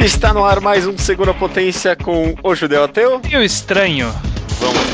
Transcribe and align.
Está 0.00 0.32
no 0.32 0.42
ar 0.46 0.62
mais 0.62 0.86
um 0.86 0.96
Segunda 0.96 1.34
Potência 1.34 1.94
com 1.94 2.34
o 2.42 2.54
Judeu 2.54 2.84
Ateu. 2.84 3.20
E 3.30 3.36
o 3.36 3.42
estranho. 3.42 4.10
Vamos 4.58 4.89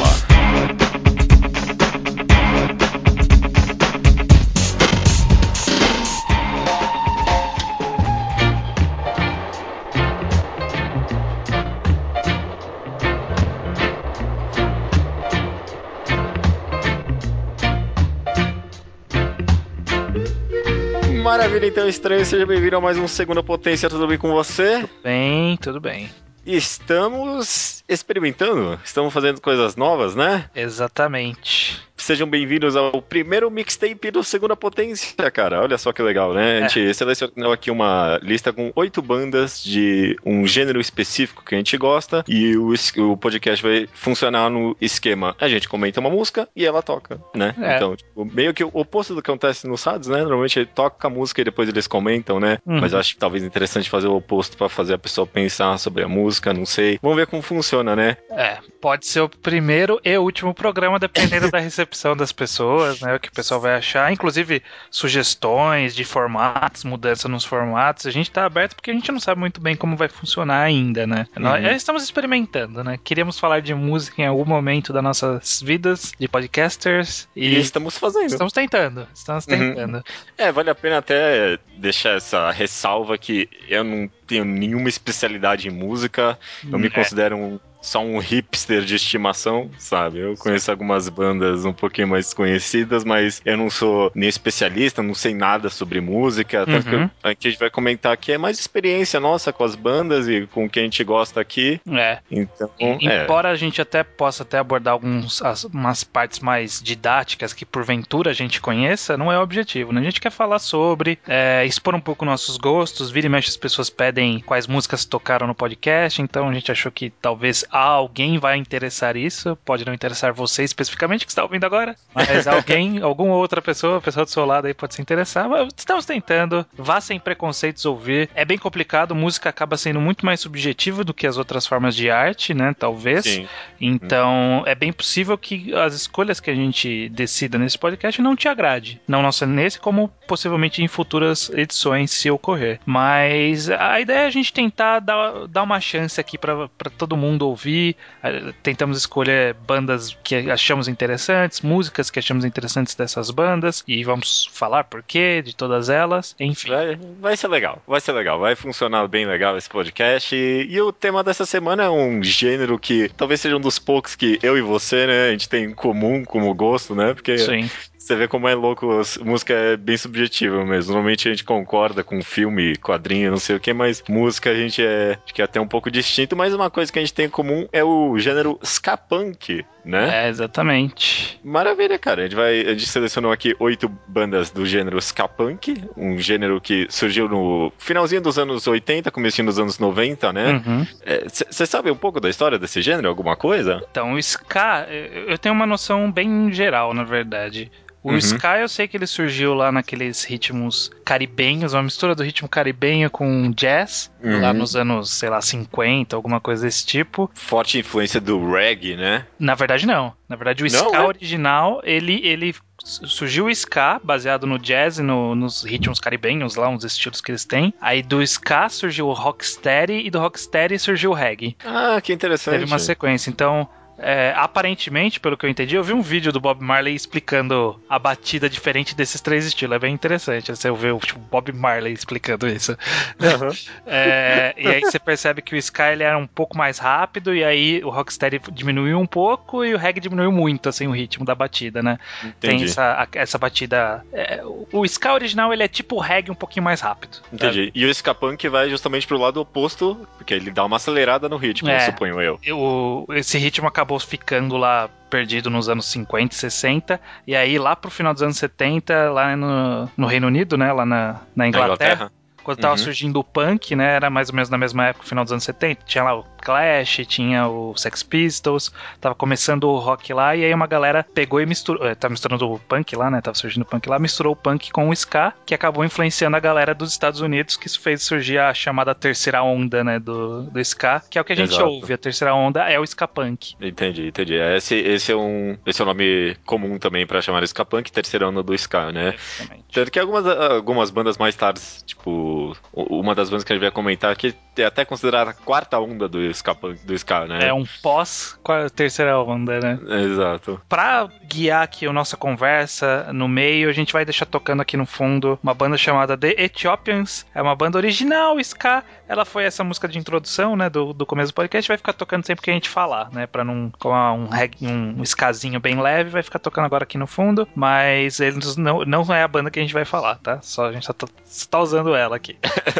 Maravilha, 21.56 21.72
então, 21.72 21.88
estranho, 21.88 22.22
seja 22.26 22.44
bem-vindo 22.44 22.76
a 22.76 22.80
mais 22.82 22.98
um 22.98 23.08
Segunda 23.08 23.42
Potência, 23.42 23.88
tudo 23.88 24.06
bem 24.06 24.18
com 24.18 24.30
você? 24.30 24.86
Bem, 25.02 25.56
tudo 25.56 25.80
bem. 25.80 26.10
Estamos 26.44 27.82
experimentando, 27.88 28.78
estamos 28.84 29.10
fazendo 29.10 29.40
coisas 29.40 29.74
novas, 29.74 30.14
né? 30.14 30.50
Exatamente. 30.54 31.80
Sejam 31.96 32.28
bem-vindos 32.28 32.76
ao 32.76 33.00
primeiro 33.00 33.50
mixtape 33.50 34.10
do 34.10 34.22
Segunda 34.22 34.54
Potência, 34.54 35.30
cara. 35.30 35.62
Olha 35.62 35.78
só 35.78 35.92
que 35.92 36.02
legal, 36.02 36.32
né? 36.34 36.58
A 36.58 36.68
gente 36.68 36.94
selecionou 36.94 37.52
aqui 37.52 37.70
uma 37.70 38.20
lista 38.22 38.52
com 38.52 38.70
oito 38.76 39.00
bandas 39.00 39.62
de 39.64 40.16
um 40.24 40.46
gênero 40.46 40.78
específico 40.78 41.42
que 41.44 41.54
a 41.54 41.58
gente 41.58 41.76
gosta 41.76 42.22
e 42.28 42.56
o, 42.56 42.74
o 42.98 43.16
podcast 43.16 43.62
vai 43.62 43.88
funcionar 43.92 44.50
no 44.50 44.76
esquema. 44.80 45.34
A 45.40 45.48
gente 45.48 45.68
comenta 45.68 45.98
uma 45.98 46.10
música 46.10 46.48
e 46.54 46.64
ela 46.64 46.82
toca, 46.82 47.18
né? 47.34 47.54
É. 47.60 47.76
Então, 47.76 47.96
tipo, 47.96 48.24
meio 48.24 48.52
que 48.52 48.62
o 48.62 48.70
oposto 48.72 49.14
do 49.14 49.22
que 49.22 49.30
acontece 49.30 49.66
no 49.66 49.76
SADS, 49.76 50.08
né? 50.08 50.18
Normalmente 50.18 50.58
ele 50.58 50.66
toca 50.66 51.08
a 51.08 51.10
música 51.10 51.40
e 51.40 51.44
depois 51.44 51.68
eles 51.68 51.86
comentam, 51.86 52.38
né? 52.38 52.58
Uhum. 52.66 52.80
Mas 52.80 52.92
eu 52.92 53.00
acho 53.00 53.14
que 53.14 53.20
talvez 53.20 53.42
interessante 53.42 53.90
fazer 53.90 54.06
o 54.06 54.16
oposto 54.16 54.56
pra 54.56 54.68
fazer 54.68 54.94
a 54.94 54.98
pessoa 54.98 55.26
pensar 55.26 55.78
sobre 55.78 56.04
a 56.04 56.08
música, 56.08 56.52
não 56.52 56.66
sei. 56.66 56.98
Vamos 57.02 57.16
ver 57.16 57.26
como 57.26 57.42
funciona, 57.42 57.96
né? 57.96 58.16
É, 58.30 58.58
pode 58.80 59.06
ser 59.06 59.22
o 59.22 59.28
primeiro 59.28 59.98
e 60.04 60.16
último 60.18 60.54
programa, 60.54 60.98
dependendo 60.98 61.50
da 61.50 61.58
recepção 61.58 61.86
das 62.16 62.32
pessoas, 62.32 63.00
né? 63.00 63.14
O 63.14 63.20
que 63.20 63.28
o 63.28 63.32
pessoal 63.32 63.60
vai 63.60 63.74
achar. 63.74 64.12
Inclusive, 64.12 64.62
sugestões 64.90 65.94
de 65.94 66.04
formatos, 66.04 66.84
mudança 66.84 67.28
nos 67.28 67.44
formatos. 67.44 68.06
A 68.06 68.10
gente 68.10 68.30
tá 68.30 68.44
aberto 68.44 68.74
porque 68.74 68.90
a 68.90 68.94
gente 68.94 69.10
não 69.12 69.20
sabe 69.20 69.40
muito 69.40 69.60
bem 69.60 69.76
como 69.76 69.96
vai 69.96 70.08
funcionar 70.08 70.62
ainda, 70.62 71.06
né? 71.06 71.26
Nós 71.36 71.62
Uhum. 71.64 71.70
estamos 71.70 72.02
experimentando, 72.02 72.82
né? 72.82 72.98
Queríamos 73.02 73.38
falar 73.38 73.60
de 73.60 73.74
música 73.74 74.20
em 74.22 74.26
algum 74.26 74.44
momento 74.44 74.92
das 74.92 75.02
nossas 75.02 75.62
vidas 75.62 76.12
de 76.18 76.28
podcasters 76.28 77.28
E, 77.36 77.46
e. 77.54 77.60
estamos 77.60 77.96
fazendo. 77.96 78.26
Estamos 78.26 78.52
tentando, 78.52 79.06
estamos 79.14 79.46
Uhum. 79.46 79.56
tentando. 79.74 80.04
É, 80.36 80.50
vale 80.50 80.70
a 80.70 80.74
pena 80.74 80.98
até 80.98 81.58
deixar 81.78 82.16
essa 82.16 82.50
ressalva 82.50 83.16
que 83.16 83.48
eu 83.68 83.84
não 83.84 84.10
tenho 84.26 84.44
nenhuma 84.44 84.88
especialidade 84.88 85.68
em 85.68 85.70
música, 85.70 86.38
eu 86.70 86.78
me 86.78 86.88
É. 86.88 86.90
considero 86.90 87.36
um- 87.36 87.60
só 87.86 88.00
um 88.00 88.18
hipster 88.18 88.82
de 88.82 88.96
estimação, 88.96 89.70
sabe? 89.78 90.18
Eu 90.18 90.34
conheço 90.36 90.70
algumas 90.70 91.08
bandas 91.08 91.64
um 91.64 91.72
pouquinho 91.72 92.08
mais 92.08 92.34
conhecidas, 92.34 93.04
mas 93.04 93.40
eu 93.44 93.56
não 93.56 93.70
sou 93.70 94.10
nem 94.14 94.28
especialista, 94.28 95.02
não 95.02 95.14
sei 95.14 95.34
nada 95.34 95.68
sobre 95.68 96.00
música, 96.00 96.66
tanto 96.66 96.86
Uhum. 96.88 97.08
que 97.08 97.26
eu- 97.26 97.32
o 97.32 97.36
que 97.36 97.48
a 97.48 97.50
gente 97.50 97.60
vai 97.60 97.70
comentar 97.70 98.12
aqui 98.12 98.32
é 98.32 98.38
mais 98.38 98.58
experiência 98.58 99.20
nossa 99.20 99.52
com 99.52 99.64
as 99.64 99.74
bandas 99.74 100.28
e 100.28 100.46
com 100.48 100.64
o 100.64 100.68
que 100.70 100.80
a 100.80 100.82
gente 100.82 101.02
gosta 101.04 101.40
aqui, 101.40 101.80
É. 101.90 102.18
então, 102.30 102.70
E- 102.78 103.08
é. 103.08 103.24
Embora 103.24 103.50
a 103.50 103.54
gente 103.56 103.80
até 103.80 104.02
possa 104.02 104.42
até 104.42 104.58
abordar 104.58 104.92
algumas 104.92 105.40
umas 105.72 106.02
partes 106.04 106.40
mais 106.40 106.80
didáticas 106.82 107.52
que 107.52 107.64
porventura 107.64 108.30
a 108.30 108.34
gente 108.34 108.60
conheça, 108.60 109.16
não 109.16 109.30
é 109.30 109.38
o 109.38 109.42
objetivo. 109.42 109.92
Né? 109.92 110.00
A 110.00 110.04
gente 110.04 110.20
quer 110.20 110.30
falar 110.30 110.58
sobre, 110.58 111.18
é, 111.28 111.64
expor 111.64 111.94
um 111.94 112.00
pouco 112.00 112.24
nossos 112.24 112.56
gostos, 112.56 113.10
vira 113.10 113.26
e 113.26 113.30
mexe 113.30 113.48
as 113.48 113.56
pessoas 113.56 113.88
pedem 113.90 114.40
quais 114.40 114.66
músicas 114.66 115.04
tocaram 115.04 115.46
no 115.46 115.54
podcast, 115.54 116.20
então 116.20 116.48
a 116.48 116.52
gente 116.54 116.70
achou 116.72 116.90
que 116.90 117.10
talvez 117.22 117.64
a 117.76 117.90
alguém 117.90 118.38
vai 118.38 118.56
interessar 118.56 119.16
isso, 119.16 119.56
pode 119.64 119.84
não 119.84 119.92
interessar 119.92 120.32
você 120.32 120.64
especificamente 120.64 121.26
que 121.26 121.30
está 121.30 121.42
ouvindo 121.42 121.64
agora, 121.64 121.94
mas 122.14 122.46
alguém, 122.48 123.02
alguma 123.02 123.34
outra 123.34 123.60
pessoa, 123.60 123.98
a 123.98 124.00
pessoa 124.00 124.24
do 124.24 124.30
seu 124.30 124.46
lado 124.46 124.66
aí 124.66 124.72
pode 124.72 124.94
se 124.94 125.02
interessar, 125.02 125.48
mas 125.48 125.68
estamos 125.76 126.06
tentando, 126.06 126.64
vá 126.76 127.00
sem 127.00 127.20
preconceitos 127.20 127.84
ouvir. 127.84 128.30
É 128.34 128.44
bem 128.44 128.56
complicado, 128.56 129.14
música 129.14 129.50
acaba 129.50 129.76
sendo 129.76 130.00
muito 130.00 130.24
mais 130.24 130.40
subjetiva 130.40 131.04
do 131.04 131.12
que 131.12 131.26
as 131.26 131.36
outras 131.36 131.66
formas 131.66 131.94
de 131.94 132.10
arte, 132.10 132.54
né, 132.54 132.74
talvez. 132.78 133.24
Sim. 133.24 133.46
Então, 133.78 134.62
é 134.66 134.74
bem 134.74 134.92
possível 134.92 135.36
que 135.36 135.74
as 135.74 135.92
escolhas 135.92 136.40
que 136.40 136.50
a 136.50 136.54
gente 136.54 137.10
decida 137.10 137.58
nesse 137.58 137.78
podcast 137.78 138.22
não 138.22 138.34
te 138.34 138.48
agrade. 138.48 139.00
Não 139.06 139.20
nossa 139.20 139.46
nesse, 139.46 139.78
como 139.78 140.08
possivelmente 140.26 140.82
em 140.82 140.88
futuras 140.88 141.50
edições, 141.50 142.10
se 142.10 142.30
ocorrer. 142.30 142.80
Mas 142.86 143.68
a 143.68 144.00
ideia 144.00 144.20
é 144.20 144.26
a 144.26 144.30
gente 144.30 144.52
tentar 144.52 145.00
dar, 145.00 145.46
dar 145.46 145.62
uma 145.62 145.80
chance 145.80 146.18
aqui 146.18 146.38
para 146.38 146.68
todo 146.96 147.16
mundo 147.16 147.46
ouvir. 147.46 147.55
Eh, 147.64 148.52
Tentamos 148.62 148.98
escolher 148.98 149.54
bandas 149.66 150.16
que 150.22 150.50
achamos 150.50 150.88
interessantes, 150.88 151.60
músicas 151.60 152.10
que 152.10 152.18
achamos 152.18 152.44
interessantes 152.44 152.94
dessas 152.94 153.30
bandas, 153.30 153.84
e 153.86 154.02
vamos 154.04 154.48
falar 154.52 154.84
por 154.84 155.02
quê 155.02 155.42
de 155.42 155.54
todas 155.54 155.88
elas. 155.88 156.34
Enfim. 156.38 156.68
Vai, 156.68 156.98
vai 157.20 157.36
ser 157.36 157.48
legal, 157.48 157.82
vai 157.86 158.00
ser 158.00 158.12
legal, 158.12 158.38
vai 158.38 158.54
funcionar 158.54 159.06
bem 159.08 159.26
legal 159.26 159.56
esse 159.56 159.68
podcast. 159.68 160.34
E, 160.34 160.66
e 160.68 160.80
o 160.80 160.92
tema 160.92 161.22
dessa 161.22 161.46
semana 161.46 161.84
é 161.84 161.90
um 161.90 162.22
gênero 162.22 162.78
que 162.78 163.08
talvez 163.16 163.40
seja 163.40 163.56
um 163.56 163.60
dos 163.60 163.78
poucos 163.78 164.14
que 164.14 164.38
eu 164.42 164.56
e 164.56 164.60
você, 164.60 165.06
né, 165.06 165.28
a 165.28 165.30
gente 165.32 165.48
tem 165.48 165.64
em 165.64 165.74
comum 165.74 166.24
como 166.24 166.52
gosto, 166.54 166.94
né? 166.94 167.14
Porque 167.14 167.38
Sim. 167.38 167.70
Você 168.06 168.14
vê 168.14 168.28
como 168.28 168.46
é 168.46 168.54
louco, 168.54 168.86
música 169.24 169.52
é 169.52 169.76
bem 169.76 169.96
subjetiva 169.96 170.64
mesmo. 170.64 170.92
Normalmente 170.92 171.26
a 171.26 171.32
gente 171.32 171.42
concorda 171.42 172.04
com 172.04 172.22
filme, 172.22 172.76
quadrinho, 172.76 173.32
não 173.32 173.38
sei 173.38 173.56
o 173.56 173.60
que, 173.60 173.72
mas 173.72 174.02
música 174.08 174.50
a 174.50 174.54
gente 174.54 174.80
é, 174.80 175.18
acho 175.24 175.34
que 175.34 175.42
é 175.42 175.44
até 175.44 175.60
um 175.60 175.66
pouco 175.66 175.90
distinto. 175.90 176.36
Mas 176.36 176.54
uma 176.54 176.70
coisa 176.70 176.92
que 176.92 177.00
a 177.00 177.02
gente 177.02 177.12
tem 177.12 177.26
em 177.26 177.30
comum 177.30 177.66
é 177.72 177.82
o 177.82 178.16
gênero 178.16 178.60
ska 178.62 178.96
punk, 178.96 179.64
né? 179.84 180.26
É, 180.26 180.28
exatamente. 180.28 181.40
Maravilha, 181.42 181.98
cara. 181.98 182.20
A 182.20 182.24
gente, 182.24 182.36
vai, 182.36 182.60
a 182.60 182.70
gente 182.70 182.86
selecionou 182.86 183.32
aqui 183.32 183.56
oito 183.58 183.88
bandas 184.06 184.50
do 184.50 184.64
gênero 184.64 184.98
ska 184.98 185.26
punk, 185.26 185.82
um 185.96 186.16
gênero 186.16 186.60
que 186.60 186.86
surgiu 186.88 187.28
no 187.28 187.72
finalzinho 187.76 188.20
dos 188.20 188.38
anos 188.38 188.68
80, 188.68 189.10
comecinho 189.10 189.46
dos 189.46 189.58
anos 189.58 189.80
90, 189.80 190.32
né? 190.32 190.62
Uhum. 190.64 190.86
Você 191.28 191.66
sabe 191.66 191.90
um 191.90 191.96
pouco 191.96 192.20
da 192.20 192.30
história 192.30 192.56
desse 192.56 192.80
gênero? 192.80 193.08
Alguma 193.08 193.34
coisa? 193.34 193.82
Então, 193.90 194.12
o 194.12 194.18
ska, 194.18 194.86
eu 195.26 195.36
tenho 195.38 195.54
uma 195.54 195.66
noção 195.66 196.10
bem 196.10 196.52
geral, 196.52 196.94
na 196.94 197.02
verdade. 197.02 197.68
O 198.06 198.12
Uhum. 198.12 198.18
ska 198.18 198.58
eu 198.60 198.68
sei 198.68 198.86
que 198.86 198.96
ele 198.96 199.06
surgiu 199.06 199.52
lá 199.52 199.72
naqueles 199.72 200.22
ritmos 200.22 200.92
caribenhos, 201.04 201.72
uma 201.74 201.82
mistura 201.82 202.14
do 202.14 202.22
ritmo 202.22 202.48
caribenho 202.48 203.10
com 203.10 203.50
jazz, 203.50 204.12
Uhum. 204.22 204.40
lá 204.42 204.52
nos 204.52 204.76
anos, 204.76 205.10
sei 205.10 205.28
lá, 205.28 205.40
50, 205.42 206.14
alguma 206.14 206.40
coisa 206.40 206.64
desse 206.66 206.86
tipo. 206.86 207.28
Forte 207.34 207.80
influência 207.80 208.20
do 208.20 208.48
reggae, 208.52 208.94
né? 208.96 209.26
Na 209.40 209.56
verdade, 209.56 209.88
não. 209.88 210.12
Na 210.28 210.36
verdade, 210.36 210.62
o 210.62 210.70
Não, 210.70 210.86
ska 210.90 210.98
é? 210.98 211.02
original, 211.04 211.80
ele, 211.82 212.20
ele 212.24 212.54
surgiu 212.84 213.46
o 213.46 213.50
ska 213.50 214.00
baseado 214.04 214.46
no 214.46 214.56
jazz 214.58 214.98
e 214.98 215.02
no- 215.02 215.34
nos 215.34 215.64
ritmos 215.64 215.98
caribenhos, 215.98 216.54
lá, 216.54 216.68
uns 216.68 216.84
estilos 216.84 217.20
que 217.20 217.32
eles 217.32 217.44
têm. 217.44 217.74
Aí 217.80 218.04
do 218.04 218.22
ska 218.22 218.68
surgiu 218.68 219.08
o 219.08 219.12
rocksteady 219.12 220.06
e 220.06 220.10
do 220.10 220.20
rocksteady 220.20 220.78
surgiu 220.78 221.10
o 221.10 221.14
reggae. 221.14 221.56
Ah, 221.64 222.00
que 222.00 222.12
interessante. 222.12 222.54
Teve 222.60 222.66
uma 222.70 222.78
sequência. 222.78 223.30
Então, 223.30 223.68
é, 223.98 224.32
aparentemente, 224.36 225.18
pelo 225.20 225.36
que 225.36 225.46
eu 225.46 225.50
entendi, 225.50 225.74
eu 225.76 225.82
vi 225.84 225.92
um 225.92 226.02
vídeo 226.02 226.32
do 226.32 226.40
Bob 226.40 226.62
Marley 226.62 226.94
explicando 226.94 227.80
a 227.88 227.98
batida 227.98 228.48
diferente 228.48 228.94
desses 228.94 229.20
três 229.20 229.46
estilos. 229.46 229.76
É 229.76 229.78
bem 229.78 229.94
interessante 229.94 230.54
você 230.54 230.70
ver 230.72 230.92
o 230.92 230.98
tipo, 230.98 231.18
Bob 231.18 231.52
Marley 231.52 231.92
explicando 231.92 232.46
isso. 232.46 232.76
Aham. 233.20 233.50
É, 233.88 234.54
e 234.58 234.66
aí 234.66 234.80
você 234.80 234.98
percebe 234.98 235.40
que 235.40 235.54
o 235.54 235.58
Sky 235.58 235.82
ele 235.92 236.02
era 236.02 236.18
um 236.18 236.26
pouco 236.26 236.56
mais 236.56 236.78
rápido, 236.78 237.34
e 237.34 237.44
aí 237.44 237.80
o 237.84 237.88
Rocksteady 237.90 238.40
diminuiu 238.52 238.98
um 238.98 239.06
pouco 239.06 239.64
e 239.64 239.74
o 239.74 239.78
reggae 239.78 240.00
diminuiu 240.00 240.32
muito, 240.32 240.68
assim, 240.68 240.86
o 240.86 240.90
ritmo 240.90 241.24
da 241.24 241.34
batida, 241.34 241.82
né? 241.82 241.98
Tem 242.40 242.50
Entendi. 242.56 242.64
essa, 242.64 243.02
a- 243.02 243.08
essa 243.14 243.38
batida. 243.38 244.04
é, 244.12 244.42
o- 244.72 244.84
Sky 244.84 245.08
original 245.08 245.52
ele 245.52 245.62
é 245.62 245.68
tipo 245.68 245.96
o 245.96 246.00
reggae 246.00 246.30
um 246.30 246.34
pouquinho 246.34 246.64
mais 246.64 246.80
rápido. 246.80 247.18
Entendi. 247.32 247.70
E 247.74 247.84
o 247.84 247.90
ska 247.90 248.14
punk 248.14 248.48
vai 248.48 248.68
justamente 248.70 249.06
pro 249.06 249.18
lado 249.18 249.40
oposto, 249.40 250.06
porque 250.16 250.32
ele 250.34 250.50
dá 250.50 250.64
uma 250.64 250.76
acelerada 250.76 251.28
no 251.28 251.36
ritmo, 251.36 251.68
É. 251.68 251.80
suponho 251.80 252.20
eu. 252.20 252.38
o- 252.52 253.06
esse 253.14 253.36
ritmo 253.38 253.66
acabou 253.68 253.85
ficando 254.06 254.56
lá 254.56 254.88
perdido 255.08 255.48
nos 255.48 255.68
anos 255.68 255.86
50 255.86 256.34
e 256.34 256.36
60, 256.36 257.00
e 257.26 257.36
aí 257.36 257.58
lá 257.58 257.76
pro 257.76 257.90
final 257.90 258.12
dos 258.12 258.22
anos 258.22 258.36
70, 258.36 259.10
lá 259.10 259.36
no, 259.36 259.88
no 259.96 260.06
Reino 260.06 260.26
Unido, 260.26 260.56
né, 260.56 260.72
lá 260.72 260.84
na, 260.84 261.20
na 261.34 261.48
Inglaterra, 261.48 262.10
quando 262.46 262.58
tava 262.58 262.74
Uhum. 262.74 262.78
surgindo 262.78 263.18
o 263.18 263.24
punk, 263.24 263.74
né, 263.74 263.96
era 263.96 264.08
mais 264.08 264.28
ou 264.28 264.34
menos 264.34 264.48
na 264.48 264.56
mesma 264.56 264.86
época, 264.86 265.04
final 265.06 265.24
dos 265.24 265.32
anos 265.32 265.44
70, 265.44 265.82
tinha 265.84 266.04
lá 266.04 266.14
o 266.16 266.24
Clash, 266.42 267.00
tinha 267.08 267.48
o 267.48 267.76
Sex 267.76 268.02
Pistols, 268.04 268.72
tava 269.00 269.14
começando 269.16 269.64
o 269.64 269.76
rock 269.78 270.12
lá, 270.14 270.36
e 270.36 270.44
aí 270.44 270.54
uma 270.54 270.66
galera 270.68 271.02
pegou 271.02 271.40
e 271.40 271.46
misturou, 271.46 271.84
eh, 271.86 271.94
tá 271.96 272.08
misturando 272.08 272.48
o 272.50 272.58
punk 272.60 272.94
lá, 272.94 273.10
né, 273.10 273.20
tava 273.20 273.34
surgindo 273.36 273.62
o 273.62 273.66
punk 273.66 273.88
lá, 273.88 273.98
misturou 273.98 274.32
o 274.32 274.36
punk 274.36 274.70
com 274.70 274.88
o 274.88 274.92
ska, 274.92 275.32
que 275.44 275.54
acabou 275.54 275.84
influenciando 275.84 276.36
a 276.36 276.40
galera 276.40 276.72
dos 276.72 276.92
Estados 276.92 277.20
Unidos, 277.20 277.56
que 277.56 277.66
isso 277.66 277.80
fez 277.80 278.02
surgir 278.04 278.38
a 278.38 278.54
chamada 278.54 278.94
terceira 278.94 279.42
onda, 279.42 279.82
né, 279.82 279.98
do, 279.98 280.44
do 280.44 280.60
ska, 280.60 281.02
que 281.10 281.18
é 281.18 281.20
o 281.20 281.24
que 281.24 281.32
a 281.32 281.36
gente 281.36 281.50
Exato. 281.52 281.66
ouve, 281.68 281.92
a 281.92 281.98
terceira 281.98 282.32
onda 282.34 282.62
é 282.70 282.78
o 282.78 282.84
ska 282.84 283.08
punk. 283.08 283.54
Entendi, 283.60 284.06
entendi. 284.06 284.34
Esse, 284.34 284.76
esse, 284.76 285.10
é 285.10 285.16
um, 285.16 285.58
esse 285.66 285.80
é 285.82 285.84
um 285.84 285.88
nome 285.88 286.36
comum 286.46 286.78
também 286.78 287.04
pra 287.06 287.20
chamar 287.20 287.42
ska 287.42 287.64
punk, 287.64 287.90
terceira 287.90 288.28
onda 288.28 288.42
do 288.42 288.54
ska, 288.54 288.92
né? 288.92 289.14
Exatamente. 289.38 289.64
Tanto 289.72 289.90
que 289.90 289.98
algumas, 289.98 290.24
algumas 290.26 290.90
bandas 290.90 291.18
mais 291.18 291.34
tarde, 291.34 291.60
tipo 291.84 292.35
o, 292.72 293.00
uma 293.00 293.14
das 293.14 293.30
bandas 293.30 293.44
que 293.44 293.52
a 293.52 293.56
gente 293.56 293.62
vai 293.62 293.70
comentar, 293.70 294.14
que 294.16 294.34
é 294.56 294.64
até 294.64 294.84
considerada 294.84 295.30
a 295.30 295.34
quarta 295.34 295.78
onda 295.78 296.08
do 296.08 296.20
ska, 296.30 296.56
do 296.84 296.94
ska 296.94 297.26
né? 297.26 297.48
É 297.48 297.52
um 297.52 297.64
pós 297.82 298.38
terceira 298.74 299.18
onda, 299.20 299.60
né? 299.60 299.78
Exato. 300.04 300.60
Pra 300.68 301.08
guiar 301.24 301.62
aqui 301.62 301.86
a 301.86 301.92
nossa 301.92 302.16
conversa 302.16 303.12
no 303.12 303.28
meio, 303.28 303.68
a 303.68 303.72
gente 303.72 303.92
vai 303.92 304.04
deixar 304.04 304.26
tocando 304.26 304.62
aqui 304.62 304.76
no 304.76 304.86
fundo 304.86 305.38
uma 305.42 305.54
banda 305.54 305.76
chamada 305.76 306.16
The 306.16 306.34
Ethiopians. 306.38 307.26
É 307.34 307.42
uma 307.42 307.54
banda 307.54 307.78
original, 307.78 308.38
ska. 308.40 308.82
Ela 309.08 309.24
foi 309.24 309.44
essa 309.44 309.62
música 309.62 309.86
de 309.86 309.98
introdução, 309.98 310.56
né, 310.56 310.68
do, 310.68 310.92
do 310.92 311.06
começo 311.06 311.32
do 311.32 311.34
podcast. 311.34 311.68
Vai 311.68 311.76
ficar 311.76 311.92
tocando 311.92 312.26
sempre 312.26 312.42
que 312.42 312.50
a 312.50 312.54
gente 312.54 312.68
falar, 312.68 313.10
né? 313.12 313.26
Pra 313.26 313.44
não. 313.44 313.70
Com 313.78 313.90
um, 313.90 314.28
um, 314.62 315.00
um 315.00 315.02
skazinho 315.02 315.60
bem 315.60 315.80
leve, 315.80 316.10
vai 316.10 316.22
ficar 316.22 316.38
tocando 316.38 316.64
agora 316.64 316.84
aqui 316.84 316.98
no 316.98 317.06
fundo. 317.06 317.46
Mas 317.54 318.20
eles 318.20 318.56
não, 318.56 318.84
não 318.84 319.02
é 319.14 319.22
a 319.22 319.28
banda 319.28 319.50
que 319.50 319.58
a 319.58 319.62
gente 319.62 319.74
vai 319.74 319.84
falar, 319.84 320.16
tá? 320.16 320.40
Só 320.42 320.66
a 320.66 320.72
gente 320.72 320.86
só 320.86 320.92
tá, 320.92 321.06
só 321.24 321.46
tá 321.48 321.60
usando 321.60 321.94
ela 321.94 322.16
aqui. 322.16 322.25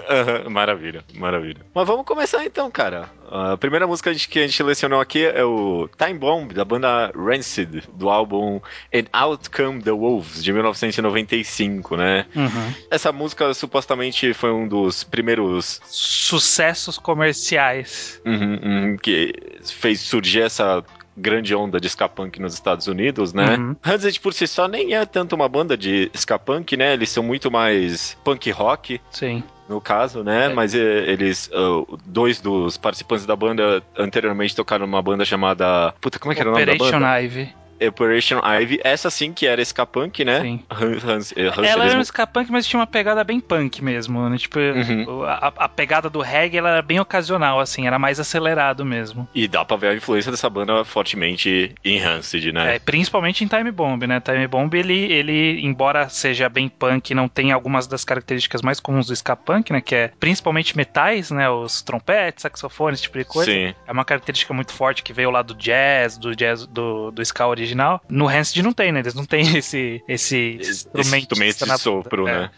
maravilha, 0.51 1.05
maravilha. 1.15 1.61
Mas 1.75 1.87
vamos 1.87 2.07
começar 2.07 2.45
então, 2.45 2.71
cara. 2.71 3.11
A 3.29 3.57
primeira 3.57 3.87
música 3.87 4.15
que 4.15 4.39
a 4.39 4.43
gente 4.43 4.57
selecionou 4.57 5.01
aqui 5.01 5.25
é 5.25 5.45
o 5.45 5.89
Time 5.99 6.19
Bomb, 6.19 6.53
da 6.53 6.65
banda 6.65 7.11
Rancid, 7.15 7.83
do 7.93 8.09
álbum 8.09 8.61
And 8.95 9.07
Out 9.13 9.51
Come 9.51 9.83
the 9.83 9.91
Wolves, 9.91 10.43
de 10.43 10.53
1995, 10.53 11.97
né? 11.97 12.27
Uhum. 12.35 12.75
Essa 12.91 13.11
música 13.13 13.53
supostamente 13.53 14.33
foi 14.33 14.53
um 14.53 14.69
dos 14.69 15.03
primeiros 15.03 15.81
sucessos 15.87 16.99
comerciais 16.99 18.21
uhum, 18.25 18.61
uhum, 18.63 18.97
que 18.97 19.33
fez 19.65 20.01
surgir 20.01 20.43
essa 20.43 20.85
grande 21.17 21.55
onda 21.55 21.81
de 21.81 21.89
ska 21.89 22.09
punk 22.09 22.41
nos 22.41 22.55
Estados 22.55 22.87
Unidos, 22.87 23.33
né? 23.33 23.57
Uhum. 23.57 23.77
Rancid 23.83 24.21
por 24.21 24.33
si 24.35 24.47
só 24.47 24.69
nem 24.69 24.95
é 24.95 25.05
tanto 25.05 25.35
uma 25.35 25.49
banda 25.49 25.77
de 25.77 26.11
ska 26.15 26.39
punk, 26.39 26.77
né? 26.77 26.93
Eles 26.93 27.11
são 27.11 27.23
muito 27.23 27.51
mais 27.51 28.17
punk 28.25 28.51
rock. 28.51 29.01
Sim 29.11 29.43
no 29.69 29.81
caso, 29.81 30.23
né? 30.23 30.47
É. 30.47 30.49
Mas 30.49 30.75
eles, 30.75 31.51
uh, 31.53 31.99
dois 32.05 32.41
dos 32.41 32.77
participantes 32.77 33.27
da 33.27 33.35
banda 33.35 33.83
anteriormente 33.97 34.55
tocaram 34.55 34.87
numa 34.87 35.03
banda 35.03 35.25
chamada. 35.25 35.93
Puta, 36.01 36.19
como 36.19 36.33
é 36.33 36.35
que 36.35 36.41
era 36.41 36.51
Operation 36.51 36.75
o 36.75 36.79
nome 36.79 36.91
da 36.91 37.01
banda? 37.01 37.21
Ivy. 37.21 37.55
Operation 37.81 38.41
Ivy, 38.45 38.81
essa 38.83 39.11
sim 39.11 39.33
que 39.33 39.47
era 39.47 39.63
ska 39.63 39.85
punk, 39.85 40.25
né? 40.25 40.41
Sim. 40.41 40.61
Hans, 40.71 41.05
Hans, 41.05 41.35
Hans, 41.37 41.69
ela 41.69 41.85
era 41.85 41.99
um 41.99 42.05
ska 42.05 42.27
punk, 42.27 42.51
mas 42.51 42.67
tinha 42.67 42.81
uma 42.81 42.87
pegada 42.87 43.23
bem 43.23 43.41
punk 43.41 43.83
mesmo, 43.83 44.29
né? 44.29 44.39
Tipo, 44.39 44.59
uhum. 44.59 45.23
a, 45.25 45.53
a, 45.57 45.69
pegada 45.69 46.09
do 46.09 46.21
reggae 46.21 46.59
ela 46.59 46.71
era 46.71 46.83
bem 46.83 46.99
ocasional, 46.99 47.61
assim, 47.61 47.87
era 47.87 47.99
mais 47.99 48.19
acelerado 48.19 48.85
mesmo. 48.85 49.29
E 49.35 49.47
dá 49.47 49.65
pra 49.65 49.77
ver 49.77 49.89
a 49.89 49.95
influência 49.95 50.31
dessa 50.31 50.49
banda 50.49 50.85
fortemente 50.85 51.75
em 51.85 51.99
Rancid, 51.99 52.53
né? 52.53 52.77
É, 52.77 52.79
principalmente 52.79 53.45
em 53.45 53.47
Time 53.47 53.71
Bomb, 53.71 54.07
né? 54.07 54.21
Time 54.21 54.47
Bomb, 54.47 54.75
ele, 54.75 55.13
ele, 55.13 55.61
embora 55.65 56.09
seja 56.09 56.49
bem 56.49 56.69
punk, 56.69 57.15
não 57.15 57.29
tem 57.29 57.53
algumas 57.53 57.87
das 57.87 58.05
características 58.05 58.63
mais 58.63 58.81
comuns 58.81 59.07
do 59.07 59.13
ska 59.13 59.37
punk, 59.37 59.73
né? 59.73 59.81
Que 59.81 59.95
é 59.95 60.13
principalmente 60.19 60.77
metais, 60.77 61.31
né? 61.31 61.49
Os 61.49 61.83
trompetes, 61.83 62.43
saxofones, 62.43 63.01
tipo 63.01 63.19
de 63.19 63.25
coisa. 63.25 63.51
Sim. 63.51 63.75
É 63.87 63.93
uma 63.93 64.05
característica 64.05 64.55
muito 64.55 64.73
forte 64.73 65.03
que 65.03 65.13
veio 65.13 65.31
lá 65.31 65.43
do 65.43 65.55
jazz, 65.55 66.17
do 66.17 66.35
jazz, 66.35 66.67
do, 66.67 67.11
do 67.11 67.23
ska 67.23 67.47
original 67.47 67.66
original. 67.67 68.01
No 68.09 68.27
Rancid 68.27 68.63
não 68.63 68.73
tem, 68.73 68.93
né? 68.93 69.01
Eles 69.01 69.15
não 69.15 69.25
têm 69.25 69.57
esse, 69.57 70.03
esse 70.09 70.59
instrumento, 70.61 71.43
esse 71.43 71.65
de 71.65 71.79
sopro, 71.79 72.29
é. 72.29 72.41
né? 72.43 72.51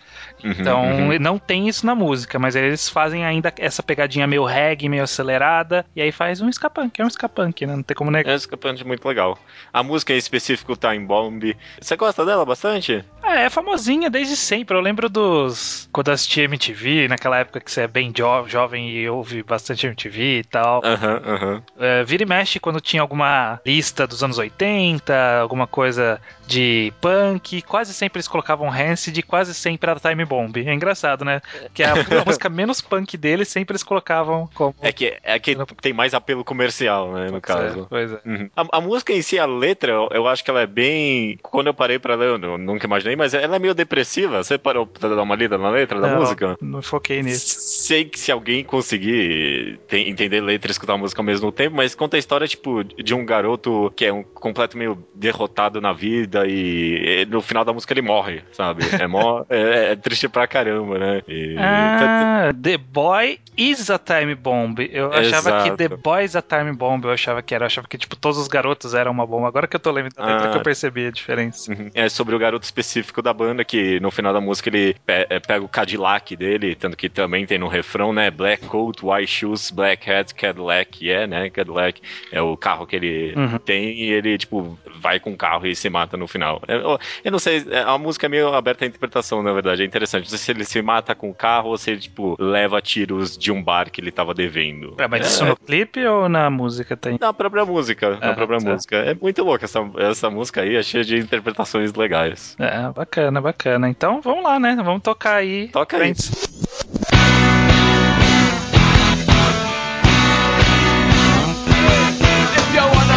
Uhum, 0.44 0.55
então, 0.58 0.82
uhum. 0.82 1.19
não 1.19 1.38
tem 1.38 1.69
isso 1.69 1.85
na 1.85 1.94
música, 1.94 2.38
mas 2.38 2.55
eles 2.55 2.88
fazem 2.88 3.25
ainda 3.25 3.52
essa 3.58 3.82
pegadinha 3.82 4.26
meio 4.26 4.44
reggae, 4.44 4.88
meio 4.88 5.02
acelerada, 5.02 5.85
e 5.94 6.02
aí 6.02 6.12
faz 6.12 6.40
um 6.40 6.49
escapunk, 6.49 7.00
é 7.00 7.05
um 7.05 7.08
escapunk, 7.08 7.67
né? 7.67 7.76
Não 7.76 7.82
tem 7.82 7.96
como 7.96 8.11
negar. 8.11 8.31
É 8.31 8.35
um 8.35 8.37
escapunk 8.37 8.85
muito 8.85 9.06
legal. 9.06 9.38
A 9.73 9.82
música 9.82 10.12
em 10.12 10.17
específico, 10.17 10.76
Time 10.76 11.05
Bomb, 11.05 11.56
você 11.81 11.96
gosta 11.96 12.25
dela 12.25 12.44
bastante? 12.44 13.05
É, 13.23 13.44
é 13.44 13.50
famosinha 13.50 14.08
desde 14.08 14.37
sempre. 14.37 14.76
Eu 14.76 14.81
lembro 14.81 15.08
dos. 15.08 15.88
Quando 15.93 16.08
eu 16.08 16.14
assisti 16.14 16.40
MTV, 16.40 17.08
naquela 17.08 17.38
época 17.38 17.61
que 17.61 17.70
você 17.70 17.82
é 17.82 17.88
bem 17.88 18.12
jo 18.17 18.46
jovem 18.46 18.90
e 18.90 19.08
ouve 19.08 19.43
bastante 19.43 19.87
MTV 19.87 20.38
e 20.38 20.44
tal. 20.44 20.82
Aham, 20.85 21.23
uhum, 21.25 21.35
aham. 21.35 21.62
É, 21.79 22.05
vira 22.05 22.23
e 22.23 22.26
mexe 22.26 22.61
quando 22.61 22.81
tinha 22.81 23.02
alguma 23.02 23.61
lista 23.64 24.06
dos 24.06 24.23
anos 24.23 24.38
80, 24.38 25.40
alguma 25.40 25.67
coisa 25.67 26.20
de 26.46 26.93
punk, 27.00 27.62
quase 27.62 27.93
sempre 27.93 28.19
eles 28.19 28.29
colocavam 28.29 28.69
Rancid, 28.69 29.20
quase 29.23 29.55
sempre 29.55 29.90
era 29.90 30.00
Time 30.00 30.25
Bomb. 30.28 30.56
É 30.56 30.72
engraçado, 30.72 31.25
né? 31.25 31.40
Que 31.72 31.82
é 31.82 31.86
a, 31.86 31.92
a 32.22 32.25
música 32.25 32.48
menos 32.48 32.80
punk 32.80 33.16
dele, 33.16 33.44
sempre 33.44 33.72
eles 33.72 33.82
colocavam 33.82 34.48
como. 34.54 34.75
É 34.80 34.92
que, 34.92 35.16
é 35.22 35.38
que 35.38 35.56
tem 35.80 35.92
mais 35.92 36.14
apelo 36.14 36.44
comercial, 36.44 37.12
né? 37.12 37.30
No 37.30 37.40
caso. 37.40 37.86
pois 37.88 38.12
é. 38.12 38.20
Uhum. 38.25 38.50
A, 38.54 38.78
a, 38.78 38.80
música 38.80 39.12
em 39.12 39.22
si, 39.22 39.38
a 39.38 39.46
letra, 39.46 39.92
eu, 39.92 40.08
eu, 40.12 40.28
acho 40.28 40.44
que 40.44 40.50
ela 40.50 40.60
é 40.60 40.66
bem. 40.66 41.38
Quando 41.42 41.69
eu 41.69 41.75
parei 41.75 41.98
pra 41.98 42.14
ler, 42.14 42.40
eu 42.42 42.58
nunca 42.58 42.86
imaginei, 42.86 43.16
mas 43.16 43.34
ela 43.34 43.56
é 43.56 43.58
meio 43.58 43.75
depressiva. 43.75 44.42
Você 44.42 44.58
parou 44.58 44.86
pra 44.86 45.08
dar 45.08 45.22
uma 45.22 45.34
lida 45.34 45.56
na 45.56 45.70
letra 45.70 46.00
da 46.00 46.08
não, 46.08 46.20
música? 46.20 46.56
Não 46.60 46.82
foquei 46.82 47.22
nisso. 47.22 47.56
Sei 47.60 48.04
que 48.04 48.19
se 48.19 48.30
alguém 48.30 48.62
conseguir 48.62 49.80
tem, 49.88 50.08
entender 50.08 50.40
letra 50.40 50.70
e 50.70 50.72
escutar 50.72 50.94
a 50.94 50.98
música 50.98 51.20
ao 51.20 51.25
mesmo 51.26 51.50
tempo, 51.50 51.76
mas 51.76 51.94
conta 51.94 52.16
a 52.16 52.19
história, 52.19 52.46
tipo, 52.46 52.84
de 52.84 53.14
um 53.14 53.25
garoto 53.25 53.92
que 53.96 54.04
é 54.04 54.12
um 54.12 54.22
completo 54.22 54.76
meio 54.76 55.02
derrotado 55.14 55.80
na 55.80 55.92
vida 55.92 56.46
e, 56.46 57.22
e 57.22 57.26
no 57.26 57.40
final 57.40 57.64
da 57.64 57.72
música 57.72 57.92
ele 57.92 58.02
morre, 58.02 58.42
sabe? 58.52 58.82
É, 58.98 59.06
mó, 59.06 59.44
é, 59.48 59.92
é 59.92 59.96
triste 59.96 60.18
triste 60.19 60.29
pra 60.29 60.47
caramba, 60.47 60.99
né? 60.99 61.23
E... 61.29 61.56
Ah, 61.56 62.53
The 62.61 62.76
Boy 62.76 63.38
is 63.56 63.91
a 63.91 63.99
Time 63.99 64.35
Bomb. 64.35 64.79
Eu 64.91 65.12
achava 65.12 65.50
Exato. 65.50 65.70
que 65.70 65.88
The 65.88 65.97
Boy 65.97 66.25
is 66.25 66.35
a 66.35 66.43
Time 66.43 66.73
Bomb, 66.73 67.05
eu 67.05 67.12
achava 67.12 67.43
que 67.43 67.55
era. 67.55 67.65
Eu 67.65 67.67
achava 67.67 67.87
que, 67.87 67.97
tipo, 67.97 68.17
todos 68.17 68.38
os 68.38 68.49
garotos 68.49 68.94
eram 68.94 69.12
uma 69.12 69.26
bomba. 69.26 69.49
Agora 69.49 69.67
que 69.67 69.76
eu 69.76 69.81
tô 69.81 69.91
lembrando 69.91 70.15
ah. 70.19 70.49
que 70.50 70.59
eu 70.59 70.62
percebi 70.62 71.06
a 71.06 71.11
diferença. 71.11 71.73
Uhum. 71.73 71.91
É 71.94 72.09
sobre 72.09 72.35
o 72.35 72.38
garoto 72.38 72.65
específico 72.65 73.23
da 73.23 73.32
banda, 73.32 73.65
que 73.65 74.00
no 74.00 74.11
final 74.11 74.32
da 74.32 74.41
música 74.41 74.69
ele 74.69 74.97
é, 75.06 75.38
pega 75.41 75.65
o 75.65 75.69
Cadillac 75.69 76.37
dele, 76.37 76.75
tanto 76.75 76.97
que 76.97 77.09
também 77.09 77.47
tem 77.47 77.59
no 77.59 77.69
refrão, 77.69 78.12
né? 78.12 78.31
Black 78.31 78.67
coat, 78.67 79.05
white 79.05 79.31
shoes, 79.31 79.71
black 79.71 80.11
hat, 80.11 80.35
Cadillac, 80.35 81.05
é, 81.05 81.11
yeah, 81.11 81.26
né? 81.26 81.50
Cadillac 81.50 82.00
é 82.32 82.41
o 82.43 82.56
carro 82.56 82.87
que 82.87 82.97
ele 82.97 83.35
uhum. 83.37 83.59
tem 83.59 83.93
e 83.93 84.12
ele, 84.12 84.37
tipo, 84.38 84.79
vai 85.00 85.21
com 85.21 85.32
o 85.32 85.37
carro 85.37 85.67
e 85.67 85.75
se 85.75 85.88
mata 85.88 86.17
no 86.17 86.26
final. 86.26 86.61
Eu, 86.67 86.99
eu 87.25 87.32
não 87.32 87.38
sei, 87.38 87.64
a 87.87 87.97
música 87.99 88.26
é 88.26 88.29
meio 88.29 88.55
aberta 88.55 88.85
à 88.85 88.88
interpretação, 88.88 89.43
na 89.43 89.53
verdade, 89.53 89.82
é 89.82 89.85
interessante 89.85 90.07
interessante. 90.08 90.22
Não 90.22 90.31
sei 90.31 90.38
se 90.38 90.50
ele 90.50 90.64
se 90.64 90.82
mata 90.82 91.14
com 91.14 91.31
o 91.31 91.34
carro 91.34 91.70
ou 91.70 91.78
se 91.78 91.90
ele, 91.90 92.00
tipo, 92.00 92.37
leva 92.38 92.81
tiros 92.81 93.37
de 93.37 93.52
um 93.52 93.62
bar 93.62 93.90
que 93.90 94.00
ele 94.00 94.10
tava 94.10 94.34
devendo. 94.34 94.94
É, 94.99 95.06
mas 95.06 95.26
isso 95.26 95.44
no 95.44 95.56
clipe 95.56 96.05
ou 96.06 96.28
na 96.28 96.49
música 96.50 96.96
tem? 96.96 97.19
Na 97.20 97.32
própria 97.32 97.64
música. 97.64 98.19
na 98.19 98.31
ah, 98.31 98.34
própria 98.34 98.58
tá. 98.58 98.70
música. 98.70 98.96
É 98.96 99.14
muito 99.14 99.42
louco 99.44 99.64
essa, 99.64 99.80
essa 99.99 100.30
música 100.30 100.62
aí, 100.62 100.76
é 100.76 100.83
cheia 100.83 101.04
de 101.04 101.18
interpretações 101.18 101.92
legais. 101.94 102.56
É, 102.59 102.90
bacana, 102.90 103.40
bacana. 103.40 103.88
Então 103.88 104.21
vamos 104.21 104.42
lá, 104.42 104.59
né? 104.59 104.76
Vamos 104.83 105.02
tocar 105.02 105.37
aí. 105.37 105.68
Toca 105.68 105.97
aí. 105.97 106.14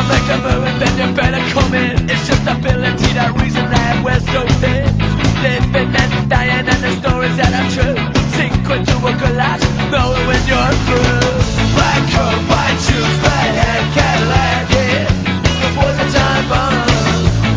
make 0.10 0.30
a 0.30 0.38
move, 0.42 0.80
then 0.80 1.10
you 1.10 1.16
better 1.16 1.54
come 1.54 1.74
in. 1.74 2.10
It's 2.10 2.28
just 2.28 2.42
ability, 2.46 3.14
that 3.14 3.40
reason 3.40 3.70
that 3.70 4.04
we're 4.04 4.20
so 4.20 4.46
thin. 4.60 5.12
living 5.42 5.92
dying 6.32 6.64
and 6.64 6.82
the 6.82 6.92
stories 7.04 7.36
that 7.36 7.52
are 7.52 7.70
true. 7.76 7.96
Sink 8.40 8.56
into 8.72 8.96
a 9.04 9.12
collapse, 9.20 9.68
knowing 9.92 10.24
when 10.32 10.42
you're 10.48 10.76
through 10.88 11.28
Black 11.76 12.04
coat, 12.08 12.40
white 12.48 12.80
shoes, 12.88 13.16
red 13.20 13.52
hair, 13.60 13.80
Cadillac, 13.92 14.64
yeah. 14.72 15.12
Before 15.60 15.92
the 15.92 16.08
time 16.16 16.46
bomb. 16.48 16.88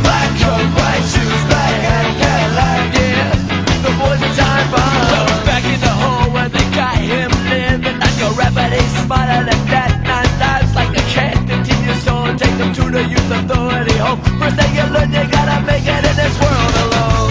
Black 0.03 0.31
coat, 0.43 0.67
white 0.75 1.07
shoes, 1.07 1.43
red 1.47 1.77
hair, 1.87 2.05
Cadillac, 2.19 2.83
yeah. 2.99 3.31
Before 3.87 4.17
the 4.19 4.31
time 4.35 4.67
bomb. 4.75 5.47
Back 5.47 5.65
in 5.71 5.79
the 5.79 5.95
hole 6.03 6.29
where 6.35 6.51
they 6.51 6.67
got 6.75 6.99
him 6.99 7.31
living 7.47 7.99
like 8.03 8.19
a 8.27 8.83
smarter 9.07 9.43
than 9.47 9.63
that, 9.71 9.91
nine 10.03 10.33
lives 10.43 10.75
like 10.75 10.93
a 10.99 11.05
cat 11.15 11.39
Continue 11.47 11.95
so 12.03 12.27
take 12.35 12.57
them 12.59 12.75
to 12.75 12.85
the 12.91 13.03
youth 13.07 13.31
authority. 13.39 13.97
Home 14.03 14.19
First 14.43 14.57
thing 14.59 14.73
you 14.75 14.87
learn, 14.91 15.15
you 15.15 15.25
gotta 15.31 15.63
make 15.63 15.87
it 15.87 16.03
in 16.11 16.15
this 16.19 16.35
world 16.43 16.75
alone 16.83 17.24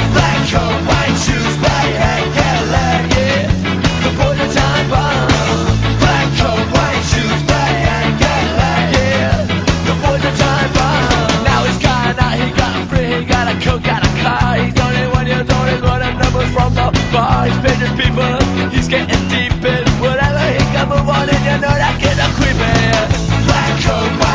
getting 18.93 19.27
deep 19.27 19.65
in 19.65 19.87
whatever 19.99 20.45
he 20.53 20.59
can 20.69 20.87
move 20.87 21.09
on, 21.09 21.27
and 21.27 21.43
you 21.45 21.57
know 21.63 21.75
that 21.81 21.97
kid 21.99 22.19
a 22.21 22.29
creeping. 22.37 23.45
Black 23.47 23.81
coat, 23.81 24.32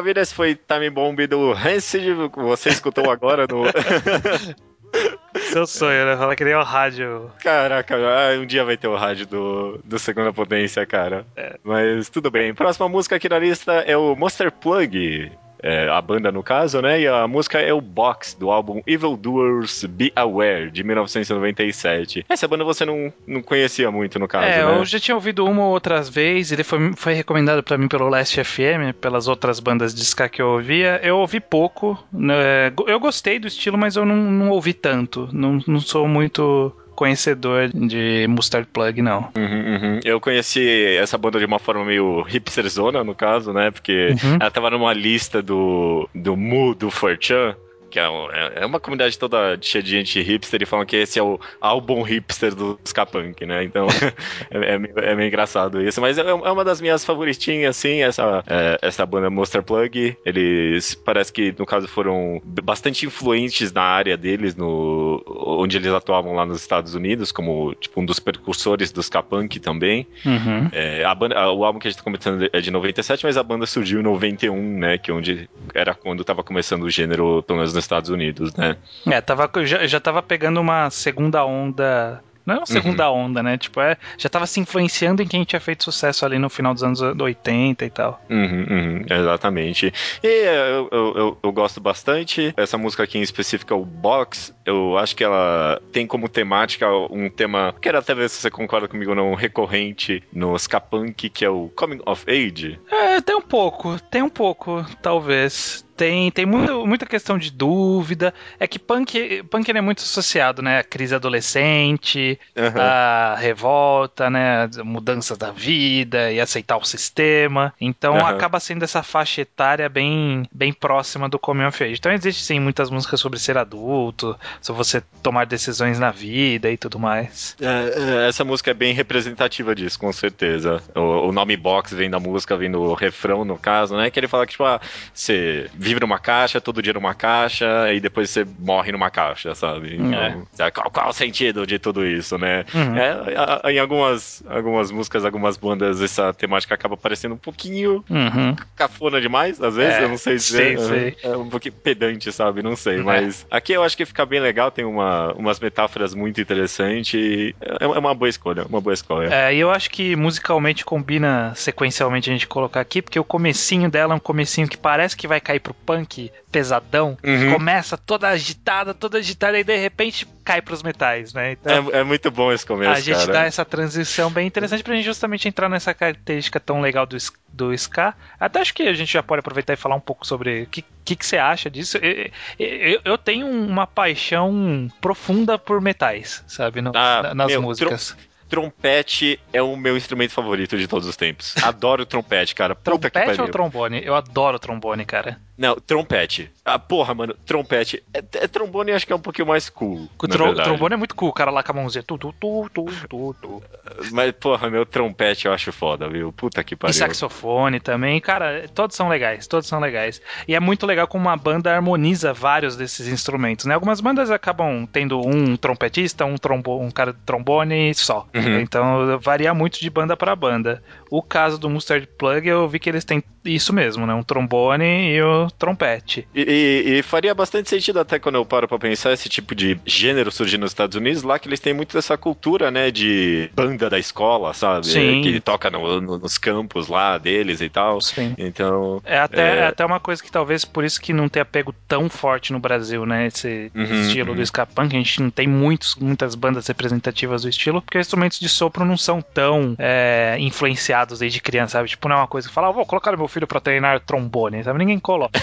Maravilha, 0.00 0.22
esse 0.22 0.34
foi 0.34 0.54
Time 0.54 0.88
Bomb 0.88 1.26
do 1.26 1.52
Rancid, 1.52 2.06
você 2.34 2.70
escutou 2.70 3.10
agora 3.10 3.46
no... 3.46 3.64
Seu 5.52 5.66
sonho, 5.66 6.06
né? 6.06 6.16
Falar 6.16 6.34
que 6.34 6.44
nem 6.44 6.54
o 6.54 6.62
rádio. 6.62 7.30
Caraca, 7.42 7.96
ah, 7.96 8.40
um 8.40 8.46
dia 8.46 8.64
vai 8.64 8.78
ter 8.78 8.88
o 8.88 8.96
rádio 8.96 9.26
do, 9.26 9.78
do 9.84 9.98
Segunda 9.98 10.32
Potência, 10.32 10.86
cara. 10.86 11.26
É. 11.36 11.58
Mas 11.62 12.08
tudo 12.08 12.30
bem. 12.30 12.54
Próxima 12.54 12.88
música 12.88 13.16
aqui 13.16 13.28
na 13.28 13.38
lista 13.38 13.72
é 13.72 13.94
o 13.94 14.16
Monster 14.16 14.50
Plug 14.50 15.30
é, 15.62 15.88
a 15.88 16.00
banda 16.00 16.32
no 16.32 16.42
caso, 16.42 16.80
né? 16.80 17.00
E 17.00 17.06
a 17.06 17.26
música 17.26 17.58
é 17.58 17.72
o 17.72 17.80
Box, 17.80 18.36
do 18.38 18.50
álbum 18.50 18.82
Evil 18.86 19.16
Doers 19.16 19.84
Be 19.84 20.12
Aware, 20.16 20.70
de 20.70 20.82
1997. 20.82 22.24
Essa 22.28 22.48
banda 22.48 22.64
você 22.64 22.84
não, 22.84 23.12
não 23.26 23.42
conhecia 23.42 23.90
muito, 23.90 24.18
no 24.18 24.28
caso, 24.28 24.46
é, 24.46 24.64
né? 24.64 24.78
eu 24.78 24.84
já 24.84 24.98
tinha 24.98 25.14
ouvido 25.14 25.44
uma 25.44 25.62
ou 25.62 25.72
outras 25.72 26.08
vezes, 26.08 26.52
ele 26.52 26.64
foi, 26.64 26.92
foi 26.94 27.14
recomendado 27.14 27.62
para 27.62 27.76
mim 27.76 27.88
pelo 27.88 28.08
Last 28.08 28.42
FM, 28.42 28.94
pelas 29.00 29.28
outras 29.28 29.60
bandas 29.60 29.94
de 29.94 30.02
ska 30.02 30.28
que 30.28 30.40
eu 30.40 30.48
ouvia. 30.48 31.00
Eu 31.02 31.18
ouvi 31.18 31.40
pouco, 31.40 32.02
né? 32.12 32.72
eu 32.86 33.00
gostei 33.00 33.38
do 33.38 33.46
estilo, 33.46 33.76
mas 33.76 33.96
eu 33.96 34.04
não, 34.04 34.16
não 34.16 34.50
ouvi 34.50 34.72
tanto. 34.72 35.28
Não, 35.32 35.60
não 35.66 35.80
sou 35.80 36.08
muito 36.08 36.74
conhecedor 37.00 37.70
de 37.72 38.26
Mustard 38.28 38.68
Plug, 38.70 39.00
não. 39.00 39.30
Uhum, 39.34 39.42
uhum. 39.74 40.00
Eu 40.04 40.20
conheci 40.20 40.98
essa 40.98 41.16
banda 41.16 41.38
de 41.38 41.46
uma 41.46 41.58
forma 41.58 41.82
meio 41.82 42.20
hipsterzona, 42.28 43.02
no 43.02 43.14
caso, 43.14 43.54
né? 43.54 43.70
Porque 43.70 44.14
uhum. 44.22 44.36
ela 44.38 44.50
tava 44.50 44.68
numa 44.68 44.92
lista 44.92 45.40
do, 45.40 46.06
do 46.14 46.36
Mu, 46.36 46.74
do 46.74 46.90
Fortran 46.90 47.54
que 47.90 47.98
é, 47.98 48.04
é, 48.04 48.62
é, 48.62 48.66
uma 48.66 48.78
comunidade 48.78 49.18
toda 49.18 49.58
cheia 49.60 49.82
de 49.82 49.90
gente 49.90 50.22
hipster 50.22 50.62
e 50.62 50.66
falam 50.66 50.86
que 50.86 50.96
esse 50.96 51.18
é 51.18 51.22
o 51.22 51.38
álbum 51.60 52.02
hipster 52.02 52.54
do 52.54 52.78
ska 52.84 53.04
punk, 53.04 53.44
né? 53.44 53.64
Então 53.64 53.86
é, 54.50 54.74
é, 54.74 54.78
meio, 54.78 54.98
é, 54.98 55.14
meio, 55.14 55.28
engraçado 55.28 55.82
isso. 55.82 56.00
Mas 56.00 56.16
é, 56.16 56.22
é, 56.22 56.32
uma 56.32 56.64
das 56.64 56.80
minhas 56.80 57.04
favoritinhas, 57.04 57.76
assim, 57.76 58.02
essa, 58.02 58.44
é, 58.46 58.78
essa 58.80 59.04
banda 59.04 59.28
Monster 59.28 59.62
Plug. 59.62 60.16
Eles 60.24 60.94
parece 60.94 61.32
que, 61.32 61.54
no 61.58 61.66
caso, 61.66 61.88
foram 61.88 62.40
bastante 62.44 63.04
influentes 63.04 63.72
na 63.72 63.82
área 63.82 64.16
deles, 64.16 64.54
no, 64.54 65.22
onde 65.26 65.76
eles 65.76 65.92
atuavam 65.92 66.34
lá 66.34 66.46
nos 66.46 66.60
Estados 66.60 66.94
Unidos, 66.94 67.32
como 67.32 67.74
tipo 67.74 68.00
um 68.00 68.04
dos 68.04 68.20
precursores 68.20 68.92
do 68.92 69.02
ska 69.02 69.22
punk 69.22 69.58
também. 69.58 70.06
Uhum. 70.24 70.70
A 71.04 71.14
banda, 71.14 71.50
o 71.50 71.64
álbum 71.64 71.78
que 71.78 71.88
a 71.88 71.90
gente 71.90 71.98
tá 71.98 72.04
comentando 72.04 72.48
é 72.52 72.60
de 72.60 72.70
97, 72.70 73.24
mas 73.24 73.36
a 73.36 73.42
banda 73.42 73.66
surgiu 73.66 74.00
em 74.00 74.02
91, 74.04 74.78
né? 74.78 74.98
Que 74.98 75.10
onde 75.10 75.48
era 75.74 75.94
quando 75.94 76.24
tava 76.24 76.42
começando 76.44 76.84
o 76.84 76.90
gênero, 76.90 77.42
pelo 77.42 77.58
menos 77.58 77.72
nos 77.80 77.84
Estados 77.84 78.10
Unidos, 78.10 78.54
né? 78.54 78.76
É, 79.06 79.20
tava, 79.20 79.50
já, 79.64 79.86
já 79.86 79.98
tava 79.98 80.22
pegando 80.22 80.60
uma 80.60 80.90
segunda 80.90 81.44
onda 81.44 82.22
não 82.50 82.56
é 82.56 82.58
uma 82.58 82.66
segunda 82.66 83.10
uhum. 83.10 83.26
onda, 83.26 83.42
né? 83.42 83.56
Tipo, 83.56 83.80
é, 83.80 83.96
já 84.18 84.28
tava 84.28 84.46
se 84.46 84.58
influenciando 84.60 85.22
em 85.22 85.26
quem 85.26 85.44
tinha 85.44 85.60
feito 85.60 85.84
sucesso 85.84 86.24
ali 86.24 86.38
no 86.38 86.48
final 86.48 86.74
dos 86.74 86.82
anos 86.82 87.00
80 87.00 87.84
e 87.84 87.90
tal. 87.90 88.20
Uhum, 88.28 88.66
uhum, 88.68 89.04
exatamente. 89.08 89.92
E 90.22 90.26
eu, 90.26 90.88
eu, 90.90 91.14
eu, 91.16 91.38
eu, 91.42 91.52
gosto 91.52 91.80
bastante. 91.80 92.52
Essa 92.56 92.78
música 92.78 93.04
aqui 93.04 93.18
em 93.18 93.22
específico, 93.22 93.74
o 93.74 93.84
Box, 93.84 94.54
eu 94.64 94.98
acho 94.98 95.14
que 95.14 95.22
ela 95.22 95.80
tem 95.92 96.06
como 96.06 96.28
temática 96.28 96.88
um 97.10 97.28
tema, 97.30 97.74
quero 97.80 97.98
até 97.98 98.14
ver 98.14 98.28
se 98.28 98.40
você 98.40 98.50
concorda 98.50 98.88
comigo, 98.88 99.14
não, 99.14 99.34
recorrente 99.34 100.22
no 100.32 100.56
ska 100.56 100.80
punk, 100.80 101.28
que 101.28 101.44
é 101.44 101.50
o 101.50 101.70
Coming 101.76 102.00
of 102.06 102.24
Age. 102.28 102.80
É, 102.90 103.20
tem 103.20 103.36
um 103.36 103.42
pouco, 103.42 104.00
tem 104.10 104.22
um 104.22 104.28
pouco, 104.28 104.84
talvez 105.02 105.84
tem, 106.00 106.30
tem 106.30 106.46
muito, 106.46 106.86
muita 106.86 107.04
questão 107.04 107.36
de 107.36 107.50
dúvida. 107.50 108.32
É 108.58 108.66
que 108.66 108.78
punk, 108.78 109.42
punk 109.50 109.70
é 109.70 109.80
muito 109.82 109.98
associado, 109.98 110.62
né? 110.62 110.78
A 110.78 110.82
crise 110.82 111.14
adolescente, 111.14 112.40
uhum. 112.56 112.80
a 112.80 113.36
revolta, 113.38 114.30
né? 114.30 114.66
Mudanças 114.82 115.36
da 115.36 115.50
vida 115.50 116.32
e 116.32 116.40
aceitar 116.40 116.78
o 116.78 116.84
sistema. 116.86 117.74
Então 117.78 118.14
uhum. 118.14 118.24
acaba 118.24 118.58
sendo 118.58 118.82
essa 118.82 119.02
faixa 119.02 119.42
etária 119.42 119.90
bem, 119.90 120.48
bem 120.50 120.72
próxima 120.72 121.28
do 121.28 121.38
Coming 121.38 121.66
of 121.66 121.84
Age. 121.84 121.96
Então 121.98 122.12
existe 122.12 122.44
sim 122.44 122.58
muitas 122.58 122.88
músicas 122.88 123.20
sobre 123.20 123.38
ser 123.38 123.58
adulto, 123.58 124.34
sobre 124.62 124.82
você 124.82 125.02
tomar 125.22 125.44
decisões 125.44 125.98
na 125.98 126.10
vida 126.10 126.70
e 126.70 126.78
tudo 126.78 126.98
mais. 126.98 127.54
É, 127.60 128.24
é, 128.24 128.28
essa 128.30 128.42
música 128.42 128.70
é 128.70 128.74
bem 128.74 128.94
representativa 128.94 129.74
disso, 129.74 129.98
com 129.98 130.10
certeza. 130.14 130.82
O, 130.94 131.28
o 131.28 131.32
nome 131.32 131.58
box 131.58 131.92
vem 131.92 132.08
da 132.08 132.18
música, 132.18 132.56
vem 132.56 132.70
do 132.70 132.94
refrão, 132.94 133.44
no 133.44 133.58
caso, 133.58 133.98
né? 133.98 134.08
Que 134.08 134.18
ele 134.18 134.28
fala 134.28 134.46
que, 134.46 134.52
tipo, 134.52 134.64
ah, 134.64 134.80
você 135.12 135.68
vive 135.90 136.00
numa 136.00 136.18
caixa, 136.18 136.60
todo 136.60 136.82
dia 136.82 136.92
numa 136.92 137.14
caixa, 137.14 137.92
e 137.92 138.00
depois 138.00 138.30
você 138.30 138.46
morre 138.58 138.92
numa 138.92 139.10
caixa, 139.10 139.54
sabe? 139.54 139.96
Então, 139.96 140.66
é. 140.66 140.70
qual, 140.70 140.90
qual 140.90 141.08
o 141.08 141.12
sentido 141.12 141.66
de 141.66 141.78
tudo 141.78 142.06
isso, 142.06 142.38
né? 142.38 142.64
Uhum. 142.72 142.96
É, 142.96 143.72
em 143.72 143.78
algumas, 143.78 144.42
algumas 144.48 144.90
músicas, 144.90 145.24
algumas 145.24 145.56
bandas, 145.56 146.00
essa 146.00 146.32
temática 146.32 146.74
acaba 146.74 146.96
parecendo 146.96 147.34
um 147.34 147.38
pouquinho 147.38 148.04
uhum. 148.08 148.56
cafona 148.76 149.20
demais, 149.20 149.60
às 149.60 149.76
vezes, 149.76 149.94
é, 149.94 150.04
eu 150.04 150.08
não 150.08 150.18
sei 150.18 150.36
dizer. 150.36 150.78
Sei, 150.78 150.88
sei. 150.88 151.16
É, 151.22 151.32
é 151.32 151.36
um 151.36 151.48
pouquinho 151.48 151.74
pedante, 151.74 152.30
sabe? 152.32 152.62
Não 152.62 152.76
sei, 152.76 153.00
é. 153.00 153.02
mas 153.02 153.46
aqui 153.50 153.72
eu 153.72 153.82
acho 153.82 153.96
que 153.96 154.04
fica 154.04 154.24
bem 154.24 154.40
legal, 154.40 154.70
tem 154.70 154.84
uma, 154.84 155.32
umas 155.32 155.58
metáforas 155.58 156.14
muito 156.14 156.40
interessantes, 156.40 157.54
é, 157.60 157.84
é 157.84 157.86
uma 157.86 158.14
boa 158.14 158.28
escolha, 158.28 158.64
uma 158.68 158.80
boa 158.80 158.94
escolha. 158.94 159.28
É, 159.32 159.54
e 159.54 159.58
eu 159.58 159.70
acho 159.70 159.90
que 159.90 160.14
musicalmente 160.16 160.84
combina 160.84 161.52
sequencialmente 161.54 162.30
a 162.30 162.32
gente 162.32 162.46
colocar 162.46 162.80
aqui, 162.80 163.02
porque 163.02 163.18
o 163.18 163.24
comecinho 163.24 163.90
dela 163.90 164.14
é 164.14 164.16
um 164.16 164.20
comecinho 164.20 164.68
que 164.68 164.76
parece 164.76 165.16
que 165.16 165.26
vai 165.26 165.40
cair 165.40 165.60
pro 165.60 165.74
punk 165.84 166.30
pesadão, 166.50 167.16
uhum. 167.24 167.54
começa 167.54 167.96
toda 167.96 168.28
agitada, 168.28 168.92
toda 168.92 169.18
agitada, 169.18 169.58
e 169.58 169.64
de 169.64 169.76
repente 169.76 170.26
cai 170.44 170.60
pros 170.60 170.82
metais, 170.82 171.32
né? 171.32 171.52
Então, 171.52 171.90
é, 171.92 172.00
é, 172.00 172.04
muito 172.04 172.30
bom 172.30 172.52
esse 172.52 172.66
começo. 172.66 172.90
A 172.90 173.00
gente 173.00 173.18
cara. 173.18 173.32
dá 173.32 173.44
essa 173.44 173.64
transição 173.64 174.30
bem 174.30 174.46
interessante 174.46 174.82
pra 174.82 174.94
gente 174.94 175.04
justamente 175.04 175.48
entrar 175.48 175.68
nessa 175.68 175.94
característica 175.94 176.58
tão 176.58 176.80
legal 176.80 177.06
do, 177.06 177.16
do 177.52 177.72
Ska. 177.72 178.14
Até 178.38 178.60
acho 178.60 178.74
que 178.74 178.82
a 178.82 178.94
gente 178.94 179.12
já 179.12 179.22
pode 179.22 179.40
aproveitar 179.40 179.72
e 179.72 179.76
falar 179.76 179.96
um 179.96 180.00
pouco 180.00 180.26
sobre 180.26 180.62
o 180.62 180.66
que, 180.66 180.84
que, 181.04 181.16
que 181.16 181.26
você 181.26 181.38
acha 181.38 181.70
disso. 181.70 181.98
Eu, 181.98 182.30
eu, 182.58 183.00
eu, 183.04 183.18
tenho 183.18 183.46
uma 183.46 183.86
paixão 183.86 184.88
profunda 185.00 185.58
por 185.58 185.80
metais, 185.80 186.44
sabe? 186.46 186.80
No, 186.80 186.92
ah, 186.94 187.34
nas 187.34 187.48
meu, 187.48 187.62
músicas 187.62 188.16
trompete 188.50 189.40
é 189.52 189.62
o 189.62 189.76
meu 189.76 189.96
instrumento 189.96 190.32
favorito 190.32 190.76
de 190.76 190.88
todos 190.88 191.06
os 191.06 191.16
tempos. 191.16 191.54
Adoro 191.62 192.04
trompete, 192.04 192.54
cara. 192.54 192.74
Puta 192.74 193.08
trompete 193.08 193.40
ou 193.40 193.48
trombone? 193.48 194.02
Eu 194.04 194.14
adoro 194.16 194.58
trombone, 194.58 195.04
cara. 195.04 195.40
Não, 195.60 195.76
trompete. 195.76 196.50
Ah, 196.64 196.78
porra, 196.78 197.12
mano, 197.12 197.36
trompete. 197.44 198.02
É, 198.14 198.24
é 198.44 198.48
trombone 198.48 198.92
acho 198.92 199.06
que 199.06 199.12
é 199.12 199.16
um 199.16 199.20
pouquinho 199.20 199.46
mais 199.46 199.68
cool. 199.68 200.08
O 200.18 200.26
tro 200.26 200.54
trombone 200.54 200.94
é 200.94 200.96
muito 200.96 201.14
cool, 201.14 201.28
o 201.28 201.32
cara 201.34 201.50
lá 201.50 201.62
com 201.62 201.72
a 201.72 201.74
mãozinha. 201.74 202.02
Tu, 202.02 202.16
tu, 202.16 202.32
tu, 202.40 202.70
tu, 202.72 202.86
tu, 203.06 203.36
tu. 203.42 203.62
Mas, 204.10 204.32
porra, 204.32 204.70
meu 204.70 204.86
trompete 204.86 205.44
eu 205.44 205.52
acho 205.52 205.70
foda, 205.70 206.08
viu? 206.08 206.32
Puta 206.32 206.64
que 206.64 206.74
pariu. 206.74 206.92
E 206.92 206.94
saxofone 206.94 207.78
também, 207.78 208.18
cara, 208.22 208.66
todos 208.74 208.96
são 208.96 209.10
legais, 209.10 209.46
todos 209.46 209.68
são 209.68 209.80
legais. 209.80 210.22
E 210.48 210.54
é 210.54 210.60
muito 210.60 210.86
legal 210.86 211.06
como 211.06 211.28
uma 211.28 211.36
banda 211.36 211.70
harmoniza 211.70 212.32
vários 212.32 212.74
desses 212.74 213.06
instrumentos, 213.06 213.66
né? 213.66 213.74
Algumas 213.74 214.00
bandas 214.00 214.30
acabam 214.30 214.86
tendo 214.90 215.20
um 215.20 215.58
trompetista, 215.58 216.24
um, 216.24 216.38
trombo 216.38 216.80
um 216.80 216.90
cara 216.90 217.12
de 217.12 217.18
trombone 217.18 217.92
só. 217.92 218.26
Uhum. 218.34 218.60
Então 218.60 219.18
varia 219.20 219.52
muito 219.52 219.78
de 219.78 219.90
banda 219.90 220.16
para 220.16 220.34
banda. 220.34 220.82
O 221.10 221.22
caso 221.22 221.58
do 221.58 221.68
Mustard 221.68 222.06
Plug, 222.16 222.48
eu 222.48 222.66
vi 222.66 222.78
que 222.78 222.88
eles 222.88 223.04
têm 223.04 223.22
isso 223.44 223.74
mesmo, 223.74 224.06
né? 224.06 224.14
Um 224.14 224.22
trombone 224.22 225.12
e 225.12 225.22
o 225.22 225.49
trompete. 225.50 226.26
E, 226.34 226.42
e, 226.42 226.98
e, 226.98 227.02
faria 227.02 227.34
bastante 227.34 227.68
sentido 227.68 228.00
até 228.00 228.18
quando 228.18 228.36
eu 228.36 228.44
paro 228.44 228.68
pra 228.68 228.78
pensar 228.78 229.12
esse 229.12 229.28
tipo 229.28 229.54
de 229.54 229.78
gênero 229.84 230.30
surgindo 230.30 230.62
nos 230.62 230.72
Estados 230.72 230.96
Unidos, 230.96 231.22
lá 231.22 231.38
que 231.38 231.48
eles 231.48 231.60
têm 231.60 231.72
muito 231.72 231.94
dessa 231.94 232.16
cultura, 232.16 232.70
né? 232.70 232.90
De 232.90 233.50
banda 233.54 233.88
da 233.90 233.98
escola, 233.98 234.52
sabe? 234.54 234.86
Sim. 234.86 235.22
Que 235.22 235.40
toca 235.40 235.70
no, 235.70 236.00
no, 236.00 236.18
nos 236.18 236.38
campos 236.38 236.88
lá 236.88 237.18
deles 237.18 237.60
e 237.60 237.68
tal. 237.68 238.00
Sim. 238.00 238.34
Então. 238.38 239.00
É 239.04 239.18
até, 239.18 239.40
é... 239.40 239.58
é 239.58 239.66
até 239.66 239.84
uma 239.84 240.00
coisa 240.00 240.22
que 240.22 240.30
talvez 240.30 240.64
por 240.64 240.84
isso 240.84 241.00
que 241.00 241.12
não 241.12 241.28
tenha 241.28 241.44
pego 241.44 241.74
tão 241.86 242.08
forte 242.08 242.52
no 242.52 242.58
Brasil, 242.58 243.04
né? 243.06 243.26
Esse 243.26 243.70
uhum, 243.74 243.82
estilo 243.82 244.30
uhum. 244.30 244.36
do 244.36 244.42
ska 244.42 244.66
punk. 244.66 244.94
A 244.94 244.98
gente 244.98 245.22
não 245.22 245.30
tem 245.30 245.46
muitos, 245.46 245.96
muitas 245.96 246.34
bandas 246.34 246.66
representativas 246.66 247.42
do 247.42 247.48
estilo, 247.48 247.82
porque 247.82 247.98
os 247.98 248.06
instrumentos 248.06 248.38
de 248.38 248.48
sopro 248.48 248.84
não 248.84 248.96
são 248.96 249.20
tão 249.22 249.74
é, 249.78 250.36
influenciados 250.38 251.18
desde 251.18 251.40
criança, 251.40 251.72
sabe? 251.72 251.88
Tipo, 251.88 252.08
não 252.08 252.16
é 252.16 252.18
uma 252.20 252.26
coisa 252.26 252.48
que 252.48 252.54
fala, 252.54 252.68
ah, 252.68 252.72
vou 252.72 252.86
colocar 252.86 253.16
meu 253.16 253.28
filho 253.28 253.46
pra 253.46 253.60
treinar 253.60 254.00
trombone, 254.00 254.62
sabe? 254.62 254.78
Ninguém 254.78 254.98
coloca. 254.98 255.39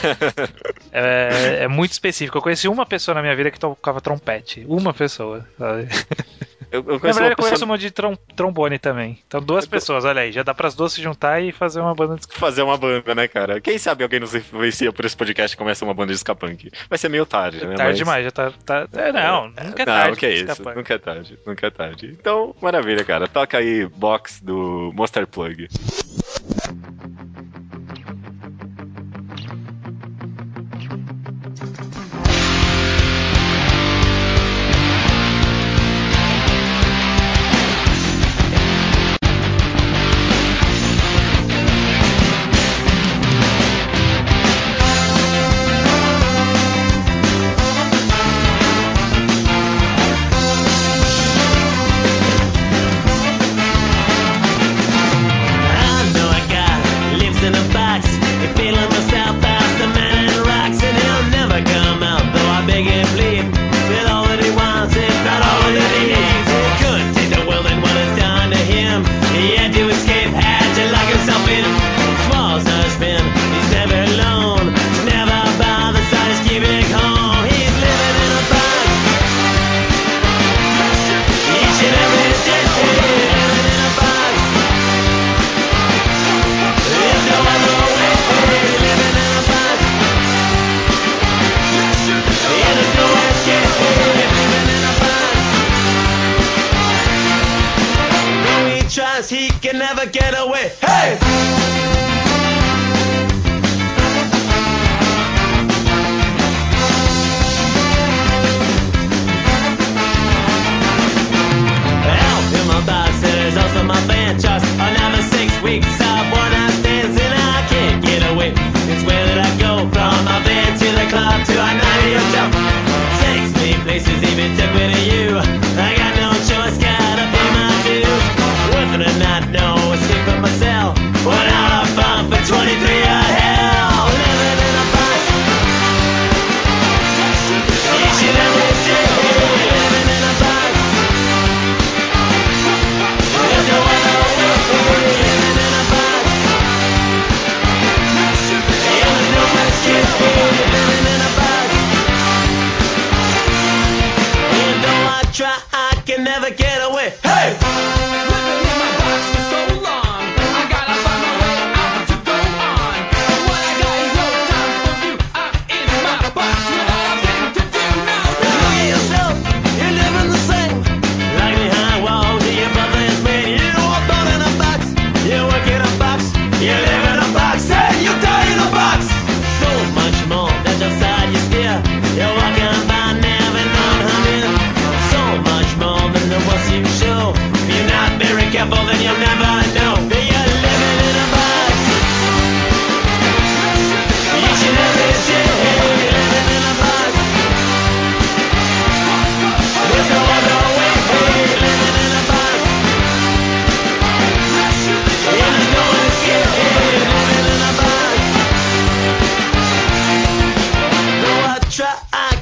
É, 0.92 1.60
é, 1.64 1.68
muito 1.68 1.92
específico. 1.92 2.38
Eu 2.38 2.42
conheci 2.42 2.68
uma 2.68 2.86
pessoa 2.86 3.16
na 3.16 3.22
minha 3.22 3.36
vida 3.36 3.52
que 3.52 3.60
tocava 3.60 4.02
trompete. 4.02 4.66
Uma 4.68 4.94
pessoa, 4.94 5.46
sabe? 5.58 5.88
Eu, 6.70 6.84
eu 6.86 6.94
Na 6.96 7.00
conheço 7.00 7.02
verdade, 7.02 7.20
uma 7.20 7.32
eu 7.32 7.36
conheço 7.38 7.52
pessoa 7.54 7.70
uma 7.72 7.78
de 7.78 7.92
trom- 7.92 8.18
trombone 8.36 8.78
também. 8.78 9.18
Então, 9.26 9.42
duas 9.42 9.64
Eu 9.64 9.70
pessoas, 9.72 10.04
olha 10.04 10.22
aí. 10.22 10.34
Já 10.34 10.44
dá 10.44 10.54
pras 10.54 10.76
duas 10.76 10.92
se 10.92 11.02
juntar 11.02 11.42
e 11.42 11.54
fazer 11.54 11.80
uma 11.80 11.96
banda 11.96 12.16
de 12.18 12.28
fazer 12.38 12.62
uma 12.62 12.78
banda, 12.78 13.16
né, 13.16 13.26
cara? 13.28 13.62
Quem 13.62 13.78
sabe 13.78 14.04
alguém 14.04 14.20
nos 14.20 14.36
influencia 14.36 14.92
por 14.92 15.06
esse 15.06 15.16
podcast 15.16 15.56
e 15.56 15.58
começa 15.58 15.86
uma 15.86 15.94
banda 15.94 16.12
de 16.12 16.18
ska 16.20 16.36
punk. 16.36 16.70
Vai 16.90 16.98
ser 17.00 17.08
meio 17.08 17.26
tarde, 17.26 17.60
né? 17.66 17.74
Tarde 17.76 17.84
mas- 17.92 17.98
demais, 17.98 18.26
já 18.26 18.32
tá. 18.32 18.52
tá- 18.66 18.88
É, 18.94 19.14
não, 19.14 19.48
nunca 19.48 19.84
é 19.84 19.86
não, 19.86 19.94
tarde. 19.94 20.18
que 20.18 20.26
é 20.26 20.34
isso, 20.34 20.64
nunca 20.76 20.94
é 20.94 20.98
tarde, 20.98 21.40
nunca 21.46 21.68
é 21.68 21.70
tarde. 21.70 22.18
Então, 22.20 22.54
maravilha, 22.62 23.04
cara. 23.06 23.30
Toca 23.30 23.58
aí 23.58 23.86
box 23.86 24.44
do 24.44 24.92
Monster 24.94 25.26
Plug. 25.26 25.70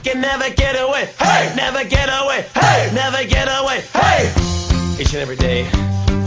Can 0.06 0.22
never 0.22 0.52
get 0.52 0.76
away. 0.80 1.10
Hey, 1.18 1.52
never 1.56 1.84
get 1.84 2.10
away. 2.10 2.46
Hey, 2.54 2.92
never 2.94 3.26
get 3.26 3.48
away. 3.50 3.82
Hey, 3.92 4.30
each 5.02 5.14
and 5.14 5.22
every 5.26 5.36
day, 5.36 5.66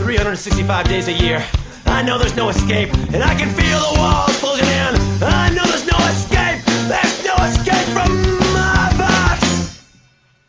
365 0.03 0.89
days 0.89 1.07
a 1.07 1.13
year. 1.13 1.41
I 1.85 2.03
know 2.03 2.17
there's 2.17 2.35
no 2.35 2.49
escape, 2.49 2.93
and 3.13 3.23
I 3.23 3.33
can 3.35 3.47
feel 3.55 3.79
the 3.79 3.93
walls 3.97 4.37
closing 4.39 4.67
in. 4.67 4.93
I 5.23 5.49
know 5.55 5.63
there's 5.63 5.87
no 5.87 5.97
escape. 6.11 6.59
There's 6.91 7.23
no 7.23 7.35
escape 7.47 7.87
from 7.95 8.11
my 8.51 8.91
box. 8.99 9.79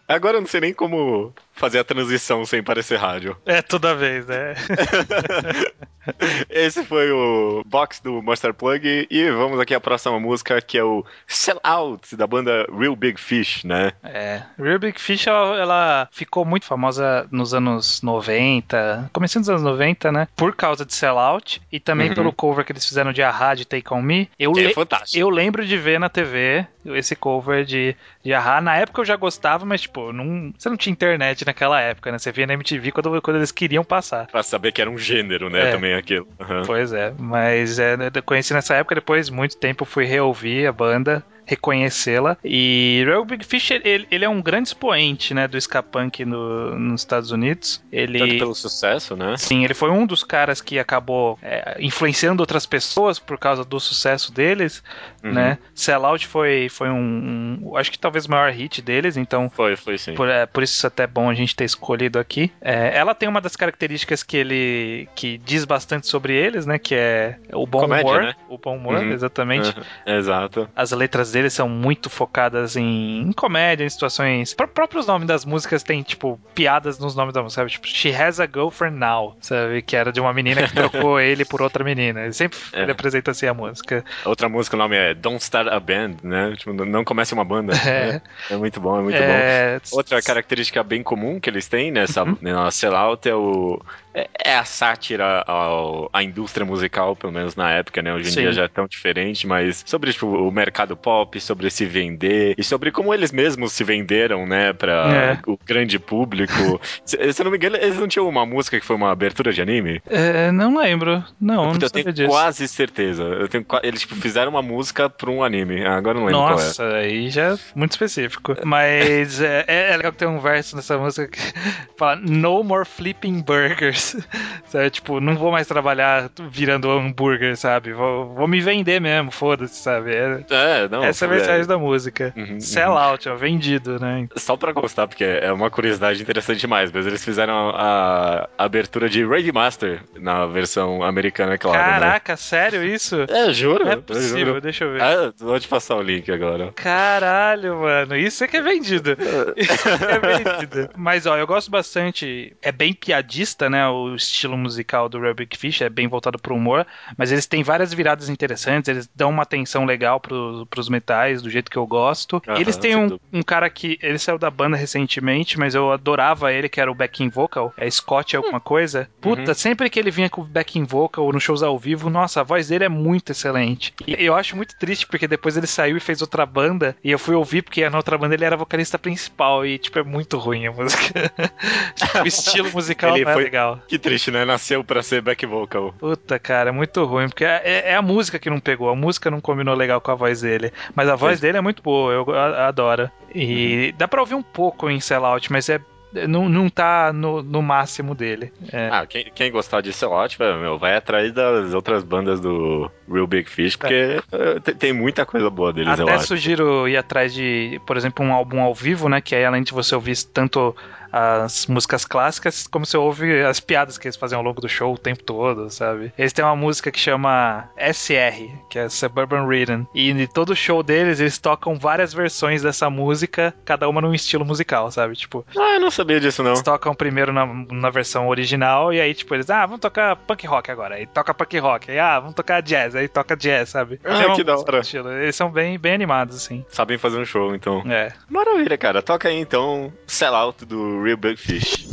Agora 0.09 0.38
eu 0.38 0.40
não 0.40 0.49
sei 0.49 0.61
nem 0.61 0.75
como 0.75 1.33
fazer 1.61 1.79
a 1.79 1.85
transição 1.85 2.44
sem 2.46 2.62
parecer 2.62 2.96
rádio. 2.96 3.37
É 3.44 3.61
toda 3.61 3.94
vez, 3.94 4.27
né? 4.27 4.55
Esse 6.49 6.83
foi 6.85 7.11
o 7.12 7.62
box 7.66 8.01
do 8.03 8.23
Monster 8.23 8.55
Plug 8.55 9.07
e 9.11 9.31
vamos 9.31 9.61
aqui 9.61 9.75
à 9.75 9.81
próxima 9.81 10.18
música 10.18 10.61
que 10.62 10.79
é 10.79 10.83
o 10.83 11.05
Sell 11.29 11.61
Out 11.62 12.16
da 12.16 12.27
banda 12.27 12.66
Real 12.77 12.96
Big 12.96 13.20
Fish, 13.20 13.62
né? 13.64 13.92
É. 14.03 14.42
Real 14.59 14.79
Big 14.79 14.99
Fish, 14.99 15.27
ela, 15.27 15.57
ela 15.59 16.09
ficou 16.11 16.44
muito 16.46 16.64
famosa 16.64 17.29
nos 17.31 17.53
anos 17.53 18.01
90, 18.01 19.11
começando 19.12 19.42
dos 19.42 19.51
anos 19.51 19.62
90, 19.62 20.11
né? 20.11 20.27
Por 20.35 20.57
causa 20.57 20.87
de 20.87 20.94
Sellout 20.94 21.61
e 21.70 21.79
também 21.79 22.09
Uhum. 22.09 22.14
pelo 22.14 22.33
cover 22.33 22.64
que 22.64 22.73
eles 22.73 22.87
fizeram 22.87 23.12
de 23.12 23.23
Ahá, 23.23 23.55
de 23.55 23.66
Take 23.66 23.92
On 23.92 24.01
Me. 24.01 24.29
Eu, 24.38 24.53
Que 24.53 24.64
é 24.66 24.73
fantástico. 24.73 25.18
eu 25.20 25.29
lembro 25.29 25.66
de 25.66 25.77
ver 25.77 26.01
na 26.01 26.09
TV 26.09 26.66
esse 26.87 27.14
cover 27.14 27.62
de, 27.64 27.94
de 28.25 28.33
Ahá. 28.33 28.59
Na 28.62 28.75
época 28.77 29.03
eu 29.03 29.05
já 29.05 29.16
gostava, 29.16 29.66
mas, 29.66 29.83
tipo, 29.83 30.12
não, 30.14 30.53
você 30.59 30.68
não 30.70 30.79
tinha 30.79 30.92
internet 30.92 31.44
naquela 31.51 31.81
época, 31.81 32.11
né? 32.11 32.19
Você 32.19 32.33
via 32.33 32.47
na 32.47 32.55
MTV 32.55 32.93
quando, 32.93 33.23
quando 33.23 33.37
eles 33.37 33.53
queriam 33.53 33.85
passar. 33.85 34.27
Pra 34.29 34.43
saber 34.43 34.73
que 34.73 34.81
era 34.81 34.91
um 34.91 34.97
gênero, 34.97 35.51
né? 35.51 35.69
É. 35.69 35.73
Também 35.73 35.95
aquilo. 35.95 36.27
Aham. 36.41 36.63
Pois 36.65 36.93
é, 36.93 37.13
mas 37.19 37.79
é, 37.79 37.97
eu 38.15 38.23
conheci 38.23 38.55
nessa 38.55 38.75
época, 38.75 38.95
depois 38.95 39.29
muito 39.29 39.57
tempo 39.57 39.85
fui 39.85 40.05
reouvir 40.05 40.67
a 40.67 40.73
banda, 40.73 41.25
reconhecê-la. 41.51 42.37
E 42.45 43.03
Real 43.07 43.25
Big 43.25 43.45
Fish, 43.45 43.71
ele, 43.71 44.07
ele 44.11 44.25
é 44.25 44.29
um 44.29 44.41
grande 44.41 44.69
expoente, 44.69 45.35
né, 45.35 45.47
do 45.49 45.57
ska 45.59 45.83
punk 45.83 46.25
no, 46.25 46.79
nos 46.79 47.01
Estados 47.03 47.31
Unidos. 47.31 47.83
Ele 47.93 48.19
Tanto 48.19 48.39
pelo 48.39 48.55
sucesso, 48.55 49.17
né? 49.17 49.37
Sim, 49.37 49.65
ele 49.65 49.75
foi 49.75 49.91
um 49.91 50.07
dos 50.07 50.23
caras 50.25 50.61
que 50.61 50.79
acabou 50.79 51.39
é, 51.43 51.77
influenciando 51.81 52.43
outras 52.43 52.67
pessoas 52.67 53.19
por 53.19 53.39
causa 53.39 53.65
do 53.65 53.79
sucesso 53.81 54.33
deles, 54.33 54.83
Uhum. 55.23 55.33
né? 55.33 55.59
Sellout 55.75 56.27
foi, 56.27 56.69
foi 56.71 56.89
um, 56.89 57.59
um- 57.63 57.77
acho 57.77 57.91
que 57.91 57.99
talvez 57.99 58.27
o 58.27 58.31
maior 58.31 58.51
hit 58.53 58.81
deles, 58.81 59.17
então 59.17 59.51
Foi, 59.51 59.77
foi 59.77 59.99
sim. 59.99 60.15
por, 60.15 60.29
é, 60.29 60.47
por 60.47 60.63
isso 60.63 60.87
é 60.87 60.89
até 60.89 61.07
bom 61.07 61.29
a 61.29 61.35
gente 61.35 61.55
ter 61.55 61.65
escolhido 61.65 62.19
aqui. 62.19 62.51
É, 62.61 62.97
ela 62.97 63.15
tem 63.15 63.29
uma 63.29 63.41
das 63.41 63.57
características 63.57 64.23
que 64.23 64.37
ele 64.37 65.09
que 65.15 65.39
diz 65.39 65.65
bastante 65.65 66.07
sobre 66.07 66.35
eles, 66.35 66.65
né? 66.67 66.79
Que 66.79 66.95
é 66.95 67.37
o 67.53 67.67
bom 67.67 67.81
Comédia, 67.81 68.07
humor. 68.11 68.23
né? 68.23 68.35
O 68.49 68.57
bom 68.59 68.77
humor, 68.77 68.97
Uhum. 68.99 69.13
exatamente. 69.13 69.69
Aham, 69.71 70.19
Exato. 70.19 70.69
As 70.75 70.91
letras 70.93 71.31
deles 71.40 71.53
são 71.53 71.68
muito 71.68 72.11
focadas 72.11 72.76
em, 72.76 73.22
em 73.22 73.33
comédia, 73.33 73.85
em 73.85 73.88
situações. 73.88 74.55
Pró 74.55 74.66
próprios 74.66 75.07
nomes 75.07 75.26
das 75.26 75.44
músicas 75.44 75.83
tem, 75.83 76.03
tipo, 76.03 76.40
piadas 76.55 76.98
nos 76.98 77.14
nomes 77.14 77.35
da 77.35 77.42
música, 77.42 77.61
sabe? 77.61 77.70
Tipo, 77.70 77.87
She 77.88 78.14
Has 78.14 78.40
a 78.40 78.46
Girlfriend 78.46 78.96
Now, 78.96 79.37
sabe? 79.40 79.83
Que 79.83 79.96
era 79.96 80.12
de 80.12 80.20
uma 80.20 80.33
menina 80.33 80.66
que 80.66 80.72
trocou 80.72 81.18
ele 81.20 81.44
por 81.44 81.61
outra 81.62 81.83
menina. 81.85 82.22
Ele 82.22 82.33
sempre 82.33 82.59
É. 82.72 82.83
ele 82.83 82.92
apresenta 82.92 83.31
assim 83.31 83.46
a 83.46 83.55
música. 83.55 84.05
Outra 84.24 84.48
música, 84.48 84.76
o 84.76 84.79
nome 84.79 84.96
é 84.96 85.14
Don't 85.14 85.42
Start 85.42 85.68
a 85.68 85.81
Band, 85.81 86.16
né? 86.22 86.55
Tipo, 86.57 86.72
não 86.72 87.05
comece 87.05 87.35
uma 87.35 87.44
banda. 87.44 87.72
É. 87.90 88.12
né? 88.12 88.22
É 88.50 88.57
muito 88.57 88.79
bom, 88.81 88.98
é 88.98 89.03
muito 89.03 89.16
bom. 89.16 89.24
É, 89.24 89.81
Outra 89.92 90.20
característica 90.22 90.83
bem 90.83 91.03
comum 91.03 91.40
que 91.40 91.48
eles 91.48 91.66
têm 91.66 91.90
nessa 91.90 92.24
na 92.40 92.70
sellout 92.70 93.29
é 93.29 93.35
o 93.35 93.81
é, 94.14 94.29
é 94.44 94.57
a 94.57 94.64
sátira 94.64 95.42
ao, 95.46 96.11
à 96.12 96.22
indústria 96.22 96.66
musical, 96.66 97.14
pelo 97.14 97.33
menos 97.33 97.55
na 97.55 97.70
época, 97.72 98.03
né? 98.03 98.12
Hoje 98.12 98.29
em 98.29 98.33
Sim. 98.33 98.40
dia 98.42 98.53
já 98.53 98.64
é 98.64 98.68
tão 98.68 98.87
diferente, 98.87 99.46
mas 99.46 99.83
sobre 99.87 100.12
tipo, 100.12 100.26
o 100.26 100.50
mercado 100.50 100.96
pop, 100.96 101.19
sobre 101.40 101.70
se 101.70 101.85
vender 101.87 102.54
e 102.59 102.62
sobre 102.64 102.90
como 102.90 103.12
eles 103.14 103.33
mesmos 103.33 103.72
se 103.72 103.83
venderam, 103.85 104.46
né, 104.46 104.72
para 104.72 104.92
É. 105.14 105.38
o 105.50 105.59
grande 105.64 105.98
público. 105.98 106.52
se, 107.04 107.33
se 107.33 107.40
eu 107.40 107.44
não 107.44 107.50
me 107.50 107.56
engano, 107.56 107.76
eles 107.76 107.98
não 107.98 108.09
tinham 108.09 108.28
uma 108.28 108.44
música 108.46 108.78
que 108.78 108.87
foi 108.87 108.96
uma 108.96 109.11
abertura 109.11 109.52
de 109.52 109.61
anime? 109.62 110.02
é, 110.09 110.50
não 110.52 110.76
lembro. 110.76 111.22
Não, 111.40 111.64
não 111.66 111.72
Puta, 111.72 111.87
eu 111.87 111.90
tenho 111.90 112.12
disso. 112.12 112.28
quase 112.28 112.66
certeza. 112.68 113.22
Eu 113.22 113.48
tenho, 113.48 113.64
eles 113.83 114.00
tipo, 114.00 114.14
fizeram 114.16 114.50
uma 114.50 114.62
música 114.62 115.09
pra 115.09 115.30
um 115.30 115.42
anime. 115.42 115.85
Ah, 115.85 115.96
Agora 115.96 116.16
eu 116.16 116.20
não 116.20 116.26
lembro 116.28 116.40
Nossa, 116.40 116.87
aí 116.96 117.28
já 117.30 117.54
é 117.54 117.59
muito 117.74 117.92
específico. 117.92 118.56
Mas 118.64 119.40
é, 119.40 119.64
é 119.66 119.96
legal 119.96 120.12
que 120.12 120.18
tem 120.18 120.28
um 120.28 120.38
verso 120.40 120.76
nessa 120.76 120.96
música 120.98 121.28
que 121.28 121.40
fala 121.98 122.16
No 122.16 122.62
more 122.64 122.85
flipping 122.85 123.40
burgers. 123.42 124.16
Sabe? 124.66 124.90
Tipo, 124.90 125.20
não 125.20 125.37
vou 125.37 125.50
mais 125.50 125.66
trabalhar 125.66 126.30
virando 126.50 126.90
hambúrguer, 126.90 127.56
sabe? 127.56 127.92
Vou, 127.92 128.35
vou 128.35 128.46
me 128.48 128.61
vender 128.61 129.00
mesmo, 129.00 129.30
foda-se, 129.30 129.74
sabe? 129.83 130.12
É- 130.14 130.44
qual 130.46 130.59
é. 130.61 130.85
É, 130.85 130.88
não. 130.88 131.02
Essa 131.11 131.27
é 131.27 131.29
a 131.29 131.31
mensagem 131.31 131.66
da 131.66 131.79
música. 131.79 132.33
Uhum, 132.37 132.44
uhum. 132.53 132.61
Sell 132.61 132.96
out, 132.96 133.29
ó, 133.29 133.35
vendido, 133.35 133.99
né? 134.01 134.29
Só 134.37 134.57
pra 134.57 134.73
gostar, 134.73 135.07
porque 135.07 135.25
é 135.25 135.53
uma 135.53 135.70
curiosidade 135.70 136.23
interessante 136.23 136.61
demais, 136.61 136.90
mas 136.92 137.07
eles 137.07 137.25
fizeram 137.25 137.70
a, 137.70 138.49
a 138.57 138.64
abertura 138.64 139.09
de 139.09 139.25
Raid 139.25 139.51
Master 139.53 140.03
na 140.18 140.46
versão 140.46 141.03
americana, 141.03 141.55
é 141.55 141.59
claro. 141.59 141.79
né? 141.79 142.01
Caraca, 142.01 142.37
sério 142.37 142.85
isso? 142.85 143.16
É, 143.31 143.53
juro. 143.53 143.85
Não 143.85 143.92
é 143.92 143.94
eu 143.94 144.03
possível, 144.03 144.46
juro. 144.46 144.61
deixa 144.61 144.85
eu 144.85 144.92
ver. 144.92 145.03
Ah, 145.03 145.33
vou 145.38 145.59
te 145.59 145.68
passar 145.68 145.96
o 145.96 146.03
link 146.03 146.31
agora. 146.31 146.73
Caralho, 146.73 147.81
mano, 147.81 148.16
isso 148.16 148.44
é 148.44 148.49
que 148.49 148.57
é 148.57 148.62
vendido. 148.62 149.16
Isso 149.57 149.88
é 149.88 150.18
vendido. 150.18 150.90
Mas, 150.96 151.27
ó, 151.27 151.37
eu 151.37 151.46
gosto 151.46 151.70
bastante. 151.70 152.57
É 152.61 152.73
bem 152.73 152.92
piadista, 152.92 153.70
né? 153.70 153.87
O 153.88 154.14
estilo 154.14 154.57
musical 154.57 155.09
do 155.09 155.20
Big 155.35 155.57
Fish, 155.57 155.81
é 155.81 155.88
bem 155.88 156.09
voltado 156.09 156.38
pro 156.38 156.55
humor. 156.55 156.87
Mas 157.16 157.33
eles 157.33 157.46
têm 157.46 157.62
várias 157.62 157.92
viradas 157.94 158.29
interessantes, 158.29 158.88
eles 158.88 159.11
dão 159.14 159.31
uma 159.31 159.42
atenção 159.42 159.85
legal 159.85 160.20
pro, 160.20 160.66
pros 160.66 160.88
metais, 161.01 161.41
do 161.43 161.49
jeito 161.51 161.71
que 161.71 161.77
eu 161.77 161.87
gosto. 161.87 162.43
Eles 162.59 162.77
têm 162.77 162.97
um, 162.97 163.19
um 163.33 163.43
cara 163.43 163.69
que. 163.71 163.99
Ele 164.03 164.19
saiu 164.19 164.39
da 164.39 164.51
banda 164.51 164.77
recentemente, 164.77 165.59
mas 165.59 165.75
eu 165.75 165.91
adorava 165.91 166.53
ele, 166.53 166.69
que 166.69 166.81
era 166.81 166.91
o 166.91 166.95
backing 166.95 167.29
vocal. 167.29 167.73
É 167.77 167.91
Scott 167.91 168.37
alguma 168.37 168.61
coisa. 168.61 169.09
Puta, 169.21 169.55
sempre 169.55 169.89
que 169.89 169.99
ele 169.99 170.11
vinha 170.11 170.29
com 170.29 170.43
o 170.43 170.45
backing 170.45 170.85
vocal 170.85 171.33
nos 171.33 171.43
shows 171.43 171.63
ao 171.63 171.79
vivo, 171.79 172.11
nossa, 172.11 172.41
a 172.41 172.45
voz 172.45 172.69
dele 172.69 172.85
é 172.85 172.89
muito 172.89 173.33
excelente. 173.33 173.95
E 174.07 174.15
eu 174.25 174.35
acho 174.35 174.57
muito 174.57 174.77
triste 174.79 175.07
porque 175.07 175.27
depois 175.27 175.57
ele 175.57 175.67
saiu 175.67 175.97
e 175.97 176.01
fez 176.01 176.21
outra 176.21 176.45
banda. 176.45 176.95
E 177.03 177.11
eu 177.11 177.19
fui 177.19 177.35
ouvir 177.35 177.63
porque 177.63 177.89
na 177.89 177.97
outra 177.97 178.19
banda 178.19 178.35
ele 178.35 178.45
era 178.45 178.57
vocalista 178.57 178.99
principal. 178.99 179.65
E, 179.65 179.79
tipo, 179.79 179.99
é 179.99 180.03
muito 180.03 180.39
ruim 180.39 180.67
a 180.67 180.73
música. 180.73 181.01
Tipo, 181.95 182.19
o 182.23 182.27
estilo 182.27 182.71
musical 182.73 183.15
Ele 183.15 183.25
não 183.25 183.31
é 183.31 183.35
foi- 183.35 183.45
legal. 183.45 183.81
Que 183.89 183.99
triste, 183.99 184.31
né? 184.31 184.45
Nasceu 184.45 184.83
pra 184.85 185.03
ser 185.03 185.21
back 185.23 185.45
vocal. 185.47 185.93
Puta, 185.99 186.39
cara, 186.39 186.71
é 186.71 186.73
muito 186.73 187.05
ruim. 187.05 187.29
Porque 187.29 187.45
é, 187.45 187.91
é 187.91 187.95
a 187.95 188.03
música 188.03 188.39
que 188.39 188.51
não 188.51 188.61
pegou. 188.61 188.89
A 188.91 188.97
música 188.97 189.31
não 189.31 189.41
combinou 189.41 189.75
legal 189.75 190.01
com 190.01 190.11
a 190.11 190.15
voz 190.15 190.41
dele. 190.41 190.73
Mas 190.94 191.09
a 191.09 191.16
voz 191.16 191.38
Sim. 191.38 191.42
dele 191.46 191.59
é 191.59 191.61
muito 191.61 191.83
boa, 191.83 192.12
eu 192.12 192.31
a- 192.35 192.68
adoro. 192.68 193.11
E 193.35 193.94
dá 193.96 194.09
pra 194.09 194.20
ouvir 194.20 194.35
um 194.35 194.42
pouco 194.42 194.90
em 194.90 195.00
Sellout, 195.00 195.50
mas 195.53 195.68
é. 195.68 195.81
Não, 196.26 196.48
não 196.48 196.68
tá 196.68 197.12
no, 197.12 197.40
no 197.40 197.62
máximo 197.62 198.16
dele. 198.16 198.53
É. 198.72 198.88
Ah, 198.90 199.07
quem, 199.07 199.31
quem 199.33 199.48
gostar 199.53 199.81
disso 199.81 200.05
é 200.05 200.09
ótimo, 200.09 200.44
meu, 200.59 200.76
vai 200.76 200.96
atrás 200.96 201.33
das 201.33 201.72
outras 201.72 202.03
bandas 202.03 202.40
do 202.40 202.90
Real 203.09 203.29
Big 203.29 203.48
Fish, 203.48 203.76
porque 203.76 204.20
eh, 204.33 204.59
tem, 204.59 204.74
tem 204.74 204.92
muita 204.92 205.24
coisa 205.24 205.48
boa 205.48 205.72
deles, 205.72 205.96
eu 206.00 206.07
Até 206.07 206.16
acho. 206.16 206.26
sugiro 206.26 206.88
ir 206.88 206.96
atrás 206.96 207.33
de, 207.33 207.81
por 207.87 207.96
exemplo, 207.96 208.24
um 208.26 208.33
álbum 208.33 208.61
ao 208.61 208.74
vivo, 208.74 209.09
né? 209.09 209.20
Que 209.20 209.37
aí, 209.37 209.44
além 209.44 209.62
de 209.62 209.72
você 209.72 209.94
ouvir 209.94 210.16
tanto 210.35 210.74
as 211.12 211.66
músicas 211.66 212.05
clássicas, 212.05 212.66
como 212.66 212.87
você 212.87 212.96
ouve 212.96 213.42
as 213.42 213.61
piadas 213.61 213.99
que 213.99 214.07
eles 214.07 214.16
fazem 214.16 214.37
ao 214.37 214.42
longo 214.44 214.61
do 214.61 214.68
show 214.68 214.94
o 214.94 214.99
tempo 214.99 215.23
todo, 215.23 215.70
sabe? 215.70 216.12
Eles 216.16 216.33
têm 216.33 216.44
uma 216.44 216.57
música 216.57 216.90
que 216.90 216.99
chama 216.99 217.68
SR, 217.77 218.51
que 218.68 218.79
é 218.79 218.88
Suburban 218.88 219.46
Rhythm. 219.46 219.85
E 219.94 220.11
em 220.11 220.27
todo 220.27 220.55
show 220.55 220.83
deles, 220.83 221.20
eles 221.20 221.38
tocam 221.38 221.77
várias 221.79 222.12
versões 222.12 222.62
dessa 222.62 222.88
música, 222.90 223.55
cada 223.64 223.88
uma 223.88 224.01
num 224.01 224.14
estilo 224.14 224.44
musical, 224.44 224.90
sabe? 224.90 225.14
Tipo, 225.16 225.44
Ah, 225.57 225.75
eu 225.75 225.81
não 225.81 225.90
sabia 225.90 226.20
disso, 226.20 226.42
não. 226.42 226.51
eles 226.51 226.62
tocam 226.62 226.94
primeiro 226.94 227.33
na, 227.33 227.46
na 227.46 227.90
versão 227.90 228.29
original, 228.29 228.92
e 228.92 229.01
aí, 229.01 229.14
tipo, 229.14 229.35
eles, 229.35 229.49
ah, 229.51 229.64
vamos 229.66 229.81
tocar 229.81 230.16
punk 230.16 230.46
rock 230.46 230.70
agora. 230.70 230.94
Aí 230.96 231.07
toca 231.07 231.35
punk 231.35 231.59
rock. 231.59 231.90
Aí, 231.90 231.99
ah, 231.99 232.18
vamos 232.20 232.35
tocar 232.35 232.61
jazz. 232.62 232.94
Aí 232.94 233.09
toca 233.09 233.37
jazz, 233.37 233.70
sabe? 233.70 234.01
Ah, 234.05 234.16
Tem 234.16 234.27
uma 234.27 234.37
que 234.37 234.44
da 234.44 234.57
hora. 234.57 234.81
estilo. 234.81 235.11
Eles 235.12 235.37
são 235.37 235.51
bem, 235.51 235.79
bem 235.79 235.94
animados, 235.94 236.37
assim. 236.37 236.64
Sabem 236.68 236.99
fazer 236.99 237.18
um 237.18 237.25
show, 237.25 237.55
então. 237.55 237.83
É. 237.90 238.12
Maravilha, 238.29 238.77
cara. 238.79 239.03
Toca 239.03 239.29
aí, 239.29 239.37
então, 239.38 239.92
Sell 240.07 240.35
Out 240.35 240.64
do 240.64 241.00
Real 241.01 241.17
Big 241.17 241.39
Fish. 241.39 241.87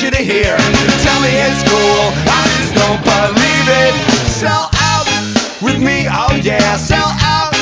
Want 0.00 0.12
you 0.12 0.18
to 0.18 0.32
hear. 0.32 0.56
Tell 1.02 1.20
me 1.20 1.30
it's 1.34 1.62
cool. 1.68 2.12
I 2.30 2.44
just 2.56 2.74
don't 2.74 3.02
believe 3.02 3.68
it. 3.82 3.94
Sell 4.30 4.70
out 4.74 5.06
with 5.62 5.80
me, 5.82 6.06
oh 6.08 6.38
yeah. 6.42 6.76
Sell 6.76 7.10
out 7.20 7.52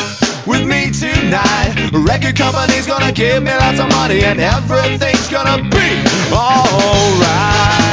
with 0.46 0.66
me 0.66 0.90
tonight. 0.90 1.90
Record 1.92 2.37
company's 2.37 2.87
gonna 2.87 3.12
give 3.12 3.42
me 3.42 3.53
lots 3.53 3.81
of 3.81 3.88
money 3.90 4.22
and 4.25 4.40
everything's 4.40 5.29
gonna 5.29 5.62
be 5.70 5.88
alright. 6.33 7.86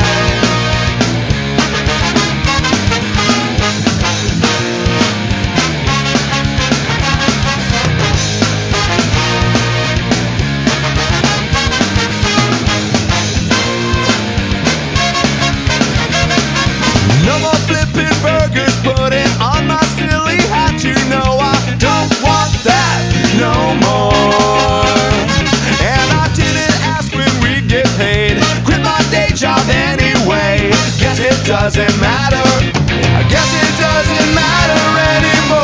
Doesn't 31.63 32.01
matter. 32.01 32.43
I 33.15 33.23
guess 33.31 33.47
it 33.63 33.71
doesn't 33.79 34.35
matter 34.35 34.83
anymore. 35.15 35.63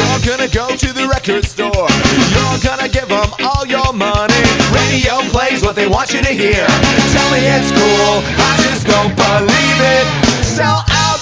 You're 0.00 0.24
gonna 0.24 0.48
go 0.48 0.74
to 0.74 0.92
the 0.94 1.06
record 1.06 1.44
store. 1.44 1.68
You're 2.32 2.60
gonna 2.64 2.88
give 2.88 3.08
them 3.12 3.28
all 3.44 3.66
your 3.66 3.92
money. 3.92 4.40
Radio 4.72 5.20
plays 5.28 5.60
what 5.60 5.76
they 5.76 5.86
want 5.86 6.14
you 6.14 6.22
to 6.22 6.32
hear. 6.32 6.64
Tell 7.12 7.28
me 7.36 7.44
it's 7.52 7.68
cool. 7.76 8.24
I 8.40 8.56
just 8.64 8.86
don't 8.88 9.12
believe 9.12 9.78
it. 9.92 10.08
Sell 10.42 10.80
out 10.88 11.20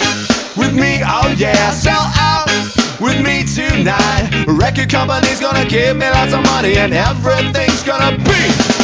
with 0.55 0.73
me, 0.73 1.03
oh 1.03 1.35
yeah. 1.37 1.73
Sell 1.73 2.07
out 2.23 2.47
with 3.01 3.19
me 3.21 3.43
tonight. 3.51 4.47
Record 4.47 4.89
company's 4.89 5.41
gonna 5.41 5.67
give 5.67 5.97
me 5.97 6.09
lots 6.09 6.33
of 6.33 6.45
money 6.45 6.77
and 6.79 6.95
everything's 6.95 7.83
gonna 7.83 8.17
be. 8.17 8.78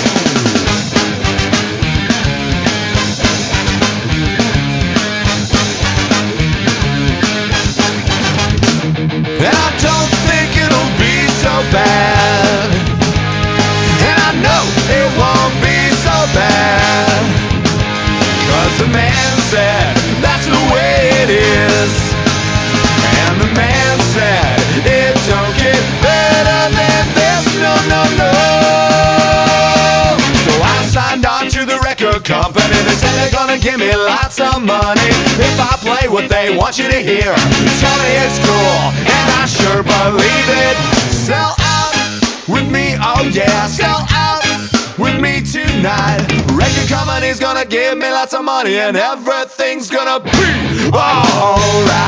And 9.45 9.55
I 9.55 9.71
don't 9.77 10.13
think 10.25 10.57
it'll 10.57 10.95
be 10.97 11.29
so 11.45 11.55
bad. 11.69 12.69
And 14.09 14.17
I 14.29 14.33
know 14.41 14.63
it 14.89 15.09
won't 15.21 15.55
be 15.61 15.79
so 16.01 16.17
bad. 16.33 17.23
Cause 18.49 18.79
the 18.81 18.89
man 18.89 19.37
said 19.53 20.04
give 33.65 33.81
me 33.81 33.97
lots 33.97 34.39
of 34.41 34.63
money 34.63 35.09
if 35.41 35.59
I 35.59 35.75
play 35.81 36.07
what 36.07 36.29
they 36.29 36.55
want 36.55 36.77
you 36.79 36.85
to 36.85 37.01
hear. 37.01 37.33
Tell 37.81 37.97
me 38.05 38.11
it's 38.21 38.39
cool, 38.45 38.93
and 39.09 39.29
I 39.41 39.47
sure 39.49 39.83
believe 39.83 40.49
it. 40.69 40.77
Sell 41.11 41.57
out 41.59 41.97
with 42.47 42.71
me, 42.71 42.95
oh 43.01 43.25
yeah, 43.33 43.67
sell 43.67 44.05
out 44.11 44.45
with 44.99 45.19
me 45.19 45.41
tonight. 45.41 46.29
Record 46.53 46.89
company's 46.91 47.41
gonna 47.41 47.65
give 47.65 47.97
me 47.97 48.11
lots 48.11 48.35
of 48.35 48.45
money, 48.45 48.77
and 48.77 48.99
everything's 48.99 49.89
gonna 49.89 50.21
be 50.21 50.91
alright. 50.93 52.05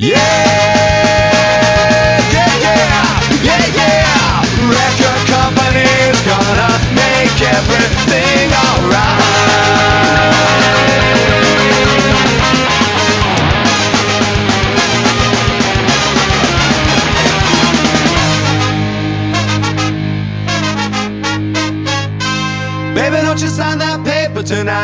Yeah, 0.00 0.14
yeah, 2.30 2.54
yeah, 2.62 3.42
yeah, 3.42 3.66
yeah. 3.74 4.42
Record 4.70 5.26
company's 5.26 6.20
gonna 6.22 6.70
make 6.94 7.42
everything 7.42 8.52
alright. 8.52 9.27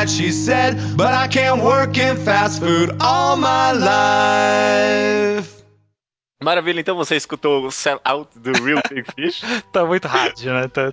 She 0.08 0.30
said. 0.32 0.96
But 0.96 1.14
I 1.14 1.28
can't 1.28 1.62
work 1.62 1.96
in 1.98 2.16
fast 2.16 2.60
food 2.60 2.96
all 3.00 3.36
my 3.36 3.72
life. 3.72 5.64
Maravilha, 6.42 6.80
então 6.80 6.94
você 6.94 7.16
escutou 7.16 7.64
o 7.64 7.70
Sell 7.70 7.98
Out 8.04 8.38
do 8.38 8.52
Real 8.62 8.82
Big 8.90 9.04
Fish. 9.14 9.42
Tá 9.72 9.82
muito 9.84 10.06
rádio, 10.06 10.52
né? 10.52 10.68
Tá, 10.68 10.92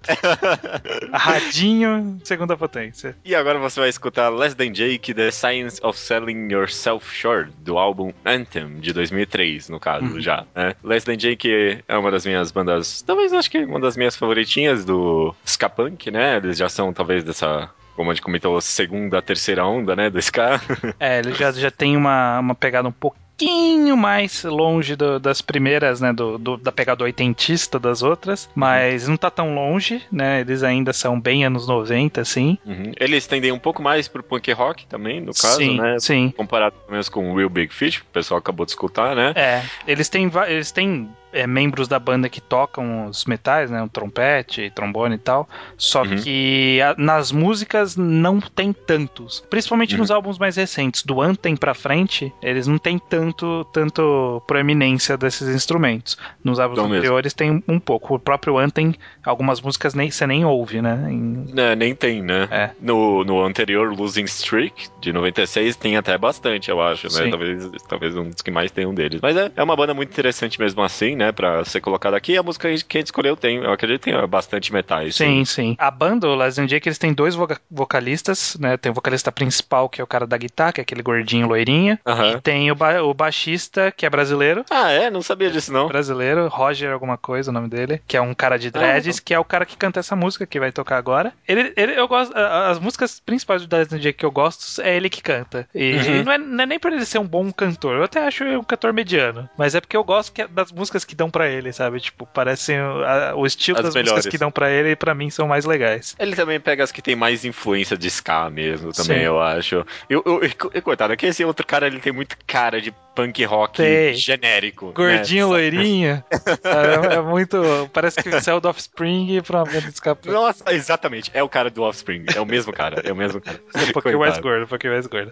radinho, 1.11 2.19
segunda 2.23 2.55
potência. 2.55 3.17
e 3.25 3.35
agora 3.35 3.59
você 3.59 3.79
vai 3.79 3.89
escutar 3.89 4.29
Less 4.29 4.55
Than 4.55 4.71
Jake, 4.71 5.13
The 5.13 5.29
Science 5.29 5.79
of 5.83 5.99
Selling 5.99 6.51
Yourself 6.51 7.13
Short, 7.13 7.51
do 7.59 7.77
álbum 7.77 8.13
Anthem, 8.25 8.79
de 8.79 8.93
2003, 8.93 9.67
no 9.67 9.79
caso, 9.79 10.21
já. 10.21 10.45
Né? 10.55 10.73
Less 10.83 11.05
Than 11.05 11.17
Jake 11.17 11.83
é 11.85 11.97
uma 11.97 12.09
das 12.09 12.25
minhas 12.25 12.49
bandas, 12.51 13.01
talvez 13.01 13.33
acho 13.33 13.51
que 13.51 13.59
uma 13.59 13.79
das 13.79 13.97
minhas 13.97 14.15
favoritinhas 14.15 14.85
do 14.85 15.35
ska 15.45 15.69
punk, 15.69 16.09
né? 16.09 16.37
Eles 16.37 16.57
já 16.57 16.69
são 16.69 16.93
talvez 16.93 17.23
dessa 17.25 17.69
como 17.95 18.09
a 18.11 18.13
gente 18.13 18.23
comentou, 18.23 18.59
segunda, 18.61 19.21
terceira 19.21 19.65
onda, 19.65 19.95
né, 19.95 20.09
do 20.09 20.19
Ska. 20.19 20.59
É, 20.99 21.19
ele 21.19 21.33
já, 21.33 21.51
já 21.51 21.71
tem 21.71 21.95
uma, 21.97 22.39
uma 22.39 22.55
pegada 22.55 22.87
um 22.87 22.91
pouquinho 22.91 23.97
mais 23.97 24.43
longe 24.43 24.95
do- 24.95 25.19
das 25.19 25.41
primeiras, 25.41 25.99
né, 25.99 26.13
do, 26.13 26.37
do- 26.37 26.57
da 26.57 26.71
pegada 26.71 27.03
oitentista 27.03 27.79
das 27.79 28.03
outras, 28.03 28.47
mas 28.53 29.07
não 29.07 29.17
tá 29.17 29.31
tão 29.31 29.55
longe, 29.55 30.01
né, 30.11 30.41
eles 30.41 30.61
ainda 30.61 30.93
são 30.93 31.19
bem 31.19 31.43
anos 31.43 31.67
90, 31.67 32.21
assim. 32.21 32.57
Uhum. 32.65 32.91
Eles 32.99 33.25
tendem 33.25 33.51
um 33.51 33.57
pouco 33.59 33.81
mais 33.81 34.07
pro 34.07 34.21
punk 34.21 34.51
rock 34.51 34.85
também, 34.85 35.19
no 35.19 35.33
caso, 35.33 35.57
sim, 35.57 35.77
né? 35.79 35.97
sim. 35.99 36.33
Comparado 36.37 36.75
pelo 36.75 36.91
menos 36.91 37.09
com 37.09 37.31
o 37.31 37.35
Real 37.35 37.49
Big 37.49 37.73
Fish, 37.73 37.97
que 37.97 38.03
o 38.03 38.13
pessoal 38.13 38.37
acabou 38.37 38.65
de 38.65 38.73
escutar, 38.73 39.15
né? 39.15 39.33
É, 39.35 39.63
eles 39.87 40.07
têm, 40.07 40.29
eles 40.47 40.71
têm 40.71 41.09
é, 41.33 41.45
membros 41.47 41.87
da 41.87 41.99
banda 41.99 42.29
que 42.29 42.41
tocam 42.41 43.07
os 43.07 43.25
metais, 43.25 43.69
né? 43.71 43.81
O 43.83 43.87
trompete, 43.89 44.71
trombone 44.75 45.15
e 45.15 45.17
tal. 45.17 45.47
Só 45.77 46.03
Uhum. 46.03 46.15
que 46.17 46.79
a- 46.81 46.95
nas 46.97 47.31
músicas 47.31 47.95
não 47.95 48.39
tem 48.39 48.73
tantos. 48.73 49.43
Principalmente 49.49 49.93
Uhum. 49.95 50.01
nos 50.01 50.11
álbuns 50.11 50.37
mais 50.37 50.55
recentes. 50.55 51.03
Do 51.03 51.21
Anthem 51.21 51.55
pra 51.55 51.73
frente, 51.73 52.31
eles 52.41 52.67
não 52.67 52.77
têm 52.77 52.97
tanto, 52.99 53.65
tanto 53.73 54.41
proeminência 54.47 55.17
desses 55.17 55.47
instrumentos. 55.55 56.17
Nos 56.43 56.59
álbuns 56.59 56.77
Não 56.77 56.85
mesmo. 56.85 56.97
anteriores 56.99 57.33
tem 57.33 57.63
um 57.67 57.79
pouco. 57.79 58.15
O 58.15 58.19
próprio 58.19 58.57
Anthem, 58.57 58.93
algumas 59.23 59.61
músicas 59.61 59.93
nem, 59.93 60.09
você 60.11 60.25
nem 60.27 60.43
ouve, 60.45 60.81
né? 60.81 61.07
Em- 61.09 61.45
Né, 61.53 61.75
nem 61.75 61.95
tem, 61.95 62.21
né? 62.21 62.47
É. 62.51 62.69
No, 62.81 63.23
no 63.23 63.43
anterior 63.43 63.93
Losing 63.97 64.23
Streak, 64.25 64.89
de 64.99 65.11
96, 65.13 65.75
tem 65.75 65.97
até 65.97 66.17
bastante, 66.17 66.69
eu 66.69 66.81
acho, 66.81 67.07
né? 67.07 67.23
Sim. 67.25 67.29
Talvez, 67.29 67.69
talvez 67.87 68.15
um 68.17 68.29
dos 68.29 68.41
que 68.41 68.51
mais 68.51 68.71
tem 68.71 68.85
um 68.85 68.93
deles. 68.93 69.19
Mas 69.21 69.35
é, 69.37 69.51
é 69.55 69.63
uma 69.63 69.75
banda 69.75 69.93
muito 69.93 70.09
interessante 70.11 70.59
mesmo 70.59 70.81
assim, 70.81 71.15
né? 71.15 71.20
Pra 71.33 71.63
ser 71.65 71.81
colocada 71.81 72.15
aqui. 72.17 72.33
E 72.33 72.37
a 72.37 72.43
música 72.43 72.67
que 72.69 72.73
a 72.97 72.99
gente 73.01 73.07
escolheu 73.07 73.35
tem, 73.35 73.57
eu 73.57 73.71
acredito 73.71 74.03
que 74.03 74.11
tem 74.11 74.27
bastante 74.27 74.71
metais. 74.71 75.15
Sim, 75.15 75.43
sim. 75.45 75.75
A 75.77 75.91
banda, 75.91 76.27
o 76.27 76.35
Last 76.35 76.65
Jake, 76.65 76.87
eles 76.87 76.97
têm 76.97 77.13
dois 77.13 77.35
voca- 77.35 77.59
vocalistas, 77.69 78.55
né? 78.59 78.77
Tem 78.77 78.91
o 78.91 78.95
vocalista 78.95 79.31
principal, 79.31 79.89
que 79.89 79.99
é 79.99 80.03
o 80.03 80.07
cara 80.07 80.25
da 80.25 80.37
guitarra, 80.37 80.71
que 80.73 80.81
é 80.81 80.83
aquele 80.83 81.01
gordinho 81.03 81.47
loirinha. 81.47 81.99
E 82.05 82.39
tem 82.41 82.71
o, 82.71 82.75
ba- 82.75 83.01
o 83.03 83.13
baixista, 83.13 83.91
que 83.91 84.05
é 84.05 84.09
brasileiro. 84.09 84.63
Ah, 84.69 84.89
é? 84.91 85.09
Não 85.09 85.21
sabia 85.21 85.49
disso, 85.51 85.71
não. 85.73 85.87
Brasileiro, 85.87 86.47
Roger 86.47 86.91
alguma 86.91 87.17
coisa, 87.17 87.51
o 87.51 87.53
nome 87.53 87.67
dele, 87.67 88.01
que 88.07 88.15
é 88.15 88.21
um 88.21 88.33
cara 88.33 88.57
de 88.57 88.67
Ah, 88.69 88.71
dreads, 88.71 89.19
que 89.19 89.33
é 89.33 89.39
o 89.39 89.43
cara 89.45 89.65
que 89.65 89.75
canta 89.75 89.99
essa 89.99 90.15
música 90.15 90.45
que 90.45 90.59
vai 90.59 90.71
tocar 90.71 90.97
agora. 90.97 91.33
Ele, 91.47 91.73
ele 91.75 91.99
eu 91.99 92.07
gosto, 92.07 92.33
as 92.37 92.79
músicas 92.79 93.19
principais 93.19 93.65
do 93.65 93.75
Last 93.75 93.97
Jake 93.99 94.19
que 94.19 94.25
eu 94.25 94.31
gosto 94.31 94.81
é 94.81 94.95
ele 94.95 95.09
que 95.09 95.21
canta. 95.21 95.67
E 95.75 95.91
Uhum. 95.95 96.23
não, 96.23 96.31
é, 96.31 96.37
não 96.37 96.63
é 96.63 96.65
nem 96.65 96.79
por 96.79 96.91
ele 96.93 97.05
ser 97.05 97.19
um 97.19 97.27
bom 97.27 97.51
cantor, 97.51 97.97
eu 97.97 98.03
até 98.03 98.25
acho 98.25 98.43
um 98.43 98.63
cantor 98.63 98.93
mediano, 98.93 99.49
mas 99.57 99.75
é 99.75 99.81
porque 99.81 99.97
eu 99.97 100.03
gosto 100.03 100.31
que- 100.31 100.47
das 100.47 100.71
músicas 100.71 101.03
que 101.03 101.10
dão 101.15 101.29
pra 101.29 101.47
ele, 101.47 101.71
sabe? 101.73 101.99
Tipo, 101.99 102.25
parecem 102.25 102.79
o, 102.81 103.03
a- 103.03 103.33
o 103.35 103.45
estilo 103.45 103.77
As 103.79 103.85
das 103.85 103.93
melhores. 103.95 104.11
músicas 104.13 104.31
que 104.31 104.37
dão 104.37 104.51
pra 104.51 104.69
ele, 104.69 104.95
pra 104.95 105.13
mim 105.15 105.29
são 105.29 105.47
mais 105.47 105.65
legais. 105.65 106.15
Ele 106.19 106.35
também 106.35 106.59
pega 106.59 106.83
as 106.83 106.91
que 106.91 107.01
tem 107.01 107.15
mais 107.15 107.45
influência 107.45 107.97
de 107.97 108.07
ska 108.07 108.49
mesmo, 108.49 108.91
também, 108.93 109.19
Sim. 109.19 109.23
eu 109.25 109.41
acho. 109.41 109.85
Eu, 110.09 110.23
eu, 110.25 110.43
eu, 110.43 110.71
eu- 110.73 110.81
coitado, 110.81 111.13
é 111.13 111.17
que 111.17 111.25
esse 111.25 111.43
outro 111.45 111.65
cara, 111.65 111.87
ele 111.87 111.99
tem 111.99 112.11
muito 112.13 112.35
cara 112.47 112.81
de 112.81 112.93
punk 113.15 113.43
rock 113.45 113.77
Tem. 113.77 114.13
genérico. 114.13 114.91
Gordinho, 114.93 115.47
né? 115.47 115.53
loirinho. 115.53 116.23
é, 117.11 117.15
é 117.15 117.21
muito. 117.21 117.57
Parece 117.93 118.21
que 118.21 118.41
saiu 118.41 118.59
do 118.59 118.69
Offspring 118.69 119.41
pra 119.41 119.59
uma 119.59 119.65
banda 119.65 119.81
de. 119.91 120.31
Nossa, 120.31 120.63
exatamente. 120.73 121.29
É 121.33 121.43
o 121.43 121.49
cara 121.49 121.69
do 121.69 121.83
Offspring. 121.83 122.25
É 122.35 122.39
o 122.39 122.45
mesmo 122.45 122.71
cara. 122.73 123.01
É 123.05 123.11
o 123.11 123.15
mesmo 123.15 123.39
cara. 123.41 123.59
Um 123.91 123.91
pouquinho 123.91 124.19
mais 124.19 124.37
gordo, 124.37 124.63
um 124.63 124.67
pouquinho 124.67 124.93
mais 124.93 125.07
gordo. 125.07 125.31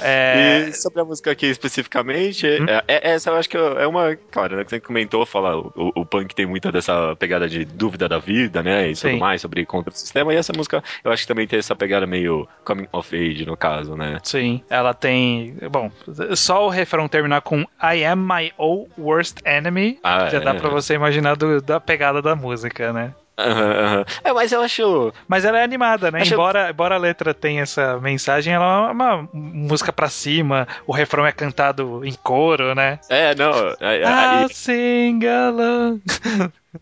É, 0.00 0.66
E 0.68 0.72
sobre 0.72 1.00
a 1.00 1.04
música 1.04 1.30
aqui 1.30 1.46
especificamente, 1.46 2.46
Hum? 2.46 2.66
é, 2.68 2.84
é- 2.86 3.10
essa 3.12 3.30
eu 3.30 3.36
acho 3.36 3.48
que 3.48 3.56
é 3.56 3.86
uma. 3.86 4.16
Claro, 4.30 4.56
né? 4.56 4.64
Que 4.64 4.70
você 4.70 4.80
comentou, 4.80 5.24
fala, 5.26 5.56
o, 5.56 5.72
o 5.94 6.06
punk 6.06 6.34
tem 6.34 6.46
muita 6.46 6.70
dessa 6.70 7.16
pegada 7.16 7.48
de 7.48 7.64
dúvida 7.64 8.08
da 8.08 8.18
vida, 8.18 8.62
né? 8.62 8.88
E 8.90 8.94
tudo 8.94 9.10
Sim. 9.10 9.18
mais, 9.18 9.40
sobre 9.40 9.64
contra 9.66 9.92
o 9.92 9.96
sistema. 9.96 10.32
E 10.32 10.36
essa 10.36 10.52
música 10.54 10.82
eu 11.02 11.10
acho 11.10 11.22
que 11.22 11.28
também 11.28 11.46
tem 11.46 11.58
essa 11.58 11.74
pegada 11.74 12.06
meio 12.06 12.46
coming 12.64 12.86
of 12.92 13.14
age, 13.16 13.44
no 13.46 13.56
caso, 13.56 13.96
né? 13.96 14.18
Sim, 14.22 14.62
ela 14.68 14.92
tem. 14.94 15.56
Bom, 15.70 15.90
só 16.36 16.66
o 16.66 16.68
refrão 16.68 17.07
terminar 17.08 17.40
com 17.42 17.60
I 17.82 18.04
am 18.04 18.16
my 18.26 18.52
own 18.58 18.86
worst 18.98 19.38
enemy. 19.44 19.98
Ah, 20.02 20.28
já 20.28 20.38
dá 20.40 20.50
é. 20.50 20.54
pra 20.54 20.68
você 20.70 20.94
imaginar 20.94 21.36
do- 21.36 21.60
da 21.60 21.80
pegada 21.80 22.20
da 22.22 22.36
música, 22.36 22.92
né? 22.92 23.12
Aham, 23.38 23.70
aham. 23.72 24.04
É, 24.24 24.32
mas 24.32 24.50
eu 24.50 24.60
acho. 24.60 25.12
Mas 25.28 25.44
ela 25.44 25.60
é 25.60 25.62
animada, 25.62 26.10
né? 26.10 26.22
Acho- 26.22 26.34
Embora, 26.34 26.70
embora 26.70 26.96
a 26.96 26.98
letra 26.98 27.32
tenha 27.32 27.62
essa 27.62 27.96
mensagem, 28.00 28.52
ela 28.52 28.88
é 28.88 28.90
uma 28.92 29.28
música 29.32 29.92
pra 29.92 30.08
cima, 30.08 30.66
o 30.84 30.92
refrão 30.92 31.24
é 31.24 31.30
cantado 31.30 32.04
em 32.04 32.14
coro, 32.14 32.74
né? 32.74 32.98
É, 33.08 33.36
não. 33.36 33.52
é- 33.80 34.02
é- 34.02 34.42
I'll 34.42 34.48
sing 34.48 35.20
along. 35.24 36.00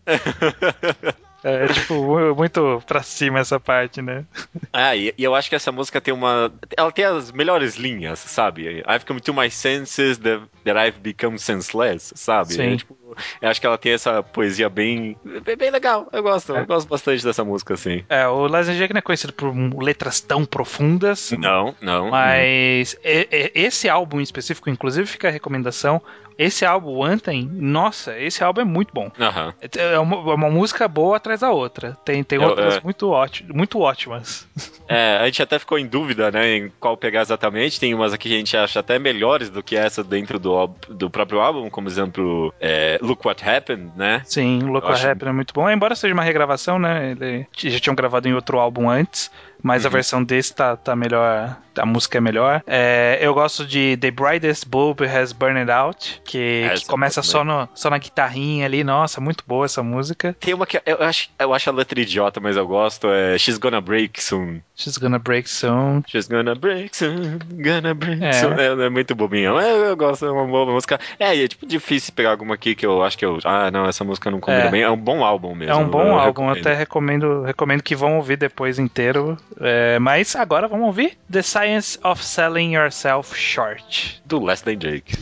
É 1.47 1.67
tipo 1.67 1.93
mu- 1.95 2.35
muito 2.35 2.81
pra 2.85 3.01
cima 3.03 3.39
essa 3.39 3.59
parte, 3.59 4.01
né? 4.01 4.25
Ah, 4.73 4.95
e, 4.97 5.13
e 5.17 5.23
eu 5.23 5.33
acho 5.35 5.49
que 5.49 5.55
essa 5.55 5.71
música 5.71 6.01
tem 6.01 6.13
uma. 6.13 6.51
Ela 6.75 6.91
tem 6.91 7.05
as 7.05 7.31
melhores 7.31 7.75
linhas, 7.75 8.19
sabe? 8.19 8.83
I've 8.87 9.05
come 9.05 9.19
to 9.21 9.33
my 9.33 9.49
senses 9.49 10.17
that, 10.19 10.43
that 10.65 10.77
I've 10.77 10.99
become 10.99 11.37
senseless, 11.37 12.11
sabe? 12.15 12.53
Sim. 12.53 12.73
É, 12.73 12.77
tipo, 12.77 12.97
eu 13.41 13.49
acho 13.49 13.61
que 13.61 13.67
ela 13.67 13.77
tem 13.77 13.93
essa 13.93 14.21
poesia 14.21 14.69
bem. 14.69 15.15
bem, 15.57 15.71
legal. 15.71 16.07
Eu 16.11 16.21
gosto, 16.23 16.55
É. 16.55 16.61
eu 16.61 16.65
gosto 16.67 16.87
bastante 16.87 17.23
dessa 17.23 17.43
música, 17.43 17.73
assim. 17.75 18.03
É, 18.09 18.27
o 18.27 18.47
Last 18.47 18.73
Jake 18.77 18.93
não 18.93 18.99
é 18.99 19.01
conhecido 19.01 19.33
por 19.33 19.53
letras 19.81 20.19
tão 20.19 20.45
profundas, 20.45 21.31
Não, 21.31 21.73
não. 21.81 22.09
mas 22.11 22.97
e- 23.03 23.51
esse 23.55 23.87
álbum 23.89 24.19
em 24.19 24.23
específico, 24.23 24.69
inclusive 24.69 25.07
fica 25.07 25.27
a 25.27 25.31
recomendação, 25.31 26.01
esse 26.37 26.63
álbum, 26.65 27.03
Anthem, 27.03 27.49
nossa, 27.51 28.17
esse 28.19 28.43
álbum 28.43 28.61
é 28.61 28.65
muito 28.65 28.93
bom. 28.93 29.09
Aham. 29.19 29.53
É 29.75 29.97
uma, 29.97 30.15
é 30.31 30.35
uma 30.35 30.49
música 30.49 30.87
boa 30.87 31.17
atrás 31.17 31.36
da 31.39 31.51
outra. 31.51 31.97
Tem, 32.05 32.23
tem 32.23 32.41
Eu- 32.41 32.49
outras 32.49 32.77
é. 32.77 32.81
muito, 32.83 33.09
óti- 33.09 33.45
muito 33.51 33.79
ótimas. 33.79 34.47
É, 34.89 35.17
a 35.17 35.25
gente 35.25 35.43
até 35.43 35.59
ficou 35.59 35.77
em 35.77 35.85
dúvida, 35.85 36.31
né, 36.31 36.55
em 36.55 36.71
qual 36.79 36.95
pegar 36.95 37.19
exatamente. 37.19 37.77
Tem 37.77 37.93
umas 37.93 38.13
aqui 38.13 38.29
que 38.29 38.35
a 38.35 38.37
gente 38.37 38.55
acha 38.55 38.79
até 38.79 38.97
melhores 38.97 39.49
do 39.49 39.61
que 39.61 39.75
essa 39.75 40.01
dentro 40.01 40.39
do, 40.39 40.65
do 40.87 41.09
próprio 41.09 41.41
álbum, 41.41 41.69
como 41.69 41.89
exemplo, 41.89 42.53
é, 42.57 42.97
Look 43.01 43.27
What 43.27 43.43
Happened, 43.43 43.91
né? 43.97 44.21
Sim, 44.23 44.59
Local 44.59 44.91
Eu 44.91 44.95
acho- 44.95 45.05
Rap 45.05 45.23
é 45.23 45.31
muito 45.33 45.53
bom. 45.53 45.69
Embora 45.69 45.93
seja 45.93 46.13
uma 46.13 46.23
regravação, 46.23 46.79
né? 46.79 47.11
Ele 47.11 47.45
já 47.53 47.79
tinham 47.81 47.95
gravado 47.97 48.29
em 48.29 48.33
outro 48.33 48.59
álbum 48.59 48.89
antes. 48.89 49.29
Mas 49.63 49.83
Uhum. 49.83 49.87
a 49.87 49.91
versão 49.91 50.23
desse 50.23 50.53
tá, 50.53 50.75
tá 50.77 50.95
melhor. 50.95 51.57
A 51.77 51.85
música 51.85 52.17
é 52.17 52.21
melhor. 52.21 52.63
É, 52.65 53.19
eu 53.21 53.33
gosto 53.35 53.65
de 53.65 53.97
The 53.97 54.09
Brightest 54.09 54.65
Bulb 54.67 55.01
Has 55.05 55.31
Burned 55.31 55.69
Out, 55.71 56.21
que, 56.25 56.67
que 56.75 56.85
começa 56.87 57.19
eu 57.19 57.23
só, 57.23 57.43
no, 57.43 57.69
só 57.75 57.89
na 57.89 57.97
guitarrinha 57.99 58.65
ali. 58.65 58.83
Nossa, 58.83 59.21
muito 59.21 59.43
boa 59.47 59.65
essa 59.65 59.83
música. 59.83 60.35
Tem 60.39 60.53
uma 60.55 60.65
que 60.65 60.81
eu 60.85 61.03
acho, 61.03 61.29
eu 61.37 61.53
acho 61.53 61.69
a 61.69 61.73
letra 61.73 61.99
idiota, 62.01 62.39
mas 62.39 62.55
eu 62.57 62.65
gosto. 62.67 63.07
É 63.11 63.37
She's 63.37 63.57
Gonna 63.59 63.79
Break 63.81 64.21
Soon. 64.23 64.59
She's 64.75 64.97
Gonna 64.97 65.19
Break 65.19 65.47
Soon. 65.49 66.01
She's 66.07 66.27
gonna 66.27 66.53
break 66.55 66.95
soon, 66.95 67.39
gonna 67.63 67.93
break 67.93 68.23
É. 68.23 68.31
soon. 68.33 68.53
É, 68.53 68.85
é 68.85 68.89
muito 68.89 69.15
bobinha. 69.15 69.51
Mas 69.53 69.65
eu 69.67 69.95
gosto, 69.97 70.25
é 70.25 70.31
uma 70.31 70.45
boa 70.45 70.71
música. 70.71 70.99
É, 71.19 71.35
e 71.35 71.43
é 71.43 71.47
tipo 71.47 71.65
difícil 71.65 72.13
pegar 72.13 72.31
alguma 72.31 72.53
aqui 72.55 72.75
que 72.75 72.85
eu 72.85 73.03
acho 73.03 73.17
que 73.17 73.25
eu. 73.25 73.39
Ah, 73.43 73.69
não, 73.71 73.85
essa 73.87 74.03
música 74.03 74.29
não 74.31 74.39
combina 74.39 74.65
É. 74.65 74.69
bem. 74.71 74.81
É 74.83 74.89
um 74.89 74.97
bom 74.97 75.23
álbum 75.23 75.53
mesmo. 75.55 75.73
É 75.73 75.75
um 75.75 75.87
bom 75.87 76.01
eu 76.03 76.11
álbum, 76.13 76.43
eu 76.43 76.49
recomendo. 76.49 76.57
até 76.59 76.73
recomendo, 76.75 77.41
recomendo 77.43 77.81
que 77.83 77.95
vão 77.95 78.17
ouvir 78.17 78.37
depois 78.37 78.77
inteiro. 78.79 79.37
É, 79.59 79.97
mas 79.99 80.35
agora 80.35 80.67
vamos 80.67 80.87
ouvir 80.87 81.17
The 81.31 81.41
Science 81.41 81.99
of 82.03 82.23
Selling 82.23 82.75
Yourself 82.75 83.35
Short. 83.35 84.21
Do 84.25 84.43
Less 84.43 84.61
Than 84.61 84.77
Jake. 84.77 85.17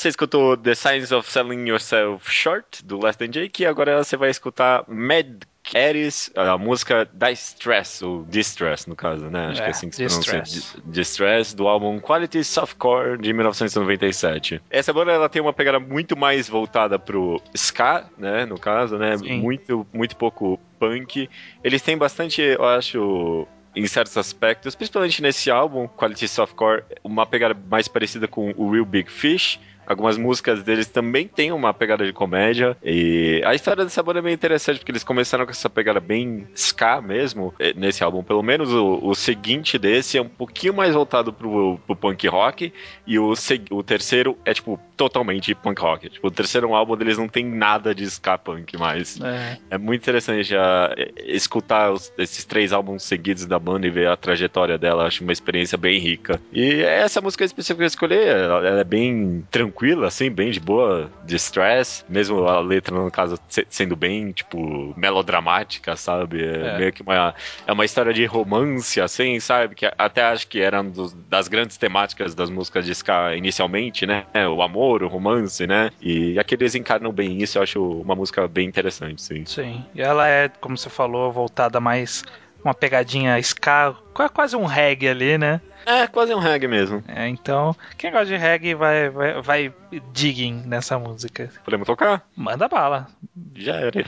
Você 0.00 0.08
escutou 0.08 0.56
The 0.56 0.74
Science 0.74 1.14
of 1.14 1.30
Selling 1.30 1.68
Yourself 1.68 2.30
Short, 2.30 2.84
do 2.84 2.98
Less 3.02 3.18
Than 3.18 3.28
Jake, 3.30 3.62
e 3.62 3.66
agora 3.66 4.02
você 4.02 4.16
vai 4.16 4.30
escutar 4.30 4.84
Mad 4.88 5.42
Caris, 5.62 6.30
a 6.34 6.56
música 6.56 7.08
da 7.12 7.30
Stress, 7.30 8.02
ou 8.04 8.24
Distress, 8.24 8.88
no 8.88 8.96
caso, 8.96 9.26
né? 9.26 9.48
Acho 9.48 9.60
É, 9.60 9.64
que 9.64 9.68
é 9.68 9.70
assim 9.70 9.90
que 9.90 9.96
se 9.96 10.06
pronuncia. 10.06 10.40
Distress. 10.40 10.76
Di- 10.82 10.90
Distress, 10.90 11.54
do 11.54 11.68
álbum 11.68 12.00
Quality 12.00 12.42
Softcore, 12.42 13.18
de 13.18 13.32
1997. 13.32 14.60
Essa 14.70 14.92
banda, 14.92 15.12
ela 15.12 15.28
tem 15.28 15.40
uma 15.42 15.52
pegada 15.52 15.78
muito 15.78 16.16
mais 16.16 16.48
voltada 16.48 16.98
pro 16.98 17.40
ska, 17.54 18.06
né? 18.16 18.46
No 18.46 18.58
caso, 18.58 18.96
né? 18.96 19.18
Sim. 19.18 19.38
Muito, 19.40 19.86
muito 19.92 20.16
pouco 20.16 20.58
punk. 20.78 21.28
Eles 21.62 21.82
têm 21.82 21.96
bastante, 21.96 22.40
eu 22.40 22.64
acho 22.64 23.46
em 23.76 23.86
certos 23.86 24.16
aspectos, 24.16 24.74
principalmente 24.74 25.22
nesse 25.22 25.48
álbum, 25.50 25.86
Quality 25.86 26.26
Softcore, 26.26 26.82
uma 27.04 27.24
pegada 27.24 27.56
mais 27.70 27.86
parecida 27.86 28.26
com 28.26 28.52
o 28.56 28.72
Real 28.72 28.84
Big 28.84 29.08
Fish, 29.08 29.60
Algumas 29.86 30.16
músicas 30.16 30.62
deles 30.62 30.86
também 30.86 31.26
têm 31.26 31.52
uma 31.52 31.74
pegada 31.74 32.04
de 32.06 32.12
comédia. 32.12 32.76
E 32.82 33.42
a 33.44 33.54
história 33.54 33.84
dessa 33.84 34.02
banda 34.02 34.20
é 34.20 34.22
bem 34.22 34.34
interessante, 34.34 34.78
porque 34.78 34.92
eles 34.92 35.02
começaram 35.04 35.44
com 35.44 35.50
essa 35.50 35.68
pegada 35.68 35.98
bem 36.00 36.46
ska 36.54 37.00
mesmo, 37.00 37.52
eh, 37.58 37.72
nesse 37.76 38.04
álbum. 38.04 38.22
Pelo 38.22 38.42
menos 38.42 38.72
o, 38.72 39.00
o 39.02 39.14
seguinte 39.14 39.78
desse 39.78 40.16
é 40.18 40.22
um 40.22 40.28
pouquinho 40.28 40.74
mais 40.74 40.94
voltado 40.94 41.32
pro, 41.32 41.78
pro 41.86 41.96
punk 41.96 42.26
rock. 42.28 42.72
E 43.06 43.18
o, 43.18 43.32
o 43.70 43.82
terceiro 43.82 44.36
é, 44.44 44.54
tipo, 44.54 44.78
totalmente 44.96 45.54
punk 45.54 45.80
rock. 45.80 46.08
Tipo, 46.08 46.28
o 46.28 46.30
terceiro 46.30 46.72
álbum 46.74 46.96
deles 46.96 47.18
não 47.18 47.28
tem 47.28 47.44
nada 47.44 47.94
de 47.94 48.04
ska 48.04 48.38
punk 48.38 48.76
mais. 48.76 49.20
É. 49.20 49.58
É 49.70 49.78
muito 49.78 50.02
interessante 50.02 50.44
já 50.44 50.94
eh, 50.96 51.10
escutar 51.26 51.90
os- 51.92 52.12
esses 52.18 52.44
três 52.44 52.72
álbuns 52.72 53.02
seguidos 53.02 53.46
da 53.46 53.58
banda 53.58 53.86
e 53.86 53.90
ver 53.90 54.08
a 54.08 54.16
trajetória 54.16 54.78
dela. 54.78 55.06
Acho 55.06 55.22
uma 55.24 55.32
experiência 55.32 55.76
bem 55.76 55.98
rica. 55.98 56.40
E 56.52 56.82
essa 56.82 57.20
música 57.20 57.44
específica 57.44 57.78
que 57.78 57.82
eu 57.84 57.86
escolhi, 57.86 58.16
ela, 58.18 58.66
ela 58.66 58.80
é 58.80 58.84
bem 58.84 59.44
tranquila, 59.50 59.69
assim, 60.06 60.30
bem 60.30 60.50
de 60.50 60.60
boa, 60.60 61.10
de 61.24 61.36
stress. 61.36 62.04
Mesmo 62.08 62.46
a 62.46 62.60
letra, 62.60 62.94
no 62.94 63.10
caso, 63.10 63.38
se- 63.48 63.66
sendo 63.70 63.96
bem, 63.96 64.32
tipo, 64.32 64.94
melodramática, 64.96 65.96
sabe? 65.96 66.44
É, 66.44 66.66
É. 66.74 66.78
meio 66.78 66.92
que 66.92 67.02
uma, 67.02 67.34
é 67.66 67.72
uma 67.72 67.84
história 67.84 68.12
de 68.12 68.24
romance, 68.24 69.00
assim, 69.00 69.38
sabe? 69.40 69.74
Que 69.74 69.90
até 69.98 70.22
acho 70.22 70.46
que 70.48 70.60
era 70.60 70.80
uma 70.80 70.92
das 71.28 71.48
grandes 71.48 71.76
temáticas 71.76 72.34
das 72.34 72.50
músicas 72.50 72.84
de 72.84 72.92
ska 72.92 73.36
inicialmente, 73.36 74.06
né? 74.06 74.24
O 74.54 74.62
amor, 74.62 75.02
o 75.02 75.08
romance, 75.08 75.66
né? 75.66 75.90
E 76.00 76.38
aqui 76.38 76.54
eles 76.54 76.74
encarnam 76.74 77.12
bem 77.12 77.42
isso. 77.42 77.58
Eu 77.58 77.62
acho 77.62 78.00
uma 78.00 78.14
música 78.14 78.46
bem 78.48 78.66
interessante, 78.68 79.22
sim. 79.22 79.44
Sim. 79.46 79.84
E 79.94 80.00
ela 80.02 80.28
é, 80.28 80.48
como 80.60 80.76
você 80.76 80.90
falou, 80.90 81.30
voltada 81.32 81.80
mais 81.80 82.24
uma 82.64 82.74
pegadinha 82.74 83.38
ska, 83.42 83.94
qua- 84.14 84.28
quase 84.28 84.56
um 84.56 84.64
reggae 84.66 85.08
ali, 85.08 85.38
né? 85.38 85.60
É, 85.86 86.06
quase 86.06 86.34
um 86.34 86.38
reggae 86.38 86.68
mesmo. 86.68 87.02
É, 87.08 87.26
então, 87.26 87.74
quem 87.96 88.10
gosta 88.10 88.26
de 88.26 88.36
reggae 88.36 88.74
vai, 88.74 89.08
vai, 89.08 89.40
vai 89.42 89.74
digging 90.12 90.62
nessa 90.66 90.98
música. 90.98 91.50
Podemos 91.64 91.86
tocar? 91.86 92.22
Manda 92.36 92.68
bala. 92.68 93.08
Já 93.56 93.76
era. 93.76 94.04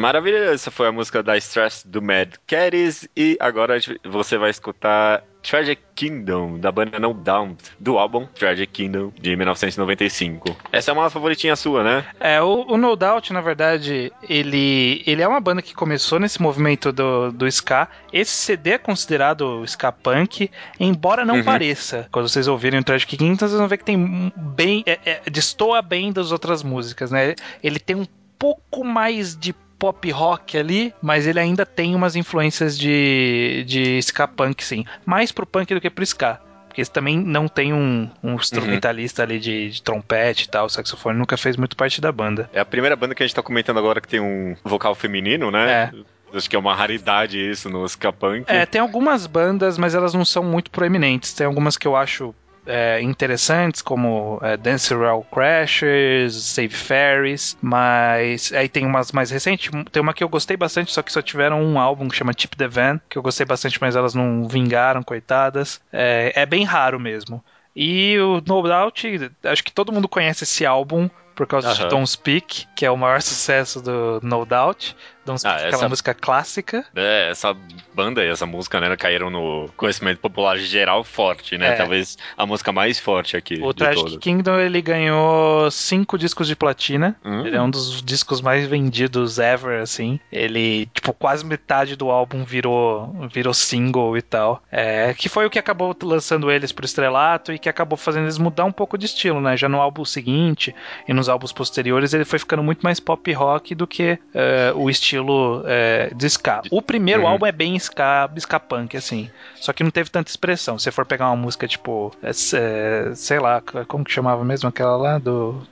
Maravilha, 0.00 0.38
essa 0.52 0.70
foi 0.70 0.88
a 0.88 0.92
música 0.92 1.22
da 1.22 1.36
Stress 1.36 1.86
do 1.86 2.00
Mad 2.00 2.34
Caddies 2.46 3.06
e 3.14 3.36
agora 3.38 3.76
você 4.02 4.38
vai 4.38 4.48
escutar 4.48 5.22
Tragic 5.42 5.80
Kingdom, 5.94 6.58
da 6.58 6.72
banda 6.72 6.98
No 6.98 7.12
Doubt, 7.12 7.62
do 7.78 7.98
álbum 7.98 8.26
Tragic 8.26 8.72
Kingdom, 8.72 9.12
de 9.20 9.36
1995. 9.36 10.56
Essa 10.72 10.90
é 10.90 10.94
uma 10.94 11.10
favoritinha 11.10 11.54
sua, 11.54 11.84
né? 11.84 12.06
É, 12.18 12.40
o, 12.40 12.64
o 12.66 12.78
No 12.78 12.96
Doubt, 12.96 13.30
na 13.32 13.42
verdade, 13.42 14.10
ele, 14.26 15.02
ele 15.06 15.20
é 15.20 15.28
uma 15.28 15.40
banda 15.40 15.60
que 15.60 15.74
começou 15.74 16.18
nesse 16.18 16.40
movimento 16.40 16.92
do, 16.92 17.30
do 17.30 17.46
ska. 17.46 17.86
Esse 18.10 18.32
CD 18.32 18.70
é 18.72 18.78
considerado 18.78 19.62
ska 19.64 19.92
punk, 19.92 20.50
embora 20.78 21.24
não 21.26 21.36
Uhum. 21.36 21.44
pareça. 21.44 22.08
Quando 22.10 22.28
vocês 22.28 22.48
ouvirem 22.48 22.80
o 22.80 22.84
Tragic 22.84 23.16
Kingdom, 23.18 23.36
vocês 23.36 23.52
vão 23.52 23.68
ver 23.68 23.76
que 23.76 23.84
tem 23.84 24.32
bem. 24.34 24.82
É, 24.86 24.98
é, 25.04 25.20
destoa 25.30 25.82
bem 25.82 26.10
das 26.10 26.32
outras 26.32 26.62
músicas, 26.62 27.10
né? 27.10 27.34
Ele 27.62 27.78
tem 27.78 27.96
um 27.96 28.06
pouco 28.38 28.82
mais 28.84 29.36
de 29.36 29.54
pop 29.80 30.10
rock 30.10 30.58
ali, 30.58 30.94
mas 31.00 31.26
ele 31.26 31.40
ainda 31.40 31.64
tem 31.64 31.94
umas 31.94 32.14
influências 32.14 32.78
de, 32.78 33.64
de 33.66 33.98
ska 33.98 34.28
punk, 34.28 34.62
sim. 34.62 34.84
Mais 35.06 35.32
pro 35.32 35.46
punk 35.46 35.72
do 35.74 35.80
que 35.80 35.88
pro 35.88 36.04
ska. 36.04 36.38
Porque 36.68 36.82
esse 36.82 36.90
também 36.90 37.18
não 37.18 37.48
tem 37.48 37.72
um, 37.72 38.08
um 38.22 38.34
instrumentalista 38.34 39.24
ali 39.24 39.40
de, 39.40 39.70
de 39.70 39.82
trompete 39.82 40.44
e 40.44 40.48
tal, 40.48 40.66
o 40.66 40.68
saxofone 40.68 41.18
nunca 41.18 41.36
fez 41.36 41.56
muito 41.56 41.76
parte 41.76 42.00
da 42.00 42.12
banda. 42.12 42.48
É 42.52 42.60
a 42.60 42.64
primeira 42.64 42.94
banda 42.94 43.12
que 43.12 43.22
a 43.24 43.26
gente 43.26 43.34
tá 43.34 43.42
comentando 43.42 43.78
agora 43.78 44.00
que 44.00 44.06
tem 44.06 44.20
um 44.20 44.54
vocal 44.62 44.94
feminino, 44.94 45.50
né? 45.50 45.90
Acho 46.32 46.48
que 46.48 46.54
é 46.54 46.58
uma 46.58 46.74
raridade 46.74 47.38
isso 47.38 47.68
no 47.68 47.84
ska 47.86 48.12
punk. 48.12 48.44
É, 48.46 48.64
tem 48.64 48.80
algumas 48.80 49.26
bandas, 49.26 49.76
mas 49.76 49.96
elas 49.96 50.14
não 50.14 50.24
são 50.24 50.44
muito 50.44 50.70
proeminentes. 50.70 51.32
Tem 51.32 51.44
algumas 51.44 51.76
que 51.76 51.88
eu 51.88 51.96
acho 51.96 52.32
é, 52.70 53.02
interessantes, 53.02 53.82
como 53.82 54.38
é, 54.42 54.56
Dance 54.56 54.94
Rail 54.94 55.26
Crashers, 55.32 56.34
Save 56.34 56.70
Fairies, 56.70 57.56
mas 57.60 58.52
aí 58.52 58.68
tem 58.68 58.86
umas 58.86 59.10
mais 59.10 59.30
recentes. 59.30 59.70
Tem 59.90 60.00
uma 60.00 60.14
que 60.14 60.22
eu 60.22 60.28
gostei 60.28 60.56
bastante, 60.56 60.92
só 60.92 61.02
que 61.02 61.12
só 61.12 61.20
tiveram 61.20 61.60
um 61.62 61.78
álbum 61.78 62.08
que 62.08 62.16
chama 62.16 62.32
Tip 62.32 62.56
the 62.56 62.68
Van, 62.68 63.00
que 63.08 63.18
eu 63.18 63.22
gostei 63.22 63.44
bastante, 63.44 63.80
mas 63.80 63.96
elas 63.96 64.14
não 64.14 64.46
vingaram, 64.46 65.02
coitadas. 65.02 65.80
É, 65.92 66.32
é 66.36 66.46
bem 66.46 66.64
raro 66.64 67.00
mesmo. 67.00 67.42
E 67.74 68.18
o 68.18 68.42
No 68.46 68.62
Doubt, 68.62 69.30
acho 69.44 69.64
que 69.64 69.72
todo 69.72 69.92
mundo 69.92 70.08
conhece 70.08 70.44
esse 70.44 70.64
álbum 70.64 71.08
por 71.34 71.46
causa 71.46 71.72
de. 71.72 71.88
Don't 71.88 72.06
Speak, 72.08 72.66
que 72.76 72.84
é 72.84 72.90
o 72.90 72.96
maior 72.96 73.20
sucesso 73.22 73.80
do 73.80 74.20
No 74.22 74.44
Doubt. 74.44 74.96
Speak, 75.38 75.52
Ah, 75.54 75.58
aquela 75.58 75.76
essa- 75.76 75.88
música 75.88 76.14
clássica. 76.14 76.84
É, 76.94 77.30
essa 77.30 77.56
banda 77.94 78.24
e 78.24 78.28
essa 78.28 78.46
música, 78.46 78.80
né, 78.80 78.96
caíram 78.96 79.30
no 79.30 79.68
conhecimento 79.76 80.18
popular 80.20 80.56
geral 80.58 81.02
forte, 81.04 81.58
né? 81.58 81.74
É. 81.74 81.76
Talvez 81.76 82.16
a 82.36 82.46
música 82.46 82.72
mais 82.72 82.98
forte 82.98 83.36
aqui 83.36 83.60
O 83.62 83.72
Tragic. 83.74 84.18
Kingdom 84.18 84.58
ele 84.58 84.80
ganhou 84.80 85.70
cinco 85.70 86.16
discos 86.18 86.46
de 86.46 86.56
platina. 86.56 87.16
Hum. 87.24 87.46
Ele 87.46 87.56
é 87.56 87.62
um 87.62 87.70
dos 87.70 88.02
discos 88.02 88.40
mais 88.40 88.66
vendidos 88.66 89.38
ever, 89.38 89.80
assim. 89.82 90.18
Ele, 90.32 90.86
tipo, 90.94 91.12
quase 91.12 91.44
metade 91.44 91.96
do 91.96 92.10
álbum 92.10 92.44
virou, 92.44 93.12
virou 93.32 93.52
single 93.52 94.16
e 94.16 94.22
tal. 94.22 94.62
É, 94.70 95.12
que 95.14 95.28
foi 95.28 95.46
o 95.46 95.50
que 95.50 95.58
acabou 95.58 95.94
lançando 96.02 96.50
eles 96.50 96.72
pro 96.72 96.84
estrelato 96.84 97.52
e 97.52 97.58
que 97.58 97.68
acabou 97.68 97.96
fazendo 97.96 98.24
eles 98.24 98.38
mudar 98.38 98.64
um 98.64 98.72
pouco 98.72 98.96
de 98.96 99.06
estilo, 99.06 99.40
né? 99.40 99.56
Já 99.56 99.68
no 99.68 99.80
álbum 99.80 100.04
seguinte 100.04 100.74
e 101.06 101.12
nos 101.12 101.28
álbuns 101.28 101.52
posteriores 101.52 102.14
ele 102.14 102.24
foi 102.24 102.38
ficando 102.38 102.62
muito 102.62 102.80
mais 102.82 103.00
pop 103.00 103.30
rock 103.32 103.74
do 103.74 103.86
que 103.86 104.18
é, 104.34 104.72
o 104.74 104.88
estilo 104.88 105.19
é, 105.66 106.10
de 106.14 106.26
ska. 106.26 106.62
O 106.70 106.80
primeiro 106.82 107.22
Uhum. 107.22 107.28
álbum 107.28 107.46
é 107.46 107.52
bem 107.52 107.76
ska, 107.76 108.28
ska 108.36 108.58
punk, 108.60 108.96
assim. 108.96 109.30
Só 109.56 109.72
que 109.72 109.82
não 109.82 109.90
teve 109.90 110.10
tanta 110.10 110.30
expressão. 110.30 110.78
Se 110.78 110.84
você 110.84 110.90
for 110.90 111.04
pegar 111.06 111.26
uma 111.28 111.36
música 111.36 111.66
tipo, 111.68 112.12
é, 112.22 112.30
é, 112.30 113.14
sei 113.14 113.38
lá, 113.38 113.60
como 113.86 114.04
que 114.04 114.12
chamava 114.12 114.44
mesmo 114.44 114.68
aquela 114.68 114.96
lá 114.96 115.18
do. 115.18 115.62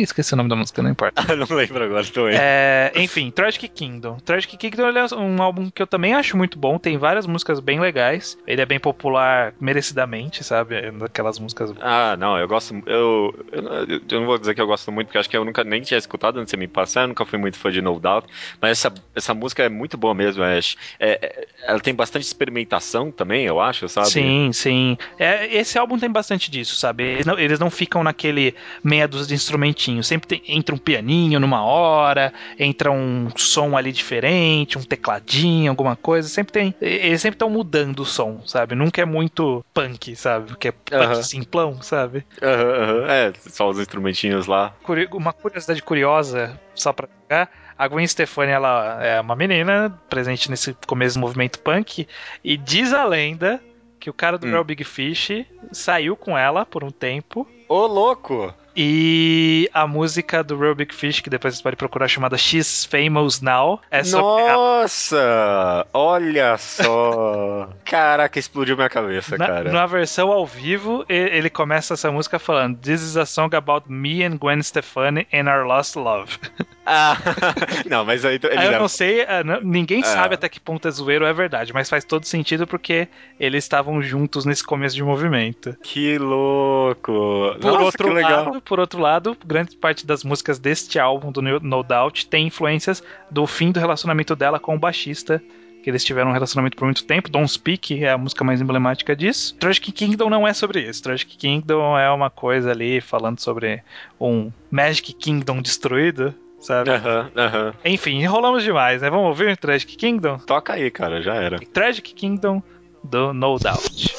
Esqueci 0.00 0.34
o 0.34 0.36
nome 0.36 0.48
da 0.48 0.56
música, 0.56 0.82
não 0.82 0.90
importa. 0.90 1.22
não 1.36 1.56
lembro 1.56 1.84
agora 1.84 2.04
também. 2.06 2.36
É, 2.38 2.92
enfim, 2.96 3.30
Tragic 3.30 3.68
Kingdom. 3.68 4.16
Tragic 4.24 4.56
Kingdom 4.56 4.88
é 4.88 5.14
um 5.16 5.42
álbum 5.42 5.70
que 5.70 5.82
eu 5.82 5.86
também 5.86 6.14
acho 6.14 6.36
muito 6.36 6.58
bom. 6.58 6.78
Tem 6.78 6.96
várias 6.96 7.26
músicas 7.26 7.60
bem 7.60 7.80
legais. 7.80 8.36
Ele 8.46 8.60
é 8.62 8.66
bem 8.66 8.78
popular 8.80 9.52
merecidamente, 9.60 10.42
sabe? 10.44 10.74
É 10.76 10.90
Daquelas 10.90 11.38
músicas. 11.38 11.72
Ah, 11.80 12.16
não, 12.18 12.36
eu 12.38 12.46
gosto. 12.48 12.74
Eu, 12.86 13.34
eu, 13.52 13.62
não- 13.62 13.72
eu 13.84 14.20
não 14.20 14.26
vou 14.26 14.38
dizer 14.38 14.54
que 14.54 14.60
eu 14.60 14.66
gosto 14.66 14.90
muito, 14.92 15.06
porque 15.08 15.18
acho 15.18 15.30
que 15.30 15.36
eu 15.36 15.44
nunca 15.44 15.64
nem 15.64 15.80
tinha 15.82 15.98
escutado 15.98 16.38
antes 16.38 16.46
de 16.46 16.50
você 16.50 16.56
me 16.56 16.68
passar, 16.68 17.02
eu 17.02 17.08
nunca 17.08 17.24
fui 17.24 17.38
muito 17.38 17.58
fã 17.58 17.70
de 17.70 17.80
No 17.80 17.98
Doubt. 17.98 18.19
Mas 18.60 18.72
essa, 18.72 18.92
essa 19.14 19.34
música 19.34 19.62
é 19.62 19.68
muito 19.68 19.96
boa 19.96 20.14
mesmo, 20.14 20.42
Ash. 20.42 20.76
É, 20.98 21.18
é- 21.22 21.48
ela 21.66 21.80
tem 21.80 21.94
bastante 21.94 22.24
experimentação 22.24 23.10
também, 23.10 23.44
eu 23.44 23.60
acho, 23.60 23.88
sabe? 23.88 24.08
Sim, 24.08 24.50
sim. 24.52 24.96
É, 25.18 25.46
esse 25.54 25.78
álbum 25.78 25.98
tem 25.98 26.10
bastante 26.10 26.50
disso, 26.50 26.76
sabe? 26.76 27.04
Eles 27.04 27.26
não, 27.26 27.38
eles 27.38 27.58
não 27.58 27.70
ficam 27.70 28.02
naquele 28.02 28.54
meia 28.82 29.06
dúzia 29.06 29.28
de 29.28 29.34
instrumentinhos. 29.34 30.06
Sempre 30.06 30.28
tem- 30.28 30.42
entra 30.48 30.74
um 30.74 30.78
pianinho 30.78 31.38
numa 31.40 31.62
hora, 31.62 32.32
entra 32.58 32.90
um 32.90 33.28
som 33.36 33.76
ali 33.76 33.92
diferente, 33.92 34.78
um 34.78 34.82
tecladinho, 34.82 35.70
alguma 35.70 35.96
coisa. 35.96 36.28
Sempre 36.28 36.52
tem. 36.52 36.74
Eles 36.80 37.20
sempre 37.20 37.34
estão 37.36 37.50
mudando 37.50 38.00
o 38.00 38.06
som, 38.06 38.42
sabe? 38.46 38.74
Nunca 38.74 39.00
é 39.02 39.04
muito 39.04 39.64
punk, 39.74 40.16
sabe? 40.16 40.48
Porque 40.48 40.68
é 40.68 40.72
punk 40.72 40.94
Aham. 40.94 41.22
simplão, 41.22 41.82
sabe? 41.82 42.24
Aham, 42.42 42.82
aham. 42.82 43.06
É, 43.10 43.32
só 43.50 43.68
os 43.68 43.78
instrumentinhos 43.78 44.46
lá. 44.46 44.74
Uma 45.12 45.32
curiosidade 45.32 45.82
curiosa, 45.82 46.58
só 46.74 46.92
pra 46.92 47.06
pegar. 47.28 47.50
A 47.80 47.88
Gwen 47.88 48.06
Stefani, 48.06 48.52
ela 48.52 49.02
é 49.02 49.18
uma 49.18 49.34
menina 49.34 49.98
presente 50.10 50.50
nesse 50.50 50.76
começo 50.86 51.14
do 51.16 51.22
movimento 51.22 51.58
punk. 51.60 52.06
E 52.44 52.56
diz 52.58 52.92
a 52.92 53.06
lenda 53.06 53.58
que 53.98 54.10
o 54.10 54.12
cara 54.12 54.36
do 54.36 54.46
Hum. 54.46 54.50
Real 54.50 54.64
Big 54.64 54.84
Fish 54.84 55.46
saiu 55.72 56.14
com 56.14 56.36
ela 56.36 56.66
por 56.66 56.84
um 56.84 56.90
tempo. 56.90 57.48
Ô, 57.66 57.86
louco! 57.86 58.52
E 58.76 59.68
a 59.74 59.86
música 59.86 60.42
do 60.44 60.56
Real 60.58 60.74
Big 60.74 60.94
Fish, 60.94 61.20
que 61.20 61.28
depois 61.30 61.54
vocês 61.54 61.62
podem 61.62 61.76
procurar, 61.76 62.08
chamada 62.08 62.36
She's 62.38 62.84
Famous 62.84 63.40
Now, 63.40 63.80
é 63.90 64.02
sobre 64.04 64.42
a- 64.48 64.52
Nossa! 64.54 65.86
Olha 65.92 66.56
só! 66.56 67.68
Caraca, 67.84 68.38
explodiu 68.38 68.76
minha 68.76 68.88
cabeça, 68.88 69.36
Na, 69.36 69.46
cara. 69.46 69.72
na 69.72 69.86
versão 69.86 70.30
ao 70.30 70.46
vivo, 70.46 71.04
ele 71.08 71.50
começa 71.50 71.94
essa 71.94 72.10
música 72.10 72.38
falando 72.38 72.76
This 72.78 73.02
is 73.02 73.16
a 73.16 73.26
song 73.26 73.54
about 73.56 73.90
me 73.90 74.22
and 74.24 74.36
Gwen 74.38 74.62
Stefani 74.62 75.26
and 75.32 75.50
our 75.50 75.66
lost 75.66 75.96
love. 75.96 76.38
Ah, 76.92 77.16
não, 77.88 78.04
mas 78.04 78.24
aí 78.24 78.34
ele 78.42 78.66
eu 78.66 78.80
não 78.80 78.88
sei, 78.88 79.22
ah, 79.22 79.44
ninguém 79.62 80.00
É. 80.00 80.02
sabe 80.04 80.34
até 80.34 80.48
que 80.48 80.58
ponto 80.58 80.88
é 80.88 80.90
zoeiro 80.90 81.24
ou 81.24 81.30
é 81.30 81.32
verdade, 81.32 81.72
mas 81.72 81.88
faz 81.88 82.04
todo 82.04 82.24
sentido 82.24 82.66
porque 82.66 83.06
eles 83.38 83.62
estavam 83.62 84.02
juntos 84.02 84.44
nesse 84.44 84.64
começo 84.64 84.96
de 84.96 85.04
movimento. 85.04 85.76
Que 85.84 86.18
louco! 86.18 87.12
Por 87.60 87.72
Nossa, 87.72 87.84
outro 87.84 88.08
que 88.08 88.14
legal. 88.14 88.44
lado, 88.46 88.59
por 88.60 88.80
outro 88.80 89.00
lado, 89.00 89.36
grande 89.44 89.76
parte 89.76 90.06
das 90.06 90.24
músicas 90.24 90.58
deste 90.58 90.98
álbum 90.98 91.30
do 91.32 91.40
No 91.42 91.82
Doubt 91.82 92.26
tem 92.26 92.46
influências 92.46 93.02
do 93.30 93.46
fim 93.46 93.72
do 93.72 93.80
relacionamento 93.80 94.34
dela 94.36 94.58
com 94.58 94.74
o 94.74 94.78
baixista. 94.78 95.42
Que 95.82 95.88
eles 95.88 96.04
tiveram 96.04 96.28
um 96.28 96.34
relacionamento 96.34 96.76
por 96.76 96.84
muito 96.84 97.02
tempo. 97.04 97.30
Don't 97.30 97.50
Speak 97.50 98.04
é 98.04 98.10
a 98.10 98.18
música 98.18 98.44
mais 98.44 98.60
emblemática 98.60 99.16
disso. 99.16 99.56
Tragic 99.56 99.90
Kingdom 99.92 100.28
não 100.28 100.46
é 100.46 100.52
sobre 100.52 100.82
isso. 100.82 101.02
Tragic 101.02 101.38
Kingdom 101.38 101.98
é 101.98 102.10
uma 102.10 102.28
coisa 102.28 102.70
ali 102.70 103.00
falando 103.00 103.40
sobre 103.40 103.82
um 104.20 104.52
Magic 104.70 105.14
Kingdom 105.14 105.62
destruído, 105.62 106.34
sabe? 106.60 106.90
Aham, 106.90 107.30
aham. 107.34 107.74
Enfim, 107.82 108.20
enrolamos 108.20 108.62
demais, 108.62 109.00
né? 109.00 109.08
Vamos 109.08 109.28
ouvir 109.28 109.56
Tragic 109.56 109.96
Kingdom? 109.96 110.36
Toca 110.40 110.74
aí, 110.74 110.90
cara, 110.90 111.22
já 111.22 111.34
era. 111.36 111.58
Tragic 111.58 112.12
Kingdom 112.12 112.62
do 113.02 113.32
No 113.32 113.58
Doubt. 113.58 114.14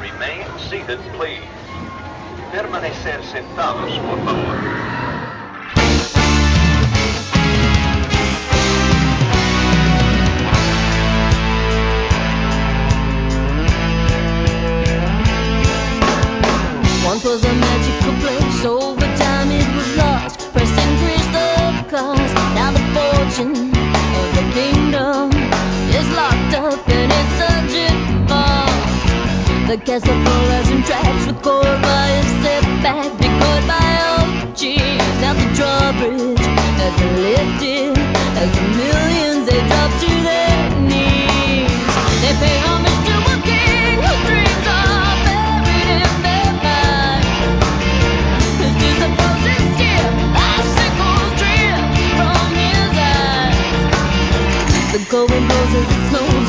Remain 0.00 0.46
seated, 0.70 0.98
please. 1.14 1.55
Permanecer 2.52 3.22
sentados, 3.24 3.98
por 3.98 4.18
favor. 4.24 4.56
Once 17.04 17.24
was 17.24 17.44
a 17.44 17.54
magical 17.54 18.14
place, 18.20 18.64
over 18.64 19.00
time 19.16 19.50
it 19.50 19.66
was 19.76 19.96
lost. 19.96 20.52
Press 20.52 20.70
increased 20.70 21.32
the 21.32 21.84
cost. 21.90 22.34
Now 22.54 22.70
the 22.72 22.84
fortune 22.94 23.70
of 24.20 24.26
the 24.34 24.44
kingdom 24.54 25.30
is 25.90 26.08
locked 26.14 26.54
up 26.54 26.88
and 26.88 27.12
it's 27.12 27.32
searching 27.40 28.26
for 28.28 29.66
the 29.66 29.76
castle 29.84 30.24
floors 30.24 30.68
and 30.70 30.84
tracks 30.84 31.26
with 31.26 31.42
cold 31.42 31.95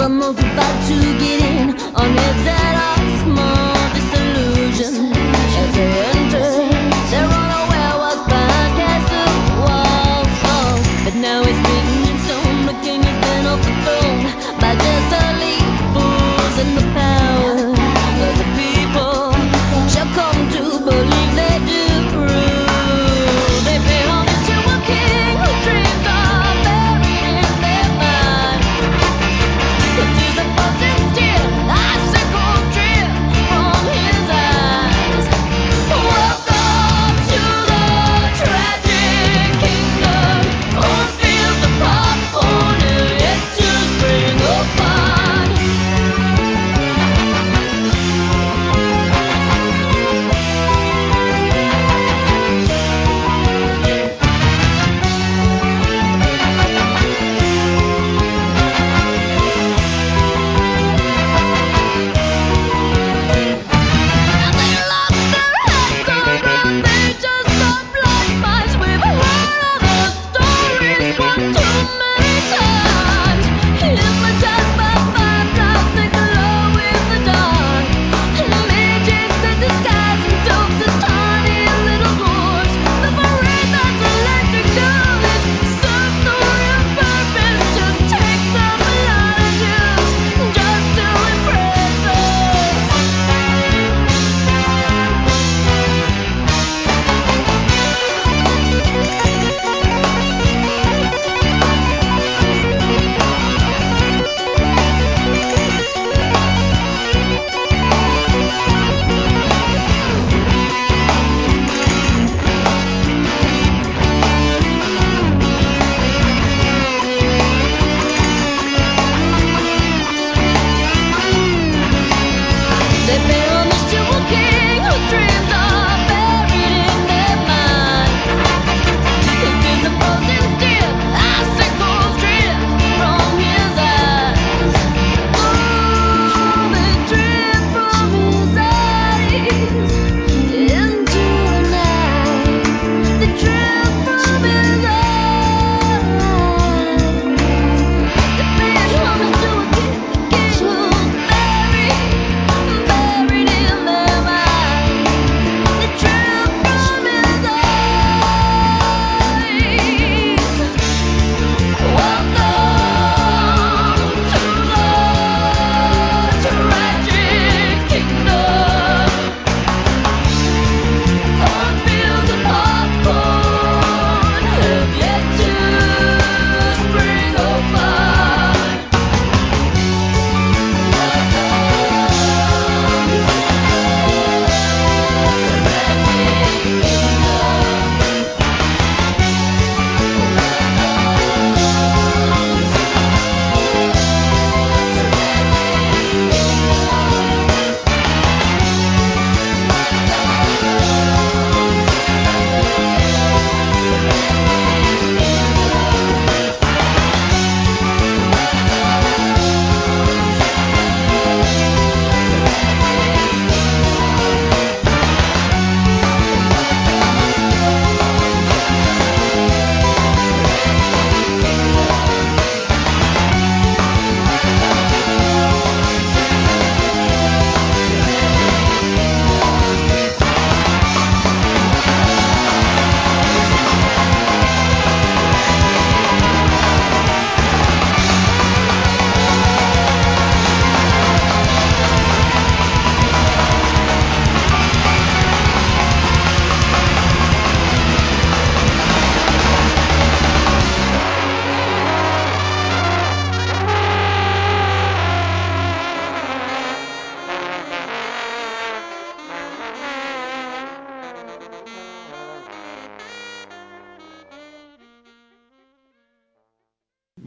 I'm 0.08 0.20
not 0.20 0.40
about 0.40 0.88
to 0.88 1.20
get 1.20 1.42
in 1.42 1.70
on 1.94 2.12
it 2.12 2.38
that 2.46 2.96
I 2.98 3.24
smile. 3.24 3.67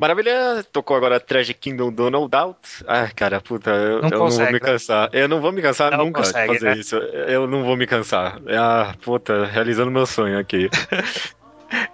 Maravilha, 0.01 0.65
tocou 0.73 0.97
agora 0.97 1.21
Tragic 1.21 1.61
Kingdom 1.61 1.93
do 1.93 2.11
No 2.11 2.27
Doubt. 2.27 2.59
Ah, 2.87 3.07
cara, 3.15 3.39
puta, 3.39 3.69
eu 3.69 4.01
Não 4.01 4.09
eu 4.09 4.11
não 4.11 4.11
vou 4.11 4.19
consegue, 4.29 4.47
me 4.55 4.59
né? 4.59 4.61
cansar. 4.61 5.11
Eu 5.13 5.29
não 5.29 5.41
vou 5.43 5.53
me 5.53 5.61
cansar 5.61 5.91
Não 5.91 6.07
nunca 6.07 6.21
consegue, 6.21 6.55
de 6.55 6.59
fazer 6.59 6.75
né? 6.75 6.81
isso. 6.81 6.97
Eu 6.97 7.47
não 7.47 7.63
vou 7.65 7.77
me 7.77 7.87
cansar. 7.87 8.41
Ah, 8.49 8.95
puta, 9.03 9.45
realizando 9.45 9.91
meu 9.91 10.07
sonho 10.07 10.39
aqui. 10.39 10.71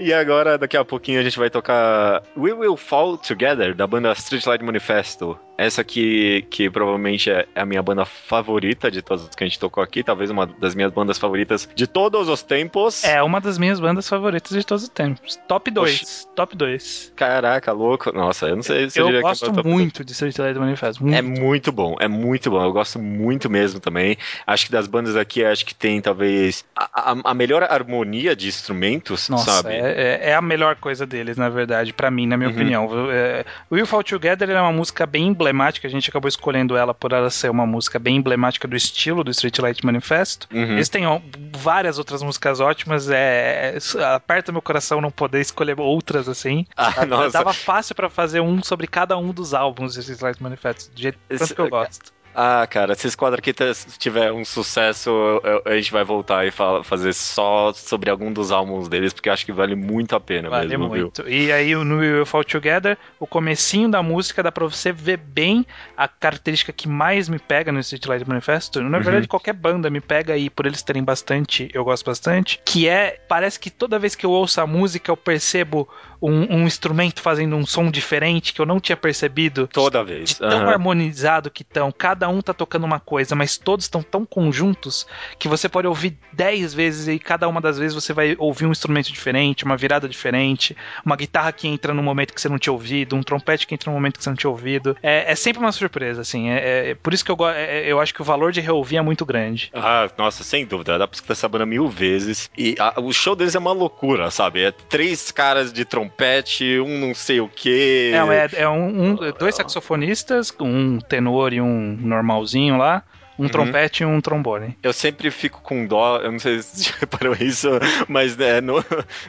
E 0.01 0.11
agora, 0.11 0.57
daqui 0.57 0.75
a 0.75 0.87
pouquinho, 0.87 1.21
a 1.21 1.23
gente 1.23 1.39
vai 1.39 1.51
tocar 1.51 2.23
We 2.35 2.51
Will 2.55 2.79
Fall 2.79 3.19
Together, 3.19 3.75
da 3.75 3.87
banda 3.87 4.11
Streetlight 4.13 4.65
Manifesto. 4.65 5.39
Essa 5.59 5.81
aqui, 5.81 6.45
que 6.51 6.69
provavelmente 6.69 7.31
é 7.31 7.47
a 7.55 7.65
minha 7.65 7.83
banda 7.83 8.05
favorita 8.05 8.91
de 8.91 9.01
todas 9.01 9.29
que 9.35 9.43
a 9.43 9.47
gente 9.47 9.59
tocou 9.59 9.83
aqui, 9.83 10.03
talvez 10.03 10.31
uma 10.31 10.47
das 10.47 10.75
minhas 10.75 10.93
bandas 10.93 11.17
favoritas 11.19 11.69
de 11.75 11.87
todos 11.87 12.29
os 12.29 12.43
tempos. 12.43 13.03
É 13.05 13.23
uma 13.23 13.41
das 13.41 13.57
minhas 13.57 13.81
bandas 13.81 14.09
favoritas 14.09 14.51
de 14.57 14.65
todos 14.65 14.85
os 14.85 14.89
tempos. 14.91 15.37
Top 15.49 15.71
2. 15.71 16.29
Top 16.37 16.55
2. 16.55 17.13
Caraca, 17.17 17.73
louco. 17.73 18.13
Nossa, 18.13 18.49
eu 18.49 18.57
não 18.57 18.63
sei 18.63 18.91
se 18.91 18.99
Eu 19.01 19.07
diria 19.07 19.21
que 19.21 19.27
é 19.27 19.29
gosto 19.31 19.53
top 19.53 19.67
muito 19.69 20.05
de 20.05 20.13
Street 20.13 20.37
Light 20.39 20.59
Manifesto. 20.59 21.03
Muito. 21.03 21.17
É 21.17 21.23
muito 21.23 21.73
bom, 21.73 21.97
é 22.01 22.09
muito 22.09 22.51
bom. 22.51 22.63
Eu 22.63 22.73
gosto 22.73 22.99
muito 22.99 23.49
mesmo 23.49 23.81
também. 23.81 24.17
Acho 24.47 24.67
que 24.67 24.73
das 24.73 24.87
bandas 24.87 25.17
aqui, 25.17 25.45
acho 25.45 25.65
que 25.65 25.75
tem 25.75 26.01
talvez 26.03 26.65
a, 26.77 27.13
a- 27.13 27.17
a 27.25 27.35
melhor 27.35 27.63
harmonia 27.63 28.37
de 28.37 28.49
instrumentos, 28.49 29.29
Nossa, 29.31 29.51
sabe? 29.63 29.75
é, 29.75 29.79
é- 30.23 30.31
é 30.31 30.35
a 30.35 30.43
melhor 30.43 30.77
coisa 30.77 31.07
deles, 31.07 31.37
na 31.37 31.49
verdade, 31.49 31.93
pra 31.93 32.11
mim, 32.11 32.27
na 32.27 32.37
minha 32.37 32.51
Uhum. 32.51 32.55
opinião. 32.57 32.89
É, 33.11 33.45
Will 33.73 33.87
Fall 33.87 34.03
Together 34.05 34.51
é 34.51 34.61
uma 34.61 34.73
música 34.73 35.07
bem 35.07 35.33
emblemática, 35.47 35.87
a 35.87 35.91
gente 35.91 36.11
acabou 36.11 36.29
escolhendo 36.29 36.77
ela 36.77 36.93
por 36.93 37.13
ela 37.13 37.31
ser 37.31 37.51
uma 37.51 37.67
música 37.67 37.99
bem 37.99 38.17
emblemática 38.17 38.67
do 38.67 38.77
estilo 38.77 39.23
do 39.23 39.31
Street 39.31 39.59
Light 39.59 39.85
Manifesto. 39.85 40.49
Uhum. 40.53 40.73
Eles 40.73 40.89
têm 40.89 41.07
ó, 41.07 41.21
várias 41.57 41.99
outras 41.99 42.23
músicas 42.23 42.61
ótimas, 42.61 43.09
é, 43.09 43.77
é- 43.77 44.05
aperta 44.05 44.53
meu 44.53 44.63
coração 44.63 45.01
não 45.01 45.11
poder 45.11 45.41
escolher 45.41 45.79
outras 45.81 46.29
assim. 46.29 46.67
Ah. 46.77 46.93
Dava 47.33 47.53
fácil 47.53 47.95
pra 47.95 48.11
fazer 48.11 48.41
um 48.41 48.63
sobre 48.63 48.87
cada 48.87 49.17
um 49.17 49.33
dos 49.33 49.55
álbuns 49.55 49.95
do 49.95 50.01
Street 50.01 50.21
Light 50.21 50.43
Manifesto, 50.43 50.93
do 50.93 51.01
jeito 51.01 51.19
que 51.29 51.61
eu 51.61 51.69
gosto. 51.69 52.16
Ah, 52.39 52.67
cara, 52.67 52.95
se 52.95 53.07
esse 53.07 53.17
quadro 53.17 53.39
aqui 53.39 53.51
t- 53.55 53.65
tiver 53.99 54.31
um 54.31 54.45
sucesso, 54.45 55.09
eu- 55.09 55.41
eu- 55.43 55.63
a 55.65 55.75
gente 55.77 55.91
vai 55.91 56.05
voltar 56.05 56.47
e 56.47 56.51
fala- 56.51 56.85
fazer 56.85 57.15
só 57.15 57.73
sobre 57.73 58.11
algum 58.11 58.31
dos 58.31 58.53
álbuns 58.53 58.89
deles, 58.89 59.15
porque 59.15 59.31
acho 59.31 59.47
que 59.47 59.53
vale 59.53 59.75
muito 59.75 60.15
a 60.15 60.21
pena 60.21 60.51
Vale 60.51 60.69
mesmo, 60.69 60.91
viu? 60.91 61.03
muito. 61.05 61.27
E 61.27 61.51
aí 61.51 61.75
no 61.75 61.97
We 61.99 62.13
Will 62.13 62.27
Fall 62.27 62.45
Together, 62.45 62.99
o 63.19 63.27
comecinho 63.27 63.89
da 63.89 64.03
música 64.03 64.43
dá 64.43 64.53
pra 64.53 64.67
você 64.67 64.93
ver 64.93 65.17
bem 65.17 65.65
a 65.97 66.07
característica 66.07 66.75
que 66.75 66.87
mais 66.87 67.27
me 67.27 67.39
pega 67.39 67.73
no 67.73 67.81
Street 67.81 68.05
Light 68.05 68.29
Manifesto. 68.29 68.83
Na 68.83 68.99
Uhum. 68.99 69.03
verdade, 69.03 69.27
qualquer 69.29 69.55
banda 69.55 69.89
me 69.89 70.03
pega 70.03 70.35
aí, 70.35 70.51
por 70.51 70.67
eles 70.67 70.83
terem 70.83 71.03
bastante, 71.03 71.71
eu 71.73 71.85
gosto 71.85 72.05
bastante. 72.05 72.61
Que 72.67 72.87
é, 72.87 73.19
parece 73.27 73.59
que 73.59 73.71
toda 73.71 73.99
vez 73.99 74.15
que 74.15 74.27
eu 74.27 74.31
ouço 74.31 74.61
a 74.61 74.67
música, 74.67 75.11
eu 75.11 75.17
percebo 75.17 75.89
um, 76.21 76.57
um 76.57 76.67
instrumento 76.67 77.21
fazendo 77.21 77.57
um 77.57 77.65
som 77.67 77.91
diferente 77.91 78.53
que 78.53 78.61
eu 78.61 78.67
não 78.67 78.79
tinha 78.81 78.97
percebido. 78.97 79.67
Toda 79.69 80.03
vez. 80.05 80.35
Tão 80.35 80.69
harmonizado 80.69 81.51
que 81.51 81.63
estão, 81.63 81.91
cada 81.93 82.26
um 82.29 82.41
tá 82.41 82.53
tocando 82.55 82.85
uma 82.85 83.01
coisa, 83.01 83.35
mas 83.35 83.57
todos 83.57 83.85
estão 83.85 84.03
tão 84.03 84.25
conjuntos 84.25 85.07
que 85.39 85.49
você 85.49 85.69
pode 85.69 85.87
ouvir 85.87 86.17
10 86.33 86.75
vezes 86.75 87.09
e 87.09 87.19
cada 87.19 87.49
uma 87.49 87.61
das 87.61 87.79
vezes 87.79 87.95
você 87.95 88.13
vai 88.13 88.35
ouvir 88.39 88.67
um 88.67 88.71
instrumento 88.73 89.13
diferente, 89.13 89.65
uma 89.65 89.77
virada 89.77 90.09
diferente, 90.09 90.77
uma 91.05 91.17
guitarra 91.17 91.53
que 91.53 91.67
entra 91.69 91.93
num 91.95 92.03
momento 92.03 92.33
que 92.35 92.41
você 92.41 92.49
não 92.49 92.59
tinha 92.59 92.73
ouvido, 92.73 93.17
um 93.17 93.23
trompete 93.23 93.67
que 93.67 93.75
entra 93.75 93.91
num 93.91 93.97
momento 93.97 94.19
que 94.19 94.25
você 94.25 94.31
não 94.31 94.37
tinha 94.37 94.51
ouvido. 94.51 94.97
É, 95.03 95.31
é 95.33 95.35
sempre 95.35 95.61
uma 95.61 95.73
surpresa, 95.73 96.21
assim. 96.21 96.51
É, 96.51 96.91
é 96.91 96.95
por 96.95 97.13
isso 97.15 97.25
que 97.25 97.31
eu, 97.31 97.37
go- 97.37 97.49
é- 97.49 97.85
eu 97.87 98.01
acho 98.01 98.15
que 98.15 98.21
o 98.23 98.25
valor 98.25 98.53
de 98.53 98.61
reouvir 98.61 98.97
é 98.97 99.03
muito 99.03 99.25
grande. 99.25 99.71
Ah, 99.75 100.09
nossa, 100.19 100.43
sem 100.45 100.65
dúvida. 100.67 100.99
Dá 100.99 101.07
pra 101.07 101.15
escutar 101.15 101.33
essa 101.33 101.49
banda 101.49 101.67
mil 101.67 101.89
vezes. 101.89 102.51
E 102.57 102.75
a- 102.79 102.95
o 103.01 103.13
show 103.13 103.35
deles 103.37 103.55
é 103.55 103.59
uma 103.59 103.73
loucura, 103.73 104.31
sabe? 104.31 104.63
É 104.63 104.71
três 104.71 105.31
caras 105.31 105.73
de 105.73 105.85
trompete, 105.85 106.79
um 106.81 106.99
não 106.99 107.15
sei 107.15 107.41
o 107.41 107.49
quê. 107.49 108.13
É, 108.15 108.57
é, 108.59 108.63
é 108.63 108.69
um, 108.69 109.11
um- 109.13 109.17
dois 109.39 109.55
saxofonistas, 109.55 110.53
um 110.61 110.99
tenor 110.99 111.53
e 111.53 111.61
um 111.61 111.97
normalzinho 112.17 112.77
lá, 112.77 113.03
um 113.39 113.43
Uhum. 113.45 113.49
trompete 113.51 114.03
e 114.03 114.07
um 114.07 114.19
trombone. 114.21 114.77
Eu 114.83 114.93
sempre 114.95 115.31
fico 115.31 115.61
com 115.61 115.87
dó, 115.87 116.19
eu 116.23 116.33
não 116.33 116.39
sei 116.39 116.63
se 116.63 116.85
você 116.85 116.93
reparou 117.01 117.37
isso, 117.39 117.69
mas 118.09 118.37
né, 118.37 118.61
no, 118.63 118.83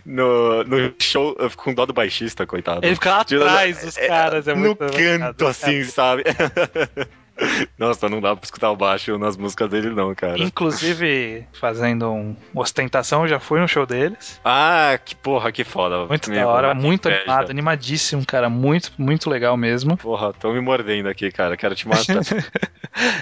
no, 0.06 0.64
no 0.64 0.94
show 1.02 1.36
eu 1.38 1.50
fico 1.50 1.66
com 1.66 1.74
dó 1.74 1.86
do 1.86 1.94
baixista, 1.94 2.46
coitado. 2.48 2.86
Ele 2.86 2.96
fica 2.96 3.10
lá 3.12 3.22
atrás 3.22 3.84
dos 3.84 3.98
caras, 3.98 4.48
é 4.48 4.54
no 4.54 4.62
muito 4.62 4.78
canto, 4.80 4.96
engraçado. 4.98 5.48
assim, 5.48 5.84
sabe? 5.84 6.24
Nossa, 7.78 8.10
não 8.10 8.20
dá 8.20 8.36
pra 8.36 8.44
escutar 8.46 8.72
o 8.72 8.76
baixo 8.76 9.18
nas 9.18 9.38
músicas 9.38 9.70
dele, 9.70 9.90
não, 9.92 10.14
cara. 10.16 10.40
Inclusive, 10.40 11.46
fazendo 11.54 12.10
um 12.12 12.36
ostentação, 12.56 13.24
eu 13.24 13.28
já 13.28 13.40
fui 13.40 13.60
no 13.60 13.68
show 13.68 13.86
deles. 13.86 14.40
Ah, 14.44 14.98
que 15.04 15.16
porra, 15.16 15.52
que 15.52 15.64
foda. 15.64 16.06
Muito 16.06 16.30
Minha 16.30 16.44
da 16.44 16.50
hora, 16.50 16.74
muito 16.74 17.08
inveja. 17.08 17.22
animado, 17.24 17.50
animadíssimo, 17.52 18.26
cara. 18.26 18.50
Muito, 18.50 18.92
muito 18.98 19.30
legal 19.30 19.56
mesmo. 19.56 19.96
Porra, 19.98 20.34
tô 20.34 20.52
me 20.52 20.60
mordendo 20.62 21.08
aqui, 21.10 21.32
cara. 21.32 21.56
Quero 21.56 21.76
te 21.76 21.88
matar. 21.88 22.18